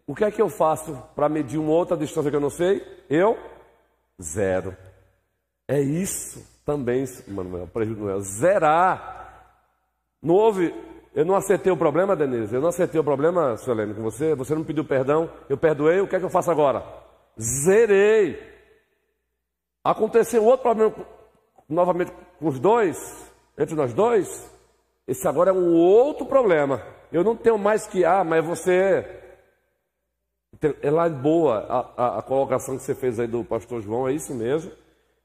o 0.06 0.14
que 0.14 0.24
é 0.24 0.30
que 0.30 0.40
eu 0.40 0.48
faço 0.48 0.96
para 1.14 1.28
medir 1.28 1.58
uma 1.58 1.72
outra 1.72 1.96
distância 1.96 2.30
que 2.30 2.36
eu 2.36 2.40
não 2.40 2.50
sei? 2.50 2.82
Eu, 3.08 3.38
zero. 4.20 4.76
É 5.66 5.80
isso 5.80 6.46
também, 6.64 7.04
Manuel, 7.26 7.66
prejuízo 7.66 8.20
zerar. 8.20 9.54
Não 10.22 10.34
houve, 10.34 10.74
eu 11.14 11.24
não 11.24 11.34
acertei 11.34 11.72
o 11.72 11.76
problema, 11.76 12.14
Denise, 12.14 12.54
eu 12.54 12.60
não 12.60 12.68
acertei 12.68 13.00
o 13.00 13.04
problema, 13.04 13.56
Suelene, 13.56 13.94
com 13.94 14.02
você, 14.02 14.34
você 14.34 14.54
não 14.54 14.64
pediu 14.64 14.84
perdão, 14.84 15.30
eu 15.48 15.56
perdoei, 15.56 16.00
o 16.00 16.08
que 16.08 16.16
é 16.16 16.18
que 16.18 16.24
eu 16.24 16.30
faço 16.30 16.50
agora? 16.50 16.84
Zerei. 17.40 18.38
Aconteceu 19.82 20.44
outro 20.44 20.62
problema 20.62 20.94
novamente 21.68 22.12
com 22.38 22.48
os 22.48 22.58
dois, 22.58 22.96
entre 23.56 23.74
nós 23.74 23.92
dois, 23.92 24.48
esse 25.08 25.26
agora 25.26 25.50
é 25.50 25.54
um 25.54 25.74
outro 25.74 26.26
problema. 26.26 26.82
Eu 27.10 27.24
não 27.24 27.34
tenho 27.34 27.56
mais 27.56 27.86
que, 27.86 28.04
ah, 28.04 28.22
mas 28.22 28.44
você. 28.44 29.14
É 30.82 30.90
lá 30.90 31.08
boa 31.08 31.66
a, 31.68 31.78
a, 31.96 32.18
a, 32.18 32.22
colocação 32.22 32.76
que 32.76 32.82
você 32.82 32.94
fez 32.94 33.18
aí 33.20 33.26
do 33.26 33.44
pastor 33.44 33.80
João, 33.80 34.08
é 34.08 34.12
isso 34.12 34.34
mesmo. 34.34 34.70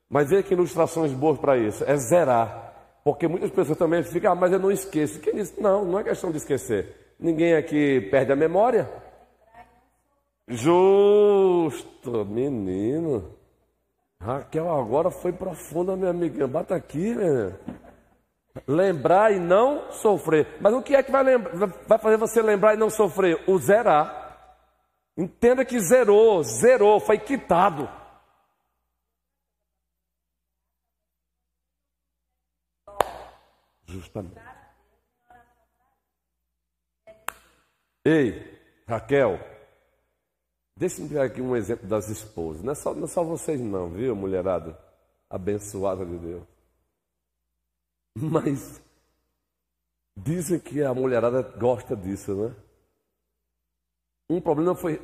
Mas 0.09 0.29
veja 0.29 0.43
que 0.43 0.53
ilustrações 0.53 1.11
boas 1.11 1.37
para 1.37 1.57
isso, 1.57 1.83
é 1.85 1.97
zerar. 1.97 2.72
Porque 3.03 3.27
muitas 3.27 3.51
pessoas 3.51 3.77
também 3.77 4.01
ficam, 4.03 4.31
ah, 4.31 4.35
mas 4.35 4.51
eu 4.51 4.59
não 4.59 4.71
esqueço. 4.71 5.19
Quem 5.19 5.35
disse? 5.35 5.59
Não, 5.61 5.83
não 5.83 5.99
é 5.99 6.03
questão 6.03 6.31
de 6.31 6.37
esquecer. 6.37 7.15
Ninguém 7.19 7.53
aqui 7.55 8.01
perde 8.09 8.31
a 8.31 8.35
memória. 8.35 8.89
Justo, 10.47 12.25
menino. 12.25 13.35
Raquel 14.21 14.71
agora 14.71 15.11
foi 15.11 15.33
profunda, 15.33 15.97
minha 15.97 16.11
amiga. 16.11 16.47
Bata 16.47 16.75
aqui, 16.75 17.13
né? 17.13 17.53
Lembrar 18.65 19.33
e 19.33 19.39
não 19.39 19.91
sofrer. 19.91 20.47
Mas 20.61 20.73
o 20.73 20.81
que 20.81 20.95
é 20.95 21.03
que 21.03 21.11
vai, 21.11 21.23
lembra, 21.23 21.67
vai 21.87 21.97
fazer 21.97 22.17
você 22.17 22.41
lembrar 22.41 22.73
e 22.73 22.77
não 22.77 22.89
sofrer? 22.89 23.43
O 23.47 23.57
zerar. 23.57 24.21
Entenda 25.17 25.65
que 25.65 25.79
zerou, 25.79 26.41
zerou, 26.43 26.99
foi 26.99 27.17
quitado. 27.17 27.89
Justamente. 33.93 34.41
Ei, 38.03 38.59
Raquel, 38.87 39.39
deixa 40.75 41.01
eu 41.01 41.07
dar 41.09 41.25
aqui 41.25 41.39
um 41.41 41.55
exemplo 41.55 41.87
das 41.87 42.09
esposas. 42.09 42.63
Não 42.63 42.71
é 42.71 42.75
só, 42.75 42.93
não 42.93 43.03
é 43.03 43.07
só 43.07 43.23
vocês 43.23 43.61
não, 43.61 43.89
viu, 43.89 44.15
mulherada? 44.15 44.77
Abençoada 45.29 46.03
de 46.03 46.17
Deus. 46.17 46.43
Mas 48.15 48.81
dizem 50.17 50.59
que 50.59 50.83
a 50.83 50.93
mulherada 50.93 51.43
gosta 51.43 51.95
disso, 51.95 52.33
né? 52.33 52.55
Um 54.27 54.41
problema 54.41 54.73
foi. 54.75 54.99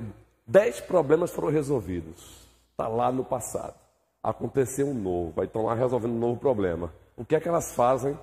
Dez 0.48 0.82
problemas 0.82 1.30
foram 1.32 1.50
resolvidos. 1.50 2.48
Está 2.72 2.88
lá 2.88 3.12
no 3.12 3.24
passado. 3.24 3.80
Aconteceu 4.24 4.88
um 4.88 4.94
novo. 4.96 5.40
Aí 5.40 5.48
estão 5.48 5.66
lá 5.66 5.76
resolvendo 5.76 6.14
um 6.14 6.20
novo 6.20 6.40
problema. 6.40 6.92
O 7.16 7.24
que 7.24 7.36
é 7.36 7.40
que 7.40 7.48
elas 7.48 7.74
fazem? 7.76 8.18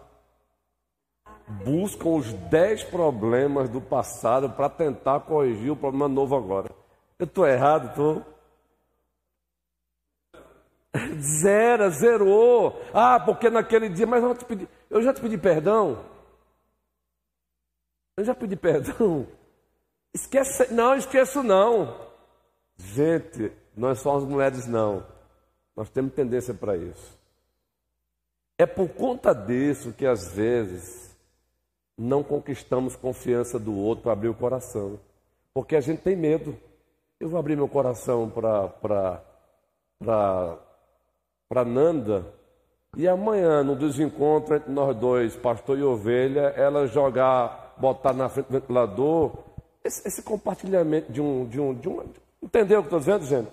Buscam 1.48 2.08
os 2.10 2.32
dez 2.32 2.82
problemas 2.82 3.68
do 3.68 3.80
passado 3.80 4.50
para 4.50 4.68
tentar 4.68 5.20
corrigir 5.20 5.70
o 5.70 5.76
problema 5.76 6.08
novo 6.08 6.36
agora. 6.36 6.70
Eu 7.18 7.24
estou 7.24 7.46
errado, 7.46 7.88
estou. 7.88 8.24
Zera, 11.20 11.90
zerou. 11.90 12.82
Ah, 12.92 13.20
porque 13.20 13.48
naquele 13.48 13.88
dia, 13.88 14.06
mas 14.06 14.24
eu, 14.24 14.34
te 14.34 14.44
pedi, 14.44 14.68
eu 14.90 15.00
já 15.02 15.12
te 15.12 15.20
pedi 15.20 15.38
perdão. 15.38 16.04
Eu 18.16 18.24
já 18.24 18.34
pedi 18.34 18.56
perdão. 18.56 19.26
Esquece, 20.12 20.72
não, 20.72 20.94
esqueço 20.96 21.42
não. 21.42 22.08
Gente, 22.76 23.52
nós 23.76 24.00
somos 24.00 24.24
mulheres 24.24 24.66
não. 24.66 25.06
Nós 25.76 25.90
temos 25.90 26.14
tendência 26.14 26.54
para 26.54 26.76
isso. 26.76 27.16
É 28.58 28.64
por 28.64 28.88
conta 28.88 29.34
disso 29.34 29.92
que 29.92 30.06
às 30.06 30.32
vezes 30.32 31.05
não 31.96 32.22
conquistamos 32.22 32.96
confiança 32.96 33.58
do 33.58 33.74
outro 33.74 34.04
para 34.04 34.12
abrir 34.12 34.28
o 34.28 34.34
coração. 34.34 34.98
Porque 35.54 35.76
a 35.76 35.80
gente 35.80 36.02
tem 36.02 36.16
medo. 36.16 36.56
Eu 37.18 37.28
vou 37.28 37.38
abrir 37.38 37.56
meu 37.56 37.68
coração 37.68 38.30
para 38.30 39.22
Nanda, 41.64 42.26
e 42.96 43.06
amanhã, 43.06 43.62
no 43.62 43.76
desencontro 43.76 44.56
entre 44.56 44.72
nós 44.72 44.96
dois, 44.96 45.36
pastor 45.36 45.78
e 45.78 45.82
ovelha, 45.82 46.54
ela 46.56 46.86
jogar, 46.86 47.74
botar 47.76 48.14
na 48.14 48.26
frente 48.26 48.46
do 48.46 48.52
ventilador, 48.52 49.32
esse, 49.84 50.08
esse 50.08 50.22
compartilhamento 50.22 51.12
de 51.12 51.20
um, 51.20 51.46
de 51.46 51.60
um, 51.60 51.74
de 51.74 51.88
um. 51.90 52.02
Entendeu 52.42 52.80
o 52.80 52.82
que 52.82 52.86
estou 52.86 52.98
dizendo, 52.98 53.26
gente? 53.26 53.50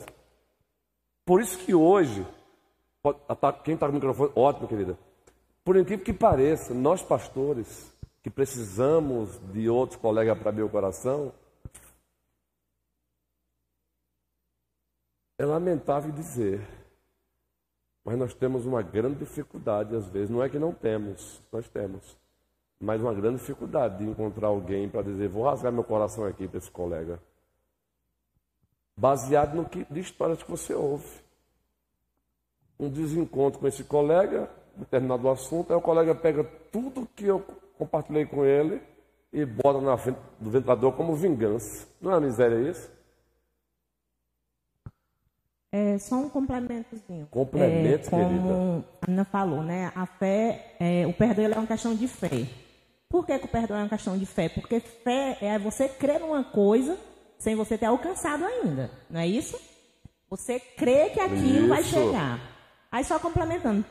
Por 1.25 1.41
isso 1.41 1.57
que 1.57 1.75
hoje, 1.75 2.25
ah, 3.27 3.35
tá, 3.35 3.51
quem 3.51 3.73
está 3.73 3.85
com 3.85 3.91
o 3.91 3.95
microfone, 3.95 4.31
ótimo, 4.33 4.67
querida. 4.67 4.97
Por 5.63 5.75
incrível 5.75 6.05
que 6.05 6.13
pareça, 6.13 6.73
nós 6.73 7.01
pastores, 7.01 7.92
que 8.23 8.29
precisamos 8.29 9.37
de 9.51 9.69
outros 9.69 9.99
colegas 9.99 10.37
para 10.39 10.49
abrir 10.49 10.63
o 10.63 10.69
coração, 10.69 11.33
é 15.37 15.45
lamentável 15.45 16.09
dizer, 16.09 16.65
mas 18.05 18.17
nós 18.17 18.33
temos 18.33 18.65
uma 18.65 18.81
grande 18.81 19.19
dificuldade, 19.19 19.93
às 19.95 20.07
vezes. 20.07 20.29
Não 20.29 20.41
é 20.41 20.49
que 20.49 20.57
não 20.57 20.73
temos, 20.73 21.41
nós 21.51 21.67
temos. 21.69 22.17
Mas 22.79 23.01
uma 23.01 23.13
grande 23.13 23.39
dificuldade 23.39 23.97
de 23.97 24.09
encontrar 24.09 24.47
alguém 24.47 24.89
para 24.89 25.01
dizer: 25.01 25.27
vou 25.27 25.43
rasgar 25.43 25.71
meu 25.71 25.83
coração 25.83 26.25
aqui 26.25 26.47
para 26.47 26.57
esse 26.57 26.71
colega. 26.71 27.19
Baseado 28.95 29.55
no 29.55 29.67
que, 29.67 29.85
de 29.85 29.99
histórias 29.99 30.41
que 30.41 30.51
você 30.51 30.73
ouve. 30.73 31.23
Um 32.79 32.89
desencontro 32.89 33.59
com 33.59 33.67
esse 33.67 33.83
colega, 33.83 34.49
determinado 34.75 35.29
assunto, 35.29 35.71
aí 35.71 35.77
o 35.77 35.81
colega 35.81 36.13
pega 36.13 36.43
tudo 36.71 37.07
que 37.15 37.25
eu 37.25 37.45
compartilhei 37.83 38.25
com 38.25 38.45
ele 38.45 38.81
e 39.31 39.45
bota 39.45 39.81
na 39.81 39.97
frente 39.97 40.19
do 40.39 40.49
ventilador 40.49 40.93
como 40.93 41.15
vingança. 41.15 41.87
Não 42.01 42.11
é 42.11 42.15
uma 42.15 42.21
miséria 42.21 42.69
isso? 42.69 42.89
É, 45.71 45.97
só 45.97 46.15
um 46.15 46.29
complementozinho. 46.29 47.27
Complemento, 47.31 48.07
é, 48.07 48.09
como 48.09 48.85
a 49.01 49.11
Ana 49.11 49.25
falou, 49.25 49.63
né? 49.63 49.91
A 49.95 50.05
fé, 50.05 50.75
é, 50.79 51.07
o 51.07 51.13
perdão 51.13 51.45
é 51.45 51.57
uma 51.57 51.67
questão 51.67 51.95
de 51.95 52.07
fé. 52.07 52.47
Por 53.09 53.25
que, 53.25 53.39
que 53.39 53.45
o 53.45 53.49
perdão 53.49 53.77
é 53.77 53.81
uma 53.81 53.89
questão 53.89 54.17
de 54.17 54.25
fé? 54.25 54.49
Porque 54.49 54.79
fé 54.79 55.37
é 55.41 55.57
você 55.57 55.89
crer 55.89 56.19
numa 56.19 56.43
coisa 56.43 56.97
sem 57.39 57.55
você 57.55 57.77
ter 57.77 57.87
alcançado 57.87 58.45
ainda, 58.45 58.89
não 59.09 59.19
é 59.19 59.27
isso? 59.27 59.59
Você 60.29 60.59
crê 60.59 61.09
que 61.09 61.19
aquilo 61.19 61.59
isso. 61.59 61.67
vai 61.67 61.83
chegar. 61.83 62.39
Aí 62.91 63.03
só 63.03 63.19
complementando. 63.19 63.83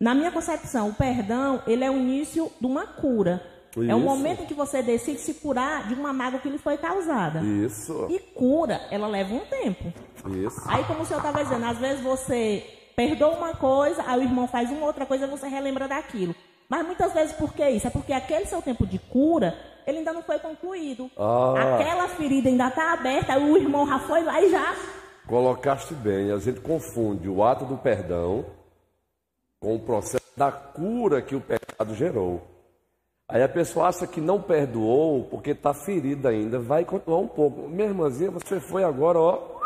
Na 0.00 0.14
minha 0.14 0.30
concepção, 0.30 0.88
o 0.88 0.94
perdão, 0.94 1.62
ele 1.66 1.84
é 1.84 1.90
o 1.90 1.96
início 1.98 2.50
de 2.58 2.66
uma 2.66 2.86
cura. 2.86 3.42
Isso. 3.72 3.90
É 3.90 3.94
o 3.94 4.00
momento 4.00 4.42
em 4.42 4.46
que 4.46 4.54
você 4.54 4.82
decide 4.82 5.20
se 5.20 5.34
curar 5.34 5.88
de 5.88 5.94
uma 5.94 6.10
mágoa 6.10 6.40
que 6.40 6.48
lhe 6.48 6.56
foi 6.56 6.78
causada. 6.78 7.40
Isso. 7.40 8.06
E 8.08 8.18
cura, 8.18 8.80
ela 8.90 9.06
leva 9.06 9.34
um 9.34 9.40
tempo. 9.40 9.92
Isso. 10.26 10.58
Aí, 10.66 10.82
como 10.84 11.02
o 11.02 11.04
senhor 11.04 11.18
estava 11.18 11.44
dizendo, 11.44 11.66
às 11.66 11.76
vezes 11.76 12.02
você 12.02 12.64
perdoa 12.96 13.36
uma 13.36 13.54
coisa, 13.54 14.02
aí 14.06 14.20
o 14.20 14.22
irmão 14.22 14.48
faz 14.48 14.70
uma 14.70 14.86
outra 14.86 15.04
coisa, 15.04 15.26
você 15.26 15.46
relembra 15.46 15.86
daquilo. 15.86 16.34
Mas 16.66 16.86
muitas 16.86 17.12
vezes 17.12 17.36
por 17.36 17.52
que 17.52 17.68
isso? 17.68 17.86
É 17.86 17.90
porque 17.90 18.14
aquele 18.14 18.46
seu 18.46 18.62
tempo 18.62 18.86
de 18.86 18.98
cura, 18.98 19.54
ele 19.86 19.98
ainda 19.98 20.14
não 20.14 20.22
foi 20.22 20.38
concluído. 20.38 21.10
Ah. 21.18 21.76
Aquela 21.76 22.08
ferida 22.08 22.48
ainda 22.48 22.68
está 22.68 22.94
aberta, 22.94 23.34
aí 23.34 23.50
o 23.50 23.54
irmão 23.54 23.86
já 23.86 23.98
foi 23.98 24.22
lá 24.22 24.40
e 24.40 24.50
já. 24.50 24.74
Colocaste 25.26 25.92
bem, 25.92 26.32
a 26.32 26.38
gente 26.38 26.60
confunde 26.60 27.28
o 27.28 27.44
ato 27.44 27.66
do 27.66 27.76
perdão 27.76 28.46
com 29.60 29.76
o 29.76 29.80
processo 29.80 30.24
da 30.36 30.50
cura 30.50 31.20
que 31.20 31.36
o 31.36 31.40
pecado 31.40 31.94
gerou. 31.94 32.40
Aí 33.28 33.42
a 33.42 33.48
pessoa 33.48 33.86
acha 33.86 34.06
que 34.06 34.20
não 34.20 34.42
perdoou 34.42 35.24
porque 35.24 35.50
está 35.50 35.72
ferida 35.72 36.30
ainda, 36.30 36.58
vai 36.58 36.84
continuar 36.84 37.18
um 37.18 37.28
pouco. 37.28 37.68
Minha 37.68 37.88
irmãzinha, 37.88 38.30
você 38.30 38.58
foi 38.58 38.82
agora, 38.82 39.20
ó. 39.20 39.60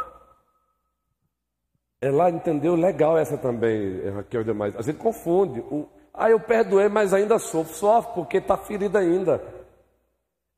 Ela 2.01 2.29
entendeu 2.29 2.75
legal 2.75 3.17
essa 3.17 3.39
também, 3.39 4.11
Raquel 4.11 4.45
demais. 4.45 4.77
A 4.77 4.83
gente 4.83 4.99
confunde. 4.99 5.61
O, 5.61 5.89
ah, 6.13 6.29
eu 6.29 6.39
perdoei, 6.39 6.89
mas 6.89 7.15
ainda 7.15 7.39
sofro. 7.39 7.73
Sofre 7.73 8.13
porque 8.15 8.37
está 8.37 8.59
ferida 8.59 8.99
ainda. 8.99 9.43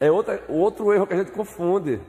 É 0.00 0.10
outra, 0.10 0.42
outro 0.48 0.92
erro 0.92 1.06
que 1.06 1.14
a 1.14 1.18
gente 1.18 1.30
confunde. 1.30 2.00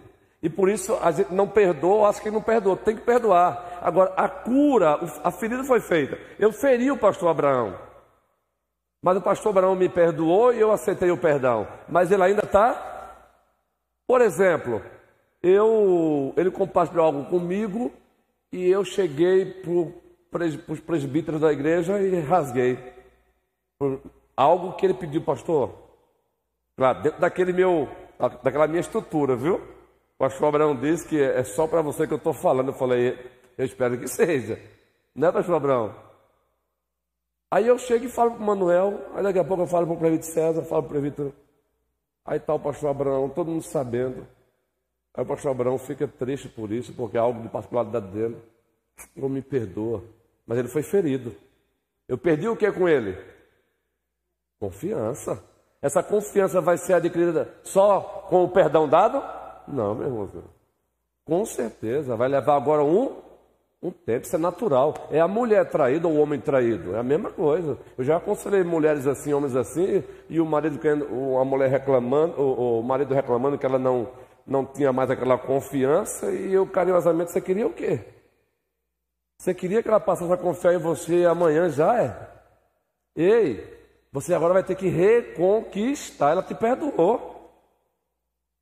E 0.42 0.50
por 0.50 0.70
isso 0.70 0.96
a 1.02 1.12
gente 1.12 1.34
não 1.34 1.48
perdoa, 1.48 2.10
acha 2.10 2.22
que 2.22 2.30
não 2.30 2.42
perdoou. 2.42 2.78
Tem 2.78 2.96
que 2.96 3.02
perdoar. 3.02 3.80
Agora, 3.82 4.14
a 4.16 4.30
cura, 4.30 5.00
a 5.24 5.32
ferida 5.32 5.64
foi 5.64 5.80
feita. 5.80 6.18
Eu 6.38 6.52
feri 6.52 6.92
o 6.92 6.98
pastor 6.98 7.30
Abraão. 7.30 7.78
Mas 9.02 9.18
o 9.18 9.22
pastor 9.22 9.52
Abraão 9.52 9.76
me 9.76 9.90
perdoou 9.90 10.54
e 10.54 10.60
eu 10.60 10.72
aceitei 10.72 11.10
o 11.12 11.18
perdão. 11.18 11.68
Mas 11.88 12.12
ele 12.12 12.24
ainda 12.24 12.44
está. 12.44 13.26
Por 14.08 14.22
exemplo, 14.22 14.82
eu, 15.42 16.34
ele 16.38 16.52
compartilhou 16.52 17.06
algo 17.06 17.26
comigo 17.26 17.92
e 18.52 18.70
eu 18.70 18.86
cheguei 18.86 19.62
os 20.68 20.80
presbíteros 20.80 21.42
da 21.42 21.52
igreja 21.52 22.00
e 22.00 22.20
rasguei. 22.22 22.78
Por 23.80 24.02
algo 24.36 24.74
que 24.74 24.86
ele 24.86 24.94
pediu, 24.94 25.24
pastor. 25.24 25.74
Claro, 26.76 27.02
dentro 27.02 27.20
daquele 27.20 27.52
meu, 27.52 27.90
daquela 28.44 28.68
minha 28.68 28.82
estrutura, 28.82 29.36
viu? 29.36 29.77
O 30.18 30.26
pastor 30.26 30.48
Abraão 30.48 30.76
disse 30.76 31.08
que 31.08 31.22
é 31.22 31.44
só 31.44 31.68
para 31.68 31.84
você 31.84 32.08
que 32.08 32.14
eu 32.14 32.18
estou 32.18 32.34
falando. 32.34 32.70
Eu 32.70 32.74
falei, 32.74 33.20
eu 33.56 33.66
espero 33.66 34.00
que 34.00 34.08
seja. 34.08 34.60
Né, 35.16 35.32
pastor 35.32 35.56
Abraão? 35.56 35.96
Aí 37.52 37.68
eu 37.68 37.78
chego 37.78 38.06
e 38.06 38.10
falo 38.10 38.32
para 38.32 38.42
o 38.42 38.46
Manuel, 38.46 39.00
aí 39.14 39.24
daqui 39.24 39.40
a 39.40 39.44
pouco 39.44 39.64
eu 39.64 39.68
falo 39.68 39.86
para 39.86 39.96
o 39.96 40.00
prefeito 40.00 40.26
César, 40.26 40.64
falo 40.64 40.84
para 40.84 40.98
o 40.98 41.02
prefeito. 41.02 41.34
Aí 42.26 42.38
está 42.38 42.54
o 42.54 42.60
pastor 42.60 42.90
Abraão, 42.90 43.30
todo 43.30 43.52
mundo 43.52 43.62
sabendo. 43.62 44.28
Aí 45.14 45.24
o 45.24 45.26
pastor 45.26 45.52
Abraão 45.52 45.78
fica 45.78 46.08
triste 46.08 46.50
por 46.50 46.72
isso, 46.72 46.94
porque 46.94 47.16
é 47.16 47.20
algo 47.20 47.42
de 47.42 47.50
particularidade 47.50 48.08
dele. 48.08 48.38
Não 49.16 49.30
me 49.30 49.42
perdoa. 49.42 50.04
Mas 50.46 50.58
ele 50.58 50.68
foi 50.68 50.82
ferido. 50.82 51.34
Eu 52.08 52.18
perdi 52.18 52.48
o 52.48 52.56
que 52.58 52.72
com 52.72 52.90
ele? 52.90 53.18
Confiança. 54.60 55.42
Essa 55.82 56.02
confiança 56.02 56.60
vai 56.60 56.78
ser 56.78 56.94
adquirida 56.94 57.54
só 57.64 58.26
com 58.30 58.44
o 58.44 58.50
perdão 58.50 58.90
dado? 58.90 59.24
Não, 59.68 59.96
meu 59.96 60.08
irmão. 60.08 60.30
Com 61.26 61.46
certeza. 61.46 62.16
Vai 62.16 62.28
levar 62.28 62.56
agora 62.56 62.84
um, 62.84 63.18
um 63.82 63.92
tempo. 63.92 64.26
Isso 64.26 64.36
é 64.36 64.40
natural. 64.40 64.94
É 65.12 65.20
a 65.20 65.28
mulher 65.28 65.70
traída 65.70 66.08
ou 66.08 66.16
o 66.16 66.22
homem 66.22 66.40
traído. 66.40 66.96
É 66.96 67.00
a 67.00 67.04
mesma 67.04 67.32
coisa. 67.32 67.78
Eu 67.98 68.04
já 68.04 68.18
aconselhei 68.18 68.64
mulheres 68.64 69.06
assim, 69.06 69.34
homens 69.34 69.56
assim, 69.56 70.04
e 70.30 70.40
o 70.40 70.46
marido, 70.46 70.80
a 71.40 71.46
mulher 71.46 71.70
reclamando, 71.70 72.42
o, 72.42 72.80
o 72.80 72.84
marido 72.84 73.14
reclamando 73.14 73.58
que 73.58 73.66
ela 73.66 73.78
não, 73.78 74.10
não 74.46 74.66
tinha 74.66 74.94
mais 74.94 75.12
aquela 75.12 75.38
confiança, 75.38 76.32
e 76.32 76.54
eu 76.54 76.66
carinhosamente, 76.66 77.32
você 77.32 77.42
queria 77.42 77.68
o 77.68 77.74
quê? 77.74 78.00
Você 79.38 79.54
queria 79.54 79.84
que 79.84 79.88
ela 79.88 80.00
passasse 80.00 80.32
a 80.32 80.38
confiar 80.38 80.74
em 80.74 80.80
você 80.80 81.26
amanhã 81.26 81.70
já 81.70 82.02
é? 82.02 82.28
Ei, 83.16 83.78
você 84.12 84.34
agora 84.34 84.54
vai 84.54 84.64
ter 84.64 84.76
que 84.76 84.88
reconquistar. 84.88 86.32
Ela 86.32 86.42
te 86.42 86.56
perdoou. 86.56 87.52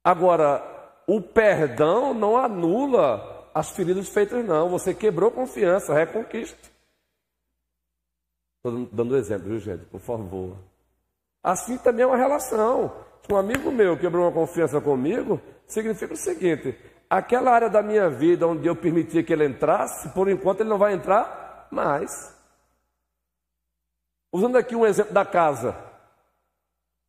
Agora, 0.03 0.74
o 1.08 1.22
perdão 1.22 2.14
não 2.14 2.38
anula 2.38 3.49
as 3.53 3.70
feridas 3.72 4.10
feitas, 4.10 4.43
não. 4.43 4.70
Você 4.70 4.93
quebrou 4.93 5.32
confiança, 5.32 5.93
reconquista. 5.93 6.70
Estou 8.58 8.88
dando 8.91 9.16
exemplo, 9.16 9.47
viu, 9.47 9.60
gente? 9.60 9.86
Por 9.86 9.99
favor. 9.99 10.58
Assim 11.43 11.78
também 11.78 12.03
é 12.03 12.08
uma 12.08 12.18
relação. 12.18 12.91
Se 13.22 13.32
um 13.32 13.38
amigo 13.38 13.72
meu 13.72 13.97
quebrou 13.97 14.24
uma 14.26 14.32
confiança 14.32 14.82
comigo, 14.82 15.39
significa 15.68 16.14
o 16.14 16.18
seguinte: 16.18 16.78
aquela 17.10 17.51
área 17.51 17.70
da 17.70 17.82
minha 17.82 18.10
vida 18.10 18.47
onde 18.47 18.68
eu 18.68 18.76
permitia 18.76 19.24
que 19.24 19.32
ele 19.32 19.45
entrasse, 19.45 20.10
por 20.10 20.28
enquanto 20.28 20.62
ele 20.62 20.70
não 20.70 20.78
vai 20.78 20.93
entrar 20.93 21.68
mais. 21.72 22.36
Usando 24.34 24.58
aqui 24.58 24.76
um 24.76 24.86
exemplo 24.86 25.14
da 25.14 25.24
casa. 25.24 25.76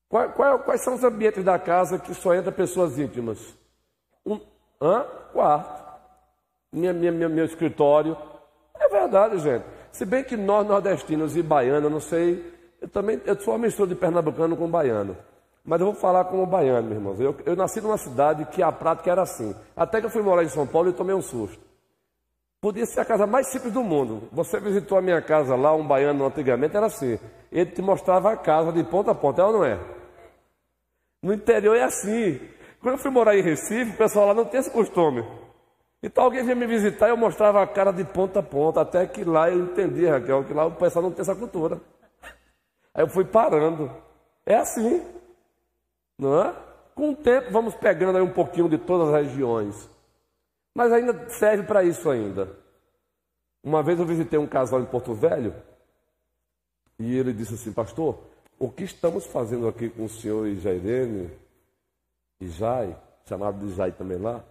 Qual, 0.08 0.60
quais 0.60 0.82
são 0.82 0.94
os 0.94 1.02
ambientes 1.02 1.42
da 1.42 1.58
casa 1.58 1.98
que 1.98 2.14
só 2.14 2.34
entra 2.34 2.52
pessoas 2.52 2.98
íntimas? 2.98 3.56
Um, 4.26 4.40
hã? 4.82 5.06
Quarto. 5.32 5.86
Minha, 6.72 6.92
minha, 6.92 7.12
minha, 7.12 7.28
meu 7.28 7.44
escritório. 7.44 8.16
É 8.78 8.88
verdade, 8.88 9.38
gente. 9.38 9.64
Se 9.92 10.04
bem 10.04 10.24
que 10.24 10.36
nós 10.36 10.66
nordestinos 10.66 11.36
e 11.36 11.42
baianos, 11.42 11.90
não 11.90 12.00
sei, 12.00 12.52
eu 12.80 12.88
também 12.88 13.20
eu 13.24 13.40
sou 13.40 13.54
uma 13.54 13.60
mistura 13.60 13.88
de 13.88 13.94
pernambucano 13.94 14.56
com 14.56 14.68
baiano. 14.68 15.16
Mas 15.64 15.80
eu 15.80 15.86
vou 15.86 15.94
falar 15.94 16.24
como 16.26 16.46
baiano, 16.46 16.86
meus 16.86 16.96
irmãos. 16.96 17.20
Eu, 17.20 17.34
eu, 17.44 17.56
nasci 17.56 17.80
numa 17.80 17.96
cidade 17.96 18.44
que 18.46 18.62
a 18.62 18.70
prática 18.70 19.10
era 19.10 19.22
assim. 19.22 19.54
Até 19.74 20.00
que 20.00 20.06
eu 20.06 20.10
fui 20.10 20.22
morar 20.22 20.44
em 20.44 20.48
São 20.48 20.66
Paulo 20.66 20.90
e 20.90 20.92
tomei 20.92 21.14
um 21.14 21.22
susto. 21.22 21.58
Podia 22.60 22.86
ser 22.86 23.00
a 23.00 23.04
casa 23.04 23.26
mais 23.26 23.48
simples 23.48 23.72
do 23.72 23.82
mundo. 23.82 24.28
Você 24.32 24.60
visitou 24.60 24.96
a 24.96 25.02
minha 25.02 25.20
casa 25.20 25.56
lá, 25.56 25.74
um 25.74 25.86
baiano 25.86 26.24
antigamente, 26.24 26.76
era 26.76 26.86
assim. 26.86 27.18
Ele 27.50 27.70
te 27.70 27.82
mostrava 27.82 28.32
a 28.32 28.36
casa 28.36 28.72
de 28.72 28.84
ponta 28.84 29.10
a 29.10 29.14
ponta, 29.14 29.42
é 29.42 29.44
ou 29.44 29.52
não 29.52 29.64
é? 29.64 29.78
No 31.22 31.32
interior 31.32 31.76
é 31.76 31.82
assim. 31.82 32.40
Quando 32.80 32.94
eu 32.94 32.98
fui 32.98 33.10
morar 33.10 33.36
em 33.36 33.42
Recife, 33.42 33.92
o 33.92 33.96
pessoal 33.96 34.26
lá 34.26 34.34
não 34.34 34.44
tem 34.44 34.60
esse 34.60 34.70
costume. 34.70 35.24
Então 36.02 36.24
alguém 36.24 36.42
vinha 36.42 36.54
me 36.54 36.66
visitar 36.66 37.08
e 37.08 37.10
eu 37.10 37.16
mostrava 37.16 37.62
a 37.62 37.66
cara 37.66 37.92
de 37.92 38.04
ponta 38.04 38.40
a 38.40 38.42
ponta, 38.42 38.80
até 38.80 39.06
que 39.06 39.24
lá 39.24 39.50
eu 39.50 39.64
entendi, 39.64 40.06
Raquel, 40.06 40.44
que 40.44 40.52
lá 40.52 40.66
o 40.66 40.72
pessoal 40.72 41.02
não 41.02 41.10
tem 41.10 41.22
essa 41.22 41.34
cultura. 41.34 41.80
Aí 42.94 43.02
eu 43.02 43.08
fui 43.08 43.24
parando. 43.24 43.90
É 44.44 44.56
assim. 44.56 45.02
Não 46.18 46.40
é? 46.42 46.54
Com 46.94 47.10
o 47.10 47.16
tempo 47.16 47.50
vamos 47.50 47.74
pegando 47.74 48.16
aí 48.16 48.22
um 48.22 48.32
pouquinho 48.32 48.68
de 48.68 48.78
todas 48.78 49.12
as 49.12 49.26
regiões. 49.26 49.90
Mas 50.74 50.92
ainda 50.92 51.28
serve 51.30 51.64
para 51.64 51.82
isso 51.82 52.08
ainda. 52.08 52.56
Uma 53.62 53.82
vez 53.82 53.98
eu 53.98 54.06
visitei 54.06 54.38
um 54.38 54.46
casal 54.46 54.80
em 54.80 54.86
Porto 54.86 55.12
Velho 55.12 55.54
e 56.98 57.16
ele 57.16 57.32
disse 57.32 57.54
assim, 57.54 57.72
pastor, 57.72 58.18
o 58.58 58.70
que 58.70 58.84
estamos 58.84 59.26
fazendo 59.26 59.68
aqui 59.68 59.88
com 59.90 60.04
o 60.04 60.08
senhor 60.08 60.46
e 60.46 60.56
Jairene, 60.56 61.30
e 62.40 62.48
Jai, 62.48 62.96
chamado 63.24 63.66
de 63.66 63.74
Jai 63.74 63.92
também 63.92 64.18
lá, 64.18 64.44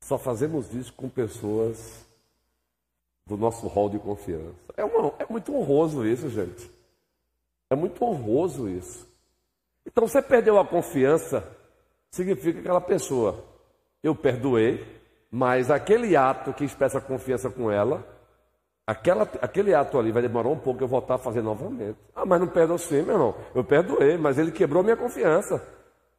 só 0.00 0.18
fazemos 0.18 0.74
isso 0.74 0.92
com 0.92 1.08
pessoas 1.08 2.06
do 3.26 3.36
nosso 3.36 3.66
hall 3.68 3.88
de 3.88 3.98
confiança. 3.98 4.56
É, 4.76 4.84
uma, 4.84 5.14
é 5.18 5.26
muito 5.28 5.54
honroso 5.54 6.06
isso, 6.06 6.28
gente. 6.28 6.70
É 7.70 7.74
muito 7.74 8.04
honroso 8.04 8.68
isso. 8.68 9.08
Então, 9.86 10.06
você 10.06 10.20
perdeu 10.20 10.58
a 10.58 10.66
confiança, 10.66 11.46
significa 12.10 12.54
que 12.54 12.58
aquela 12.60 12.80
pessoa, 12.80 13.44
eu 14.02 14.14
perdoei, 14.14 14.84
mas 15.30 15.70
aquele 15.70 16.16
ato 16.16 16.52
que 16.52 16.64
expressa 16.64 17.00
confiança 17.00 17.48
com 17.48 17.70
ela, 17.70 18.06
aquela, 18.86 19.22
aquele 19.40 19.74
ato 19.74 19.98
ali 19.98 20.12
vai 20.12 20.22
demorar 20.22 20.50
um 20.50 20.58
pouco 20.58 20.82
eu 20.82 20.88
voltar 20.88 21.14
a 21.14 21.18
fazer 21.18 21.42
novamente. 21.42 21.98
Ah, 22.14 22.26
mas 22.26 22.40
não 22.40 22.48
perdoou 22.48 22.78
sim, 22.78 23.02
meu 23.02 23.14
irmão. 23.14 23.34
Eu 23.54 23.64
perdoei, 23.64 24.16
mas 24.18 24.38
ele 24.38 24.52
quebrou 24.52 24.82
minha 24.82 24.96
confiança. 24.96 25.62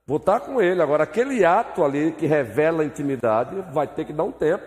Vou 0.06 0.18
estar 0.18 0.42
com 0.42 0.62
ele. 0.62 0.82
Agora, 0.82 1.04
aquele 1.04 1.46
ato 1.46 1.84
ali 1.84 2.12
que 2.12 2.26
revela 2.26 2.84
a 2.84 2.86
intimidade, 2.86 3.56
vai 3.72 3.88
ter 3.88 4.06
que 4.06 4.14
dar 4.14 4.24
um 4.24 4.32
tempo. 4.32 4.64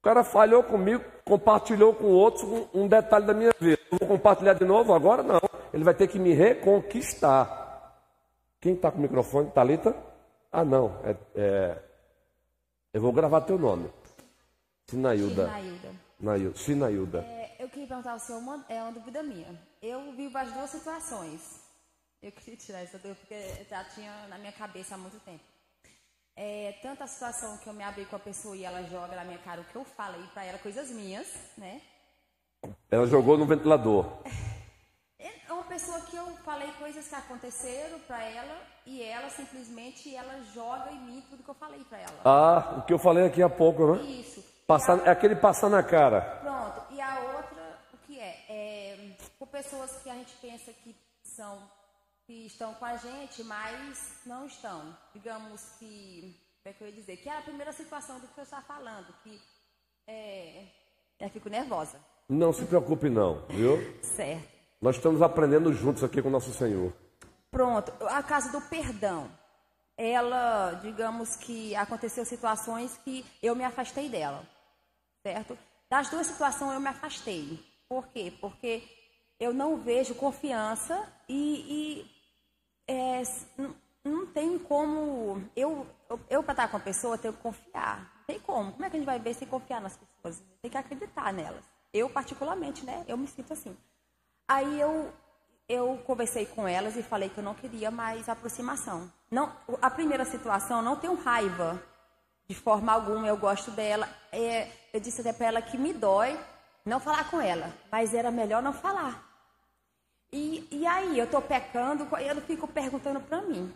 O 0.00 0.02
cara 0.02 0.24
falhou 0.24 0.62
comigo, 0.62 1.04
compartilhou 1.24 1.94
com 1.94 2.06
outros 2.06 2.44
um, 2.74 2.86
detalhe 2.86 3.26
da 3.26 3.34
minha 3.34 3.52
vida. 3.58 3.78
vou 3.90 4.08
compartilhar 4.08 4.54
de 4.54 4.64
novo 4.64 4.92
agora? 4.92 5.22
Não. 5.22 5.40
Ele 5.72 5.84
vai 5.84 5.94
ter 5.94 6.08
que 6.08 6.18
me 6.18 6.32
reconquistar. 6.32 7.94
Quem 8.60 8.74
está 8.74 8.90
com 8.90 8.98
o 8.98 9.02
microfone? 9.02 9.50
Talita? 9.50 9.94
Ah, 10.50 10.64
não. 10.64 11.00
É, 11.04 11.16
é... 11.34 11.78
Eu 12.92 13.00
vou 13.00 13.12
gravar 13.12 13.42
teu 13.42 13.58
nome. 13.58 13.90
Sinailda. 14.86 15.46
Sinailda. 16.18 16.56
Sinailda. 16.56 17.18
É, 17.18 17.56
eu 17.58 17.68
queria 17.68 17.88
perguntar 17.88 18.12
ao 18.12 18.18
senhor 18.18 18.38
uma, 18.38 18.64
é 18.68 18.80
uma 18.82 18.92
dúvida 18.92 19.22
minha. 19.22 19.60
Eu 19.82 20.12
vivo 20.12 20.38
as 20.38 20.52
duas 20.52 20.70
situações. 20.70 21.65
Eu 22.22 22.32
queria 22.32 22.56
tirar 22.56 22.82
essa 22.82 22.98
dúvida 22.98 23.16
porque 23.20 23.64
já 23.68 23.84
tinha 23.84 24.26
na 24.28 24.38
minha 24.38 24.52
cabeça 24.52 24.94
há 24.94 24.98
muito 24.98 25.18
tempo. 25.20 25.44
É, 26.34 26.74
tanto 26.82 27.02
a 27.02 27.06
situação 27.06 27.56
que 27.58 27.66
eu 27.66 27.72
me 27.72 27.82
abri 27.82 28.04
com 28.04 28.16
a 28.16 28.18
pessoa 28.18 28.56
e 28.56 28.64
ela 28.64 28.82
joga 28.84 29.16
na 29.16 29.24
minha 29.24 29.38
cara 29.38 29.60
o 29.60 29.64
que 29.64 29.76
eu 29.76 29.84
falei 29.84 30.22
para 30.34 30.44
ela, 30.44 30.58
coisas 30.58 30.90
minhas, 30.90 31.26
né? 31.56 31.80
Ela 32.90 33.06
jogou 33.06 33.38
no 33.38 33.46
ventilador. 33.46 34.06
É 35.48 35.52
uma 35.52 35.62
pessoa 35.62 36.00
que 36.00 36.16
eu 36.16 36.26
falei 36.44 36.70
coisas 36.72 37.06
que 37.06 37.14
aconteceram 37.14 38.00
para 38.00 38.20
ela 38.22 38.60
e 38.84 39.00
ela 39.00 39.30
simplesmente 39.30 40.14
ela 40.14 40.42
joga 40.52 40.90
em 40.90 41.00
mim 41.00 41.24
tudo 41.30 41.42
que 41.44 41.48
eu 41.48 41.54
falei 41.54 41.84
para 41.84 41.98
ela. 41.98 42.20
Ah, 42.24 42.78
o 42.78 42.82
que 42.82 42.92
eu 42.92 42.98
falei 42.98 43.24
aqui 43.24 43.40
há 43.40 43.48
pouco, 43.48 43.94
né? 43.94 44.02
Isso. 44.02 44.44
Passar, 44.66 45.00
a... 45.00 45.06
É 45.06 45.10
aquele 45.10 45.36
passar 45.36 45.70
na 45.70 45.84
cara. 45.84 46.20
Pronto. 46.42 46.92
E 46.92 47.00
a 47.00 47.20
outra, 47.20 47.78
o 47.94 47.98
que 47.98 48.18
é? 48.18 48.44
é? 48.48 49.16
Por 49.38 49.46
pessoas 49.46 50.02
que 50.02 50.10
a 50.10 50.14
gente 50.14 50.34
pensa 50.42 50.72
que 50.72 50.96
são 51.22 51.62
que 52.26 52.46
estão 52.46 52.74
com 52.74 52.84
a 52.84 52.96
gente, 52.96 53.44
mas 53.44 54.20
não 54.26 54.46
estão. 54.46 54.96
Digamos 55.14 55.62
que, 55.78 56.36
como 56.62 56.66
é 56.66 56.72
que 56.72 56.82
eu 56.82 56.88
ia 56.88 56.92
dizer? 56.92 57.16
Que 57.18 57.28
é 57.28 57.38
a 57.38 57.42
primeira 57.42 57.72
situação 57.72 58.18
do 58.18 58.26
que 58.26 58.34
você 58.34 58.42
está 58.42 58.60
falando, 58.62 59.14
que 59.22 59.40
é, 60.08 60.66
eu 61.20 61.30
fico 61.30 61.48
nervosa. 61.48 62.00
Não 62.28 62.52
se 62.52 62.64
preocupe 62.64 63.08
não, 63.08 63.46
viu? 63.46 63.78
certo. 64.02 64.56
Nós 64.80 64.96
estamos 64.96 65.22
aprendendo 65.22 65.72
juntos 65.72 66.02
aqui 66.02 66.20
com 66.20 66.28
o 66.28 66.32
nosso 66.32 66.52
Senhor. 66.52 66.92
Pronto, 67.50 67.92
a 68.08 68.22
casa 68.22 68.50
do 68.50 68.60
perdão. 68.68 69.30
Ela, 69.96 70.74
digamos 70.82 71.36
que 71.36 71.74
aconteceu 71.74 72.24
situações 72.26 72.98
que 72.98 73.24
eu 73.42 73.56
me 73.56 73.64
afastei 73.64 74.10
dela, 74.10 74.46
certo? 75.22 75.56
Das 75.88 76.10
duas 76.10 76.26
situações 76.26 76.74
eu 76.74 76.80
me 76.80 76.88
afastei. 76.88 77.64
Por 77.88 78.06
quê? 78.08 78.30
Porque 78.38 78.82
eu 79.40 79.54
não 79.54 79.78
vejo 79.78 80.14
confiança 80.14 81.10
e, 81.26 82.02
e 82.04 82.15
é, 82.88 83.22
não, 84.04 84.26
tem 84.26 84.58
como. 84.58 85.42
Eu, 85.54 85.86
eu, 86.08 86.20
eu 86.30 86.42
para 86.42 86.52
estar 86.52 86.68
com 86.68 86.76
a 86.76 86.80
pessoa, 86.80 87.18
tenho 87.18 87.34
que 87.34 87.42
confiar. 87.42 88.12
Não 88.18 88.24
tem 88.26 88.40
como. 88.40 88.72
Como 88.72 88.84
é 88.84 88.90
que 88.90 88.96
a 88.96 88.98
gente 88.98 89.06
vai 89.06 89.18
ver 89.18 89.34
sem 89.34 89.48
confiar 89.48 89.80
nas 89.80 89.96
pessoas? 89.96 90.42
Tem 90.62 90.70
que 90.70 90.78
acreditar 90.78 91.32
nelas. 91.32 91.64
Eu, 91.92 92.08
particularmente, 92.08 92.84
né? 92.84 93.04
Eu 93.08 93.16
me 93.16 93.26
sinto 93.26 93.52
assim. 93.52 93.76
Aí 94.48 94.80
eu, 94.80 95.12
eu 95.68 95.98
conversei 96.06 96.46
com 96.46 96.68
elas 96.68 96.96
e 96.96 97.02
falei 97.02 97.28
que 97.28 97.38
eu 97.38 97.44
não 97.44 97.54
queria 97.54 97.90
mais 97.90 98.28
aproximação. 98.28 99.10
Não, 99.30 99.52
a 99.82 99.90
primeira 99.90 100.24
situação, 100.24 100.82
não 100.82 100.96
tenho 100.96 101.14
raiva 101.14 101.82
de 102.48 102.54
forma 102.54 102.92
alguma, 102.92 103.26
eu 103.26 103.36
gosto 103.36 103.70
dela. 103.72 104.08
É, 104.30 104.68
eu 104.92 105.00
disse 105.00 105.20
até 105.20 105.32
para 105.32 105.46
ela 105.46 105.62
que 105.62 105.76
me 105.76 105.92
dói 105.92 106.38
não 106.84 107.00
falar 107.00 107.28
com 107.28 107.40
ela, 107.40 107.72
mas 107.90 108.14
era 108.14 108.30
melhor 108.30 108.62
não 108.62 108.72
falar. 108.72 109.24
E, 110.32 110.66
e 110.70 110.86
aí, 110.86 111.18
eu 111.18 111.24
estou 111.24 111.40
pecando, 111.40 112.06
eu 112.18 112.40
fico 112.42 112.66
perguntando 112.66 113.20
para 113.20 113.40
mim. 113.42 113.72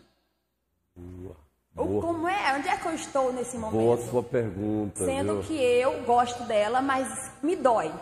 Boa. 0.96 1.36
Boa. 1.72 2.02
como 2.02 2.28
é? 2.28 2.56
Onde 2.56 2.68
é 2.68 2.76
que 2.76 2.86
eu 2.86 2.94
estou 2.94 3.32
nesse 3.32 3.56
momento? 3.56 3.80
Boa 3.80 3.96
sua 3.96 4.22
pergunta. 4.22 5.04
Sendo 5.04 5.34
viu? 5.34 5.42
que 5.42 5.54
eu 5.54 6.02
gosto 6.02 6.42
dela, 6.44 6.82
mas 6.82 7.30
me 7.42 7.54
dói. 7.56 7.92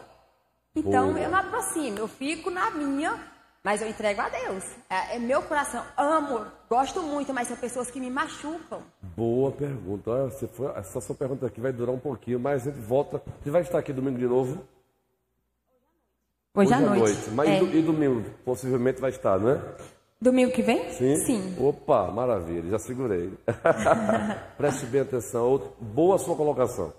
Então 0.75 1.13
Boa. 1.13 1.21
eu 1.21 1.31
não 1.31 1.39
aproximo, 1.39 1.99
eu 1.99 2.09
fico 2.09 2.51
na 2.51 2.71
minha, 2.71 3.19
mas 3.63 3.83
eu 3.83 3.89
entrego 3.89 4.21
a 4.21 4.29
Deus. 4.29 4.65
É, 4.89 5.17
é 5.17 5.19
meu 5.19 5.43
coração. 5.43 5.85
Amo, 5.97 6.47
gosto 6.69 7.03
muito, 7.03 7.33
mas 7.35 7.49
são 7.49 7.57
pessoas 7.57 7.91
que 7.91 8.01
me 8.01 8.11
machucam. 8.11 8.83
Boa 9.17 9.51
pergunta. 9.53 10.11
Olha, 10.11 10.31
você 10.31 10.47
foi- 10.49 10.73
essa 10.77 11.01
sua 11.01 11.15
pergunta 11.15 11.47
aqui 11.47 11.61
vai 11.61 11.73
durar 11.73 11.95
um 11.95 11.99
pouquinho, 11.99 12.41
mas 12.41 12.67
a 12.67 12.71
gente 12.71 12.81
volta. 12.81 13.23
Você 13.43 13.51
vai 13.51 13.63
estar 13.63 13.79
aqui 13.79 13.93
domingo 13.93 14.19
de 14.19 14.27
novo? 14.27 14.65
Hoje, 16.55 16.73
à 16.75 16.81
noite. 16.81 17.31
Mas 17.33 17.49
É. 17.49 17.63
e, 17.63 17.83
do- 17.83 17.93
domingo? 17.93 18.29
Possivelmente 18.45 19.01
vai 19.01 19.11
estar, 19.11 19.39
não 19.39 19.51
é? 19.51 19.77
Domingo 20.21 20.51
que 20.53 20.63
vem? 20.63 20.91
Sim? 20.93 21.55
Opa, 21.61 22.11
maravilha, 22.11 22.69
já 22.71 22.79
segurei. 22.79 23.33
Preste 24.57 24.87
bem 24.87 25.03
atenção. 25.03 25.73
Boa 25.81 26.19
sua 26.19 26.35
colocação. 26.35 26.93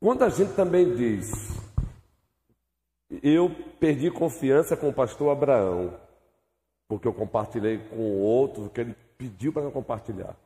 Quando 0.00 0.22
a 0.22 0.28
gente 0.28 0.52
também 0.54 0.94
diz, 0.94 1.28
eu 3.22 3.50
perdi 3.80 4.10
confiança 4.10 4.76
com 4.76 4.88
o 4.90 4.92
pastor 4.92 5.32
Abraão, 5.32 5.94
porque 6.86 7.08
eu 7.08 7.12
compartilhei 7.12 7.78
com 7.78 7.96
o 7.96 8.20
outro, 8.20 8.70
que 8.70 8.80
ele 8.82 8.94
pediu 9.18 9.52
para 9.52 9.62
eu 9.62 9.72
compartilhar. 9.72 10.36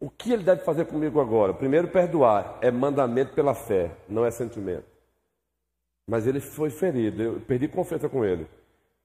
O 0.00 0.08
que 0.10 0.32
ele 0.32 0.42
deve 0.42 0.64
fazer 0.64 0.86
comigo 0.86 1.20
agora? 1.20 1.52
Primeiro, 1.52 1.86
perdoar. 1.88 2.58
É 2.62 2.70
mandamento 2.70 3.34
pela 3.34 3.54
fé, 3.54 3.92
não 4.08 4.24
é 4.24 4.30
sentimento. 4.30 4.86
Mas 6.06 6.26
ele 6.26 6.40
foi 6.40 6.70
ferido, 6.70 7.22
eu 7.22 7.40
perdi 7.40 7.68
confiança 7.68 8.08
com 8.08 8.24
ele. 8.24 8.46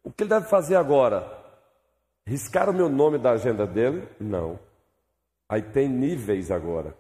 O 0.04 0.12
que 0.12 0.24
ele 0.24 0.30
deve 0.30 0.48
fazer 0.48 0.76
agora? 0.76 1.32
Riscar 2.26 2.70
o 2.70 2.74
meu 2.74 2.90
nome 2.90 3.18
da 3.18 3.32
agenda 3.32 3.68
dele? 3.68 4.08
Não. 4.20 4.60
Aí 5.48 5.62
tem 5.62 5.88
níveis 5.88 6.50
agora. 6.52 6.96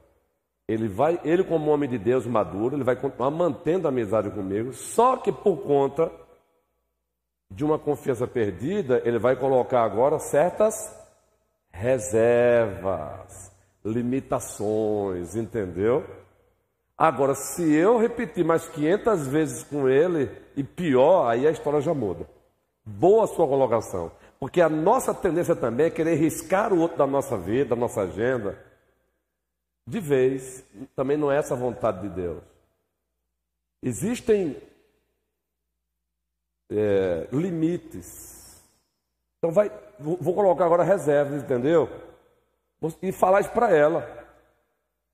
Ele 0.68 0.88
vai, 0.88 1.20
ele 1.24 1.43
como 1.43 1.70
homem 1.70 1.89
de 1.89 1.98
Deus 1.98 2.26
maduro, 2.26 2.76
ele 2.76 2.84
vai 2.84 2.96
continuar 2.96 3.30
mantendo 3.30 3.88
a 3.88 3.89
amizade 3.89 4.32
comigo, 4.32 4.74
só 4.74 5.18
que 5.18 5.32
por 5.32 5.58
conta 5.58 6.12
de 7.52 7.64
uma 7.64 7.78
confiança 7.78 8.28
perdida, 8.28 9.02
ele 9.06 9.20
vai 9.20 9.36
colocar 9.36 9.84
agora 9.84 10.18
certas 10.18 10.96
reservas, 11.72 13.52
limitações, 13.84 15.36
entendeu? 15.36 16.04
Agora, 16.98 17.36
se 17.36 17.74
eu 17.74 17.98
repetir 17.98 18.46
mais 18.46 18.68
500 18.70 19.28
vezes 19.28 19.64
com 19.64 19.89
ele, 19.89 20.32
e 20.56 20.64
pior, 20.64 21.28
aí 21.28 21.46
a 21.46 21.52
história 21.52 21.82
já 21.82 21.93
muda. 21.93 22.28
Boa 22.86 23.28
sua 23.28 23.48
colocação. 23.48 24.12
Porque 24.39 24.62
a 24.62 24.70
nossa 24.70 25.14
tendência 25.14 25.56
também 25.56 25.88
é 25.88 25.89
querer 25.89 26.16
riscar 26.16 26.72
o 26.72 26.80
outro 26.80 26.98
da 26.98 27.08
nossa 27.08 27.38
vida, 27.38 27.70
da 27.70 27.76
nossa 27.76 28.02
agenda. 28.02 28.58
De 29.88 30.00
vez, 30.00 30.64
também 30.96 31.18
não 31.18 31.32
é 31.32 31.38
essa 31.38 31.54
a 31.54 31.58
vontade 31.58 32.02
de 32.02 32.10
Deus. 32.10 32.43
Existem 33.84 34.62
é, 36.72 37.28
limites. 37.32 38.64
Então 39.38 39.52
vai, 39.52 39.70
vou 40.00 40.34
colocar 40.34 40.66
agora 40.66 40.84
reservas, 40.84 41.43
entendeu? 41.43 41.89
E 43.02 43.12
falar 43.12 43.41
isso 43.41 43.52
para 43.52 43.76
ela, 43.76 44.08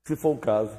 se 0.06 0.14
for 0.14 0.34
o 0.34 0.38
caso. 0.38 0.78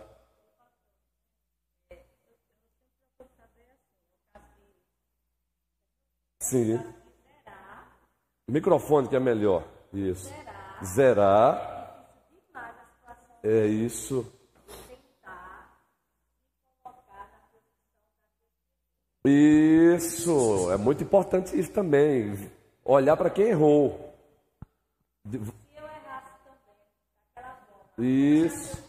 Sim. 6.43 6.77
Microfone 8.49 9.07
que 9.07 9.15
é 9.15 9.19
melhor. 9.19 9.63
Isso. 9.93 10.29
Zerar. 10.83 12.05
É 13.41 13.65
isso. 13.65 14.29
Isso. 19.25 20.69
É 20.71 20.77
muito 20.77 21.03
importante 21.03 21.57
isso 21.57 21.71
também. 21.71 22.51
Olhar 22.83 23.15
para 23.15 23.29
quem 23.29 23.45
errou. 23.45 24.13
Isso. 27.97 28.83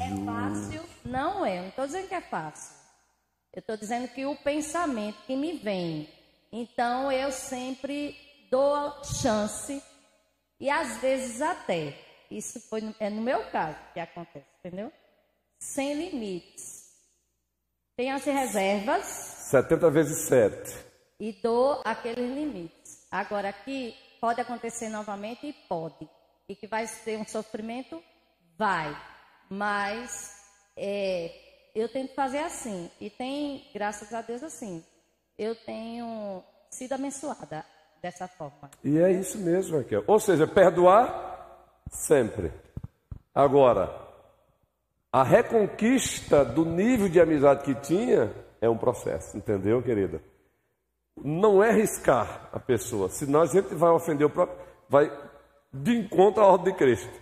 É 0.00 0.24
fácil? 0.24 0.82
Não 1.04 1.46
é, 1.46 1.60
não 1.60 1.68
estou 1.68 1.86
dizendo 1.86 2.08
que 2.08 2.14
é 2.14 2.20
fácil. 2.20 2.77
Eu 3.52 3.60
estou 3.60 3.76
dizendo 3.76 4.08
que 4.08 4.24
o 4.26 4.36
pensamento 4.36 5.16
que 5.26 5.34
me 5.36 5.54
vem. 5.58 6.08
Então 6.52 7.10
eu 7.10 7.30
sempre 7.32 8.16
dou 8.50 9.04
chance 9.04 9.82
e 10.60 10.68
às 10.70 10.98
vezes 10.98 11.40
até. 11.42 11.94
Isso 12.30 12.60
foi, 12.68 12.80
no- 12.80 12.94
é 13.00 13.08
no 13.10 13.22
meu 13.22 13.44
caso 13.50 13.78
que 13.94 14.00
acontece, 14.00 14.46
entendeu? 14.58 14.92
Sem 15.58 15.94
limites. 15.94 16.86
Tenho 17.96 18.14
as 18.14 18.24
reservas 18.24 19.04
70 19.06 19.90
vezes 19.90 20.28
7. 20.28 20.86
e 21.18 21.32
dou 21.32 21.80
aqueles 21.84 22.18
limites. 22.32 23.06
Agora 23.10 23.48
aqui 23.48 23.96
pode 24.20 24.40
acontecer 24.40 24.88
novamente 24.88 25.46
e 25.46 25.52
pode. 25.52 26.08
E 26.48 26.54
que 26.54 26.66
vai 26.66 26.86
ter 27.04 27.18
um 27.18 27.26
sofrimento? 27.26 28.02
Vai. 28.56 28.94
Mas 29.50 30.36
é, 30.76 31.47
eu 31.78 31.88
tento 31.88 32.14
fazer 32.14 32.38
assim. 32.38 32.90
E 33.00 33.08
tem, 33.08 33.64
graças 33.72 34.12
a 34.12 34.20
Deus, 34.22 34.42
assim. 34.42 34.84
Eu 35.38 35.54
tenho 35.54 36.42
sido 36.70 36.92
abençoada 36.92 37.64
dessa 38.02 38.26
forma. 38.26 38.70
E 38.82 38.98
é 38.98 39.12
isso 39.12 39.38
mesmo, 39.38 39.78
Raquel. 39.78 40.02
Ou 40.06 40.18
seja, 40.18 40.46
perdoar 40.46 41.82
sempre. 41.90 42.52
Agora, 43.34 43.94
a 45.12 45.22
reconquista 45.22 46.44
do 46.44 46.64
nível 46.64 47.08
de 47.08 47.20
amizade 47.20 47.64
que 47.64 47.74
tinha 47.80 48.32
é 48.60 48.68
um 48.68 48.76
processo, 48.76 49.36
entendeu, 49.36 49.82
querida? 49.82 50.20
Não 51.16 51.62
é 51.62 51.72
riscar 51.72 52.48
a 52.52 52.60
pessoa, 52.60 53.08
senão 53.08 53.42
a 53.42 53.46
gente 53.46 53.74
vai 53.74 53.90
ofender 53.90 54.26
o 54.26 54.30
próprio, 54.30 54.58
vai 54.88 55.10
de 55.72 55.96
encontro 55.96 56.42
à 56.42 56.46
ordem 56.46 56.72
de 56.72 56.78
Cristo. 56.78 57.20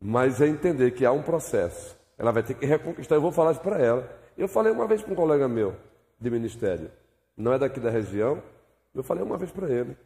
Mas 0.00 0.40
é 0.40 0.46
entender 0.46 0.92
que 0.92 1.04
há 1.04 1.12
um 1.12 1.22
processo. 1.22 1.96
Ela 2.22 2.30
vai 2.30 2.44
ter 2.44 2.54
que 2.54 2.64
reconquistar. 2.64 3.16
Eu 3.16 3.20
vou 3.20 3.32
falar 3.32 3.50
isso 3.50 3.60
para 3.60 3.78
ela. 3.82 4.08
Eu 4.38 4.46
falei 4.46 4.72
uma 4.72 4.86
vez 4.86 5.02
para 5.02 5.12
um 5.12 5.16
colega 5.16 5.48
meu 5.48 5.74
de 6.20 6.30
ministério, 6.30 6.88
não 7.36 7.52
é 7.52 7.58
daqui 7.58 7.80
da 7.80 7.90
região. 7.90 8.40
Eu 8.94 9.02
falei 9.02 9.24
uma 9.24 9.36
vez 9.36 9.50
para 9.50 9.68
ele. 9.68 9.96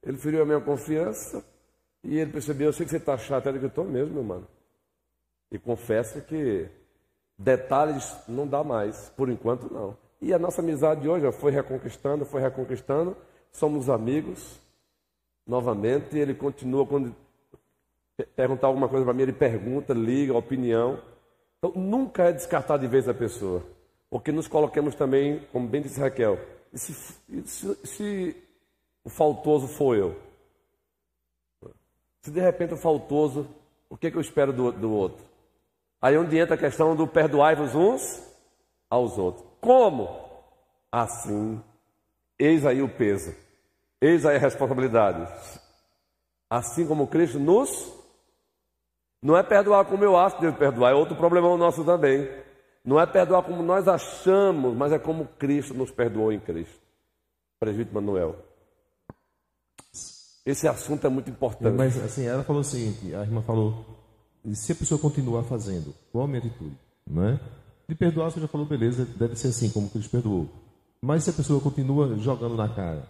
Ele 0.00 0.16
feriu 0.16 0.40
a 0.40 0.44
minha 0.44 0.60
confiança 0.60 1.44
e 2.04 2.16
ele 2.16 2.30
percebeu: 2.30 2.68
eu 2.68 2.72
sei 2.72 2.86
que 2.86 2.90
você 2.90 2.98
está 2.98 3.18
chato. 3.18 3.48
Ele 3.48 3.58
gritou 3.58 3.84
mesmo, 3.84 4.14
meu 4.14 4.22
mano. 4.22 4.46
E 5.50 5.58
confesso 5.58 6.20
que 6.22 6.68
detalhes 7.36 8.16
não 8.28 8.46
dá 8.46 8.62
mais, 8.62 9.12
por 9.16 9.28
enquanto 9.28 9.68
não. 9.72 9.96
E 10.20 10.32
a 10.32 10.38
nossa 10.38 10.62
amizade 10.62 11.08
hoje 11.08 11.26
ó, 11.26 11.32
foi 11.32 11.50
reconquistando, 11.50 12.24
foi 12.24 12.40
reconquistando. 12.40 13.16
Somos 13.50 13.90
amigos 13.90 14.60
novamente. 15.44 16.16
E 16.16 16.20
ele 16.20 16.34
continua 16.34 16.86
quando 16.86 17.12
pe- 18.16 18.26
perguntar 18.26 18.68
alguma 18.68 18.88
coisa 18.88 19.04
para 19.04 19.12
mim, 19.12 19.22
ele 19.22 19.32
pergunta, 19.32 19.92
liga, 19.92 20.32
opinião. 20.36 21.00
Então 21.64 21.80
nunca 21.80 22.24
é 22.24 22.32
descartar 22.32 22.76
de 22.76 22.86
vez 22.86 23.08
a 23.08 23.14
pessoa, 23.14 23.64
porque 24.10 24.30
nos 24.30 24.46
coloquemos 24.46 24.94
também, 24.94 25.46
como 25.50 25.66
bem 25.66 25.80
disse 25.80 25.98
Raquel, 25.98 26.38
se, 26.74 26.92
se- 26.92 27.74
se 27.86 28.36
o 29.02 29.08
faltoso 29.08 29.66
for 29.66 29.96
eu? 29.96 30.14
Se 32.20 32.30
de 32.30 32.38
repente 32.38 32.74
o 32.74 32.76
faltoso, 32.76 33.48
o 33.88 33.96
que, 33.96 34.10
que 34.10 34.16
eu 34.18 34.20
espero 34.20 34.52
do, 34.52 34.72
do 34.72 34.92
outro? 34.92 35.24
Aí 36.02 36.16
é 36.16 36.18
onde 36.18 36.36
entra 36.36 36.54
a 36.54 36.58
questão 36.58 36.94
do 36.94 37.06
perdoai-vos 37.06 37.74
uns 37.74 38.22
aos 38.90 39.16
outros. 39.16 39.46
Como? 39.58 40.20
Assim. 40.92 41.62
Eis 42.38 42.66
aí 42.66 42.82
o 42.82 42.90
peso. 42.90 43.34
Eis 44.02 44.26
aí 44.26 44.36
a 44.36 44.40
responsabilidade. 44.40 45.26
Assim 46.50 46.86
como 46.86 47.06
Cristo 47.06 47.38
nos. 47.38 48.03
Não 49.24 49.34
é 49.34 49.42
perdoar 49.42 49.86
como 49.86 50.04
eu 50.04 50.18
acho 50.18 50.36
que 50.36 50.42
devo 50.42 50.58
perdoar, 50.58 50.92
é 50.92 50.94
outro 50.94 51.16
problemão 51.16 51.56
nosso 51.56 51.82
também. 51.82 52.28
Não 52.84 53.00
é 53.00 53.06
perdoar 53.06 53.42
como 53.42 53.62
nós 53.62 53.88
achamos, 53.88 54.76
mas 54.76 54.92
é 54.92 54.98
como 54.98 55.24
Cristo 55.38 55.72
nos 55.72 55.90
perdoou 55.90 56.30
em 56.30 56.38
Cristo. 56.38 56.78
Presbítero 57.58 57.94
Manuel. 57.94 58.36
Esse 60.44 60.68
assunto 60.68 61.06
é 61.06 61.08
muito 61.08 61.30
importante. 61.30 61.74
Mas 61.74 61.96
assim, 62.04 62.26
ela 62.26 62.44
falou 62.44 62.60
o 62.60 62.64
seguinte, 62.64 63.14
a 63.14 63.22
irmã 63.22 63.40
falou, 63.40 63.82
se 64.52 64.72
a 64.72 64.74
pessoa 64.74 65.00
continuar 65.00 65.44
fazendo, 65.44 65.94
qual 66.12 66.24
a 66.24 66.28
minha 66.28 66.40
atitude? 66.40 66.76
Não 67.06 67.26
é? 67.26 67.40
De 67.88 67.94
perdoar, 67.94 68.30
você 68.30 68.40
já 68.40 68.46
falou, 68.46 68.66
beleza, 68.66 69.06
deve 69.06 69.36
ser 69.36 69.48
assim, 69.48 69.70
como 69.70 69.88
Cristo 69.88 70.10
perdoou. 70.10 70.50
Mas 71.00 71.24
se 71.24 71.30
a 71.30 71.32
pessoa 71.32 71.62
continua 71.62 72.14
jogando 72.18 72.56
na 72.56 72.68
cara, 72.68 73.08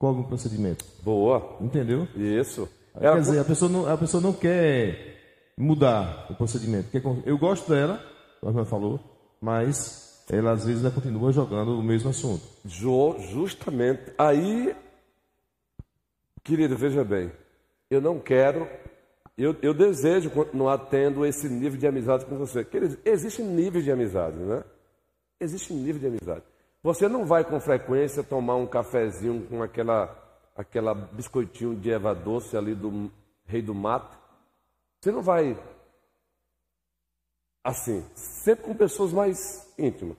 qual 0.00 0.16
é 0.16 0.18
o 0.18 0.24
procedimento? 0.24 0.84
Boa. 1.00 1.58
Entendeu? 1.60 2.08
Isso. 2.16 2.68
É 2.96 3.10
Quer 3.10 3.20
dizer, 3.20 3.40
a 3.40 3.44
pessoa, 3.44 3.70
não, 3.70 3.92
a 3.92 3.96
pessoa 3.96 4.22
não 4.22 4.32
quer 4.32 5.52
mudar 5.56 6.26
o 6.30 6.34
procedimento. 6.34 6.88
Eu 7.24 7.36
gosto 7.38 7.68
dela, 7.68 8.00
como 8.40 8.50
a 8.50 8.54
irmã 8.54 8.64
falou, 8.64 9.00
mas 9.40 10.24
ela 10.30 10.52
às 10.52 10.64
vezes 10.64 10.84
ainda 10.84 10.94
continua 10.94 11.32
jogando 11.32 11.78
o 11.78 11.82
mesmo 11.82 12.10
assunto. 12.10 12.42
Jo, 12.64 13.16
justamente. 13.18 14.12
Aí, 14.16 14.74
querido, 16.42 16.76
veja 16.76 17.04
bem, 17.04 17.30
eu 17.90 18.00
não 18.00 18.18
quero, 18.18 18.66
eu, 19.36 19.56
eu 19.60 19.74
desejo 19.74 20.30
continuar 20.30 20.78
tendo 20.78 21.26
esse 21.26 21.48
nível 21.48 21.78
de 21.78 21.86
amizade 21.86 22.24
com 22.24 22.38
você. 22.38 22.64
Querido, 22.64 22.98
existe 23.04 23.42
nível 23.42 23.82
de 23.82 23.90
amizade, 23.90 24.36
né? 24.36 24.62
Existe 25.40 25.72
nível 25.72 26.00
de 26.00 26.06
amizade. 26.06 26.44
Você 26.82 27.08
não 27.08 27.24
vai 27.24 27.44
com 27.44 27.58
frequência 27.60 28.22
tomar 28.22 28.56
um 28.56 28.66
cafezinho 28.66 29.46
com 29.48 29.62
aquela, 29.62 30.06
aquela 30.54 30.94
biscoitinho 30.94 31.74
de 31.74 31.90
erva 31.90 32.14
doce 32.14 32.56
ali 32.56 32.74
do 32.74 33.10
rei 33.44 33.60
do 33.60 33.74
mato. 33.74 34.16
Você 35.00 35.10
não 35.10 35.22
vai 35.22 35.58
assim, 37.62 38.04
sempre 38.14 38.66
com 38.66 38.74
pessoas 38.74 39.12
mais 39.12 39.72
íntimas. 39.78 40.16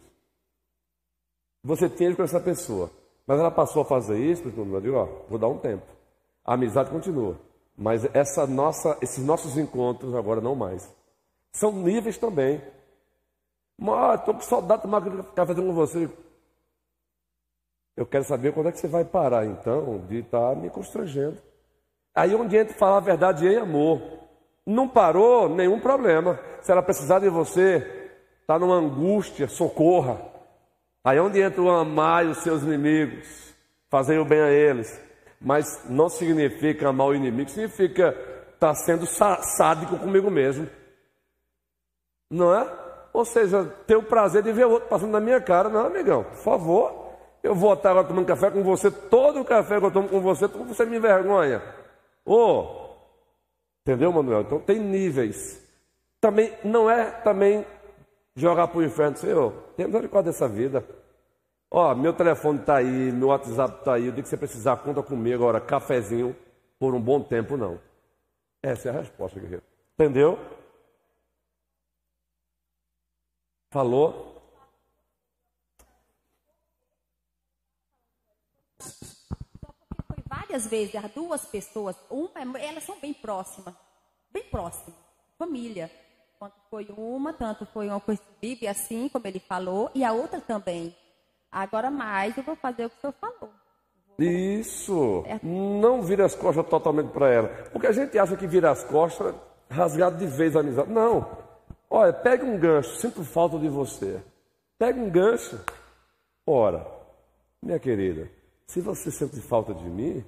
Você 1.64 1.90
tinha 1.90 2.16
com 2.16 2.24
essa 2.24 2.40
pessoa, 2.40 2.92
mas 3.26 3.40
ela 3.40 3.52
passou 3.52 3.82
a 3.82 3.86
fazer 3.86 4.20
isso, 4.20 4.44
eu 4.48 4.82
digo, 4.82 4.96
ó, 4.96 5.06
vou 5.30 5.38
dar 5.38 5.48
um 5.48 5.58
tempo. 5.58 5.86
A 6.44 6.54
amizade 6.54 6.90
continua, 6.90 7.40
mas 7.78 8.06
essa 8.16 8.46
nossa, 8.46 8.98
esses 9.02 9.24
nossos 9.24 9.58
encontros 9.58 10.14
agora 10.16 10.42
não 10.42 10.56
mais. 10.56 10.92
São 11.52 11.72
níveis 11.72 12.18
também. 12.18 12.62
Mas 13.78 14.20
estou 14.20 14.34
com 14.34 14.42
saudade 14.42 14.82
de 14.82 14.88
tomar 14.88 15.34
café 15.34 15.56
com 15.56 15.74
você. 15.74 16.10
Eu 17.96 18.06
quero 18.06 18.26
saber 18.26 18.54
quando 18.54 18.68
é 18.68 18.72
que 18.72 18.80
você 18.80 18.88
vai 18.88 19.06
parar, 19.06 19.46
então, 19.46 20.06
de 20.08 20.20
estar 20.20 20.50
tá 20.50 20.56
me 20.56 20.70
constrangendo. 20.70 21.38
Aí 22.14 22.36
onde 22.36 22.58
entra 22.58 22.74
falar 22.76 22.98
a 22.98 23.02
verdade 23.02 23.48
em 23.48 23.58
amor. 23.58 24.02
Não 24.66 24.88
parou, 24.88 25.48
nenhum 25.48 25.80
problema. 25.80 26.40
Se 26.62 26.72
ela 26.72 26.82
precisar 26.82 27.20
de 27.20 27.30
você, 27.30 28.12
está 28.42 28.60
numa 28.60 28.76
angústia, 28.76 29.48
socorra. 29.48 30.20
Aí 31.04 31.20
onde 31.20 31.40
entra 31.40 31.62
o 31.62 31.70
amar 31.70 32.26
os 32.26 32.40
seus 32.40 32.64
inimigos, 32.64 33.54
fazer 33.90 34.18
o 34.20 34.26
bem 34.26 34.42
a 34.42 34.50
eles. 34.50 35.00
Mas 35.40 35.86
não 35.90 36.10
significa 36.10 36.90
amar 36.90 37.08
o 37.08 37.16
inimigo, 37.16 37.50
significa 37.50 38.10
estar 38.54 38.70
tá 38.70 38.76
sendo 38.76 39.06
sádico 39.06 39.98
comigo 39.98 40.32
mesmo. 40.32 40.68
Não 42.30 42.54
é? 42.54 42.68
Ou 43.14 43.24
seja, 43.24 43.64
ter 43.86 43.96
o 43.96 44.04
prazer 44.04 44.42
de 44.44 44.52
ver 44.52 44.66
o 44.66 44.72
outro 44.72 44.90
passando 44.90 45.12
na 45.12 45.20
minha 45.20 45.40
cara. 45.40 45.70
Não, 45.70 45.86
amigão, 45.86 46.24
por 46.24 46.38
favor. 46.38 47.05
Eu 47.46 47.54
vou 47.54 47.76
estar 47.76 47.92
agora 47.92 48.08
tomando 48.08 48.26
café 48.26 48.50
com 48.50 48.64
você, 48.64 48.90
todo 48.90 49.40
o 49.40 49.46
café 49.46 49.80
que 49.80 49.86
eu 49.86 49.92
tomo 49.92 50.10
com 50.10 50.20
você, 50.20 50.48
você 50.48 50.84
me 50.84 50.98
envergonha. 50.98 51.62
Ô, 52.26 52.34
oh, 52.34 52.96
entendeu, 53.84 54.12
Manuel? 54.12 54.42
Então 54.42 54.60
tem 54.60 54.80
níveis. 54.80 55.64
Também 56.20 56.52
não 56.64 56.90
é 56.90 57.12
também 57.22 57.64
jogar 58.36 58.68
para 58.68 58.80
o 58.80 58.84
inferno, 58.84 59.16
Senhor, 59.18 59.54
tem 59.78 59.86
misericórdia 59.86 60.32
dessa 60.32 60.48
vida. 60.48 60.84
Ó, 61.70 61.92
oh, 61.92 61.96
meu 61.96 62.14
telefone 62.14 62.62
está 62.62 62.78
aí, 62.78 63.12
meu 63.12 63.28
WhatsApp 63.28 63.78
está 63.78 63.94
aí, 63.94 64.10
o 64.10 64.12
dia 64.12 64.24
que 64.24 64.30
você 64.30 64.38
precisar, 64.38 64.78
conta 64.78 65.04
comigo. 65.04 65.36
Agora, 65.36 65.62
cafezinho 65.62 66.36
por 66.80 66.96
um 66.96 67.00
bom 67.00 67.22
tempo, 67.22 67.56
não. 67.56 67.80
Essa 68.64 68.90
é 68.90 68.92
a 68.92 69.02
resposta, 69.02 69.40
guerreiro. 69.40 69.62
Entendeu? 69.94 70.40
Falou? 73.72 74.35
Várias 80.56 80.68
vezes 80.68 80.96
as 80.96 81.12
duas 81.12 81.46
pessoas, 81.46 81.96
uma, 82.10 82.60
elas 82.60 82.84
são 82.84 82.98
bem 83.00 83.14
próximas, 83.14 83.74
bem 84.32 84.44
próximas, 84.44 84.96
família. 85.38 85.92
Quanto 86.40 86.56
foi 86.70 86.88
uma, 86.98 87.34
tanto 87.34 87.66
foi 87.66 87.88
uma 87.88 88.00
coisa 88.00 88.22
que 88.22 88.48
vive 88.48 88.68
assim, 88.68 89.10
como 89.10 89.26
ele 89.28 89.40
falou, 89.40 89.90
e 89.94 90.04
a 90.04 90.12
outra 90.12 90.40
também. 90.40 90.96
Agora 91.52 91.90
mais 91.90 92.38
eu 92.38 92.44
vou 92.44 92.56
fazer 92.56 92.86
o 92.86 92.90
que 92.90 92.98
o 92.98 93.02
senhor 93.02 93.16
falou. 93.20 93.52
Isso. 94.18 95.24
Não 95.44 96.02
vira 96.02 96.26
as 96.26 96.36
costas 96.36 96.66
totalmente 96.68 97.12
para 97.12 97.30
ela. 97.30 97.48
Porque 97.72 97.88
a 97.88 97.92
gente 97.92 98.18
acha 98.18 98.38
que 98.38 98.48
vira 98.48 98.72
as 98.72 98.84
costas 98.84 99.36
rasgado 99.70 100.18
de 100.18 100.28
vez 100.28 100.56
a 100.56 100.62
amizade. 100.62 100.90
Não. 100.90 101.38
Olha, 101.90 102.14
pega 102.14 102.46
um 102.46 102.58
gancho, 102.58 102.98
sinto 102.98 103.24
falta 103.24 103.58
de 103.58 103.68
você. 103.68 104.22
Pega 104.78 105.00
um 105.00 105.10
gancho. 105.10 105.60
Ora, 106.46 106.86
minha 107.62 107.80
querida, 107.80 108.30
se 108.68 108.80
você 108.80 109.12
sente 109.12 109.40
falta 109.42 109.74
de 109.74 109.86
mim, 109.86 110.24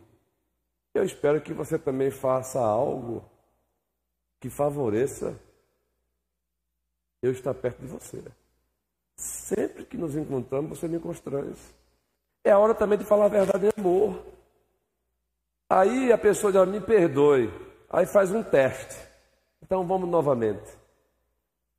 eu 0.98 1.04
espero 1.04 1.42
que 1.42 1.54
você 1.54 1.78
também 1.78 2.12
faça 2.12 2.60
algo 2.60 3.24
que 4.40 4.50
favoreça 4.50 5.40
eu 7.22 7.32
estar 7.32 7.54
perto 7.54 7.80
de 7.80 7.88
você. 7.88 8.24
Sempre 9.16 9.86
que 9.86 9.98
nos 9.98 10.16
encontramos, 10.16 10.78
você 10.78 10.88
me 10.88 11.00
constrange. 11.00 11.60
É 12.44 12.52
a 12.52 12.60
hora 12.60 12.76
também 12.76 12.98
de 12.98 13.06
falar 13.06 13.26
a 13.26 13.30
verdade 13.30 13.66
em 13.66 13.72
amor. 13.78 14.24
Aí 15.70 16.12
a 16.12 16.18
pessoa 16.18 16.66
me 16.66 16.80
perdoe. 16.80 17.52
Aí 17.90 18.06
faz 18.06 18.32
um 18.32 18.44
teste. 18.44 18.96
Então 19.62 19.86
vamos 19.86 20.08
novamente. 20.08 20.78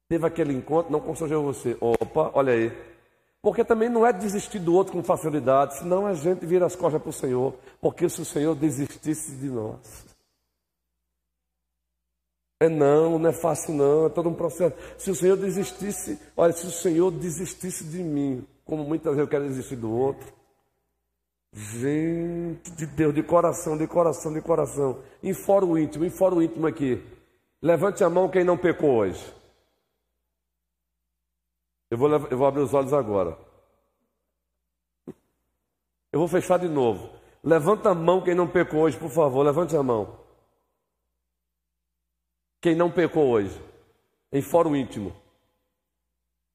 Teve 0.08 0.26
aquele 0.26 0.52
encontro, 0.52 0.90
não 0.90 1.00
constrangeu 1.00 1.42
você. 1.42 1.76
Opa, 1.80 2.30
olha 2.34 2.52
aí. 2.52 2.87
Porque 3.40 3.64
também 3.64 3.88
não 3.88 4.04
é 4.04 4.12
desistir 4.12 4.58
do 4.58 4.74
outro 4.74 4.92
com 4.92 5.02
facilidade, 5.02 5.78
senão 5.78 6.06
a 6.06 6.14
gente 6.14 6.44
vira 6.44 6.66
as 6.66 6.74
costas 6.74 7.00
para 7.00 7.10
o 7.10 7.12
Senhor. 7.12 7.54
Porque 7.80 8.08
se 8.08 8.20
o 8.20 8.24
Senhor 8.24 8.54
desistisse 8.54 9.36
de 9.36 9.48
nós. 9.48 10.06
É 12.60 12.68
não, 12.68 13.20
não 13.20 13.30
é 13.30 13.32
fácil 13.32 13.72
não, 13.72 14.06
é 14.06 14.08
todo 14.08 14.28
um 14.28 14.34
processo. 14.34 14.74
Se 14.98 15.10
o 15.10 15.14
Senhor 15.14 15.36
desistisse, 15.36 16.18
olha, 16.36 16.52
se 16.52 16.66
o 16.66 16.72
Senhor 16.72 17.12
desistisse 17.12 17.84
de 17.84 18.02
mim, 18.02 18.44
como 18.64 18.82
muitas 18.82 19.12
vezes 19.12 19.20
eu 19.20 19.30
quero 19.30 19.46
desistir 19.46 19.76
do 19.76 19.90
outro. 19.90 20.32
Gente 21.52 22.70
de 22.72 22.86
Deus, 22.86 23.14
de 23.14 23.22
coração, 23.22 23.78
de 23.78 23.86
coração, 23.86 24.32
de 24.32 24.42
coração. 24.42 24.98
Em 25.22 25.32
foro 25.32 25.78
íntimo, 25.78 26.04
em 26.04 26.10
foro 26.10 26.42
íntimo 26.42 26.66
aqui. 26.66 27.02
Levante 27.62 28.02
a 28.02 28.10
mão 28.10 28.28
quem 28.28 28.44
não 28.44 28.58
pecou 28.58 28.90
hoje. 28.90 29.37
Eu 31.90 31.96
vou, 31.98 32.10
eu 32.10 32.36
vou 32.36 32.46
abrir 32.46 32.62
os 32.62 32.74
olhos 32.74 32.92
agora. 32.92 33.36
Eu 36.12 36.18
vou 36.18 36.28
fechar 36.28 36.58
de 36.58 36.68
novo. 36.68 37.10
Levanta 37.42 37.90
a 37.90 37.94
mão 37.94 38.22
quem 38.22 38.34
não 38.34 38.48
pecou 38.48 38.80
hoje, 38.80 38.98
por 38.98 39.10
favor. 39.10 39.42
Levante 39.42 39.76
a 39.76 39.82
mão. 39.82 40.18
Quem 42.60 42.74
não 42.74 42.90
pecou 42.90 43.28
hoje, 43.28 43.60
em 44.32 44.42
fórum 44.42 44.74
íntimo. 44.74 45.14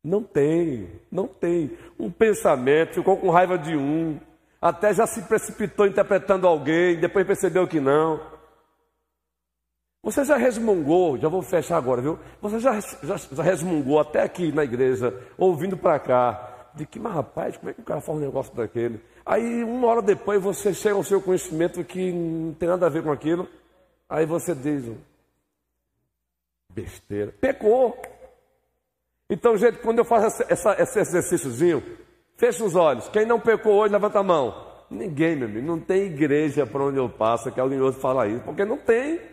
Não 0.03 0.21
tem, 0.21 0.99
não 1.09 1.27
tem. 1.27 1.77
Um 1.97 2.11
pensamento, 2.11 2.95
ficou 2.95 3.15
com 3.15 3.29
raiva 3.29 3.57
de 3.57 3.77
um, 3.77 4.19
até 4.61 4.93
já 4.93 5.07
se 5.07 5.21
precipitou 5.23 5.87
interpretando 5.87 6.45
alguém, 6.45 6.99
depois 6.99 7.25
percebeu 7.25 7.67
que 7.67 7.79
não. 7.79 8.32
Você 10.03 10.25
já 10.25 10.35
resmungou, 10.35 11.17
já 11.17 11.29
vou 11.29 11.41
fechar 11.41 11.77
agora, 11.77 12.01
viu? 12.01 12.19
Você 12.41 12.59
já, 12.59 12.77
já, 12.81 13.15
já 13.15 13.41
resmungou 13.41 14.01
até 14.01 14.21
aqui 14.21 14.51
na 14.51 14.65
igreja, 14.65 15.17
ouvindo 15.37 15.77
para 15.77 15.97
cá, 15.97 16.71
de 16.75 16.85
que, 16.85 16.99
mas 16.99 17.13
rapaz, 17.13 17.55
como 17.55 17.69
é 17.69 17.73
que 17.73 17.79
o 17.79 17.85
cara 17.85 18.01
faz 18.01 18.17
um 18.17 18.21
negócio 18.21 18.53
daquele? 18.53 18.99
Aí, 19.25 19.63
uma 19.63 19.87
hora 19.87 20.01
depois, 20.01 20.43
você 20.43 20.73
chega 20.73 20.95
ao 20.95 21.05
seu 21.05 21.21
conhecimento 21.21 21.81
que 21.85 22.11
não 22.11 22.53
tem 22.53 22.67
nada 22.67 22.85
a 22.85 22.89
ver 22.89 23.01
com 23.01 23.13
aquilo, 23.13 23.47
aí 24.09 24.25
você 24.25 24.53
diz, 24.53 24.91
besteira, 26.69 27.33
pecou. 27.39 27.97
Então, 29.29 29.55
gente, 29.55 29.77
quando 29.77 29.99
eu 29.99 30.05
faço 30.05 30.43
essa, 30.49 30.75
esse 30.81 30.99
exercíciozinho, 30.99 31.81
fecha 32.35 32.61
os 32.65 32.75
olhos. 32.75 33.07
Quem 33.07 33.25
não 33.25 33.39
pecou 33.39 33.75
hoje, 33.75 33.93
levanta 33.93 34.19
a 34.19 34.23
mão. 34.23 34.67
Ninguém, 34.89 35.37
meu 35.37 35.47
amigo, 35.47 35.65
não 35.65 35.79
tem 35.79 36.03
igreja 36.03 36.67
para 36.67 36.83
onde 36.83 36.97
eu 36.97 37.07
passo 37.07 37.49
que 37.53 37.59
alguém 37.59 37.79
ouça 37.79 38.01
falar 38.01 38.27
isso, 38.27 38.43
porque 38.43 38.65
não 38.65 38.77
tem. 38.77 39.32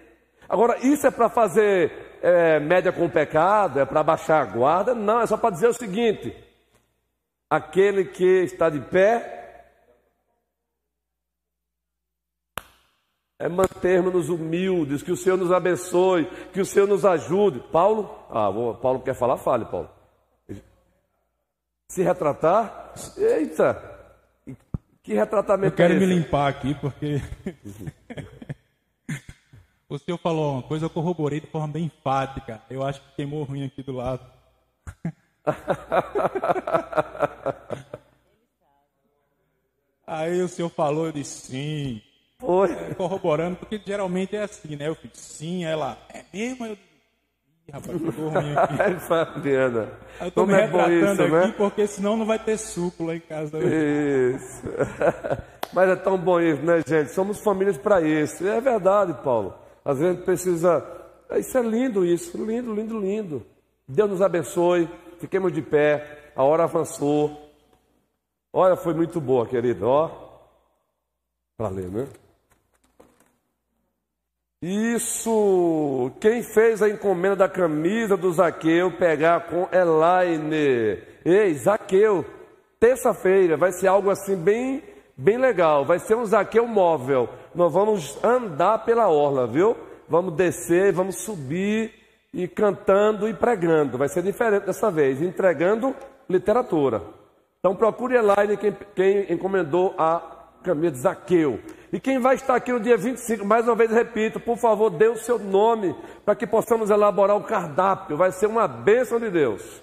Agora, 0.51 0.85
isso 0.85 1.07
é 1.07 1.13
para 1.13 1.29
fazer 1.29 2.19
é, 2.21 2.59
média 2.59 2.91
com 2.91 3.07
o 3.07 3.11
pecado? 3.11 3.79
É 3.79 3.87
para 3.87 4.03
baixar 4.03 4.43
a 4.43 4.45
guarda? 4.45 4.97
Não, 4.97 5.21
é 5.21 5.27
só 5.27 5.37
para 5.37 5.55
dizer 5.55 5.69
o 5.69 5.73
seguinte: 5.73 6.37
aquele 7.49 8.07
que 8.07 8.43
está 8.43 8.69
de 8.69 8.81
pé 8.81 9.69
é 13.39 13.49
mantermos-nos 13.49 14.29
humildes, 14.29 15.05
que 15.05 15.13
o 15.13 15.17
Senhor 15.17 15.39
nos 15.39 15.53
abençoe, 15.53 16.27
que 16.53 16.61
o 16.61 16.67
Senhor 16.67 16.89
nos 16.89 17.05
ajude. 17.05 17.61
Paulo, 17.71 18.13
ah, 18.29 18.51
Paulo 18.83 19.03
quer 19.03 19.15
falar, 19.15 19.37
fale, 19.37 19.67
Paulo. 19.67 19.89
Se 21.89 22.03
retratar? 22.03 22.93
Eita! 23.17 23.89
Que 25.01 25.15
retratamento 25.15 25.75
Eu 25.75 25.77
quero 25.77 25.95
é 25.95 25.97
me 25.97 26.07
limpar 26.07 26.49
aqui 26.49 26.75
porque 26.75 27.21
O 29.91 29.99
senhor 29.99 30.17
falou 30.19 30.53
uma 30.53 30.63
coisa, 30.63 30.87
eu 30.87 30.91
corroborei 30.91 31.41
de 31.41 31.49
forma 31.49 31.67
bem 31.67 31.87
enfática. 31.87 32.63
Eu 32.71 32.85
acho 32.85 33.01
que 33.01 33.17
queimou 33.17 33.43
ruim 33.43 33.67
aqui 33.67 33.83
do 33.83 33.91
lado. 33.91 34.25
Aí 40.07 40.41
o 40.43 40.49
senhor 40.49 40.69
falou, 40.69 41.07
eu 41.07 41.13
disse 41.13 41.49
sim. 41.49 42.01
Foi. 42.39 42.71
É, 42.73 42.95
corroborando, 42.95 43.57
porque 43.57 43.81
geralmente 43.85 44.37
é 44.37 44.45
assim, 44.45 44.77
né? 44.77 44.87
Eu 44.87 44.95
fico 44.95 45.17
sim, 45.17 45.65
ela 45.65 45.99
é 46.09 46.23
mesmo. 46.33 46.67
Eu, 46.67 46.75
Ih, 46.75 46.79
rapaz, 47.73 48.01
ficou 48.01 48.29
ruim 48.29 48.55
aqui. 48.59 49.01
Fabiana. 49.01 49.89
Eu 50.21 50.31
tô 50.31 50.43
Como 50.43 50.53
me 50.53 50.59
é 50.61 50.67
retratando 50.67 51.13
isso, 51.13 51.23
aqui 51.23 51.33
né? 51.33 51.53
porque 51.57 51.85
senão 51.89 52.17
não 52.17 52.27
vai 52.27 52.39
ter 52.39 52.57
suco 52.59 53.07
lá 53.07 53.17
em 53.17 53.21
casa. 53.21 53.59
Isso. 53.59 54.63
Mas 55.75 55.91
é 55.91 55.97
tão 55.97 56.17
bom 56.17 56.41
isso, 56.41 56.63
né, 56.63 56.81
gente? 56.87 57.11
Somos 57.11 57.41
famílias 57.41 57.77
para 57.77 58.01
isso. 58.01 58.47
É 58.47 58.61
verdade, 58.61 59.15
Paulo. 59.25 59.53
Às 59.85 59.99
vezes 59.99 60.25
precisa. 60.25 60.85
Isso 61.33 61.57
é 61.57 61.63
lindo, 61.63 62.05
isso. 62.05 62.37
Lindo, 62.45 62.75
lindo, 62.75 62.99
lindo. 62.99 63.47
Deus 63.87 64.11
nos 64.11 64.23
abençoe. 64.23 64.89
Fiquemos 65.19 65.53
de 65.53 65.63
pé. 65.63 66.33
A 66.35 66.43
hora 66.43 66.65
avançou. 66.65 67.51
Olha, 68.53 68.77
foi 68.77 68.95
muito 68.95 69.21
boa, 69.21 69.47
querido. 69.47 69.87
Ó. 69.87 70.11
Para 71.57 71.69
ler, 71.69 71.89
né? 71.89 72.09
Isso! 74.63 76.13
Quem 76.21 76.43
fez 76.43 76.83
a 76.83 76.89
encomenda 76.91 77.37
da 77.37 77.49
camisa 77.49 78.15
do 78.15 78.31
Zaqueu 78.31 78.93
pegar 78.99 79.47
com 79.49 79.67
Elaine? 79.73 81.03
Ei, 81.25 81.55
Zaqueu, 81.55 82.27
terça-feira 82.79 83.57
vai 83.57 83.73
ser 83.73 83.87
algo 83.87 84.11
assim 84.11 84.37
bem, 84.37 84.83
bem 85.17 85.39
legal. 85.39 85.87
Vai 85.87 85.99
ser 85.99 86.15
um 86.15 86.27
Zaqueu 86.27 86.67
móvel. 86.67 87.27
Nós 87.55 87.73
vamos 87.73 88.23
andar 88.23 88.85
pela 88.85 89.09
orla, 89.09 89.47
viu? 89.47 89.77
Vamos 90.09 90.35
descer, 90.35 90.93
vamos 90.93 91.23
subir 91.23 91.93
e 92.33 92.47
cantando 92.47 93.29
e 93.29 93.35
pregando. 93.35 93.99
Vai 93.99 94.09
ser 94.09 94.23
diferente 94.23 94.67
dessa 94.67 94.91
vez, 94.91 95.21
entregando 95.21 95.95
literatura. 96.29 97.03
Então 97.59 97.75
procure 97.77 98.17
Elaine, 98.17 98.57
quem, 98.57 98.77
quem 98.95 99.33
encomendou 99.33 99.95
a 99.99 100.41
camisa 100.63 100.93
de 100.93 101.01
Zaqueu. 101.01 101.61
E 101.93 101.99
quem 101.99 102.19
vai 102.19 102.37
estar 102.37 102.55
aqui 102.55 102.73
no 102.73 102.79
dia 102.79 102.97
25, 102.97 103.45
mais 103.45 103.67
uma 103.67 103.75
vez 103.75 103.91
repito, 103.91 104.39
por 104.39 104.57
favor, 104.57 104.91
dê 104.91 105.09
o 105.09 105.17
seu 105.17 105.39
nome 105.39 105.95
para 106.25 106.37
que 106.37 106.47
possamos 106.47 106.89
elaborar 106.89 107.37
o 107.37 107.45
cardápio. 107.45 108.17
Vai 108.17 108.31
ser 108.31 108.47
uma 108.47 108.69
bênção 108.69 109.19
de 109.19 109.29
Deus. 109.29 109.83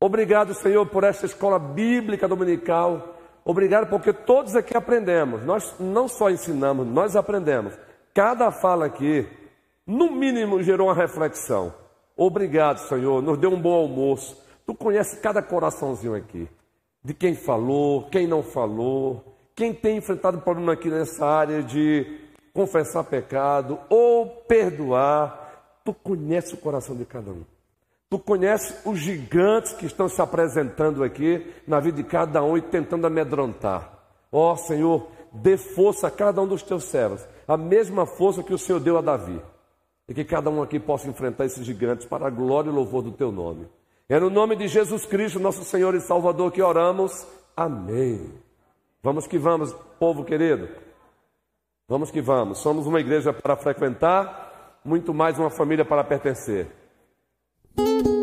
Obrigado, 0.00 0.52
Senhor, 0.52 0.84
por 0.86 1.04
esta 1.04 1.26
escola 1.26 1.58
bíblica 1.58 2.26
dominical. 2.26 3.13
Obrigado 3.44 3.88
porque 3.88 4.12
todos 4.12 4.56
aqui 4.56 4.76
aprendemos. 4.76 5.44
Nós 5.44 5.74
não 5.78 6.08
só 6.08 6.30
ensinamos, 6.30 6.86
nós 6.86 7.14
aprendemos. 7.14 7.74
Cada 8.14 8.50
fala 8.50 8.86
aqui, 8.86 9.28
no 9.86 10.10
mínimo, 10.10 10.62
gerou 10.62 10.88
uma 10.88 10.94
reflexão. 10.94 11.74
Obrigado, 12.16 12.78
Senhor. 12.78 13.22
Nos 13.22 13.38
deu 13.38 13.50
um 13.50 13.60
bom 13.60 13.74
almoço. 13.74 14.42
Tu 14.66 14.74
conhece 14.74 15.20
cada 15.20 15.42
coraçãozinho 15.42 16.14
aqui. 16.14 16.48
De 17.04 17.12
quem 17.12 17.34
falou, 17.34 18.08
quem 18.08 18.26
não 18.26 18.42
falou 18.42 19.34
quem 19.54 19.72
tem 19.72 19.98
enfrentado 19.98 20.40
problema 20.40 20.72
aqui 20.72 20.90
nessa 20.90 21.24
área 21.24 21.62
de 21.62 22.20
confessar 22.52 23.04
pecado 23.04 23.78
ou 23.88 24.26
perdoar, 24.26 25.78
tu 25.84 25.94
conhece 25.94 26.54
o 26.54 26.56
coração 26.56 26.96
de 26.96 27.04
cada 27.04 27.30
um. 27.30 27.44
Tu 28.14 28.18
conhece 28.20 28.72
os 28.88 29.00
gigantes 29.00 29.72
que 29.72 29.86
estão 29.86 30.08
se 30.08 30.22
apresentando 30.22 31.02
aqui 31.02 31.52
na 31.66 31.80
vida 31.80 31.96
de 31.96 32.04
cada 32.04 32.44
um 32.44 32.56
e 32.56 32.62
tentando 32.62 33.08
amedrontar. 33.08 33.90
Ó 34.30 34.52
oh, 34.52 34.56
Senhor, 34.56 35.08
dê 35.32 35.56
força 35.56 36.06
a 36.06 36.10
cada 36.12 36.40
um 36.40 36.46
dos 36.46 36.62
teus 36.62 36.84
servos, 36.84 37.26
a 37.48 37.56
mesma 37.56 38.06
força 38.06 38.40
que 38.40 38.54
o 38.54 38.58
Senhor 38.58 38.78
deu 38.78 38.96
a 38.96 39.00
Davi. 39.00 39.42
E 40.08 40.14
que 40.14 40.24
cada 40.24 40.48
um 40.48 40.62
aqui 40.62 40.78
possa 40.78 41.08
enfrentar 41.08 41.46
esses 41.46 41.66
gigantes 41.66 42.06
para 42.06 42.28
a 42.28 42.30
glória 42.30 42.70
e 42.70 42.72
louvor 42.72 43.02
do 43.02 43.10
teu 43.10 43.32
nome. 43.32 43.66
É 44.08 44.20
no 44.20 44.30
nome 44.30 44.54
de 44.54 44.68
Jesus 44.68 45.04
Cristo, 45.04 45.40
nosso 45.40 45.64
Senhor 45.64 45.92
e 45.96 46.00
Salvador, 46.00 46.52
que 46.52 46.62
oramos. 46.62 47.26
Amém. 47.56 48.30
Vamos 49.02 49.26
que 49.26 49.38
vamos, 49.38 49.74
povo 49.98 50.22
querido. 50.22 50.68
Vamos 51.88 52.12
que 52.12 52.20
vamos. 52.20 52.58
Somos 52.58 52.86
uma 52.86 53.00
igreja 53.00 53.32
para 53.32 53.56
frequentar, 53.56 54.78
muito 54.84 55.12
mais 55.12 55.36
uma 55.36 55.50
família 55.50 55.84
para 55.84 56.04
pertencer. 56.04 56.83
Thank 57.76 58.06
you. 58.06 58.13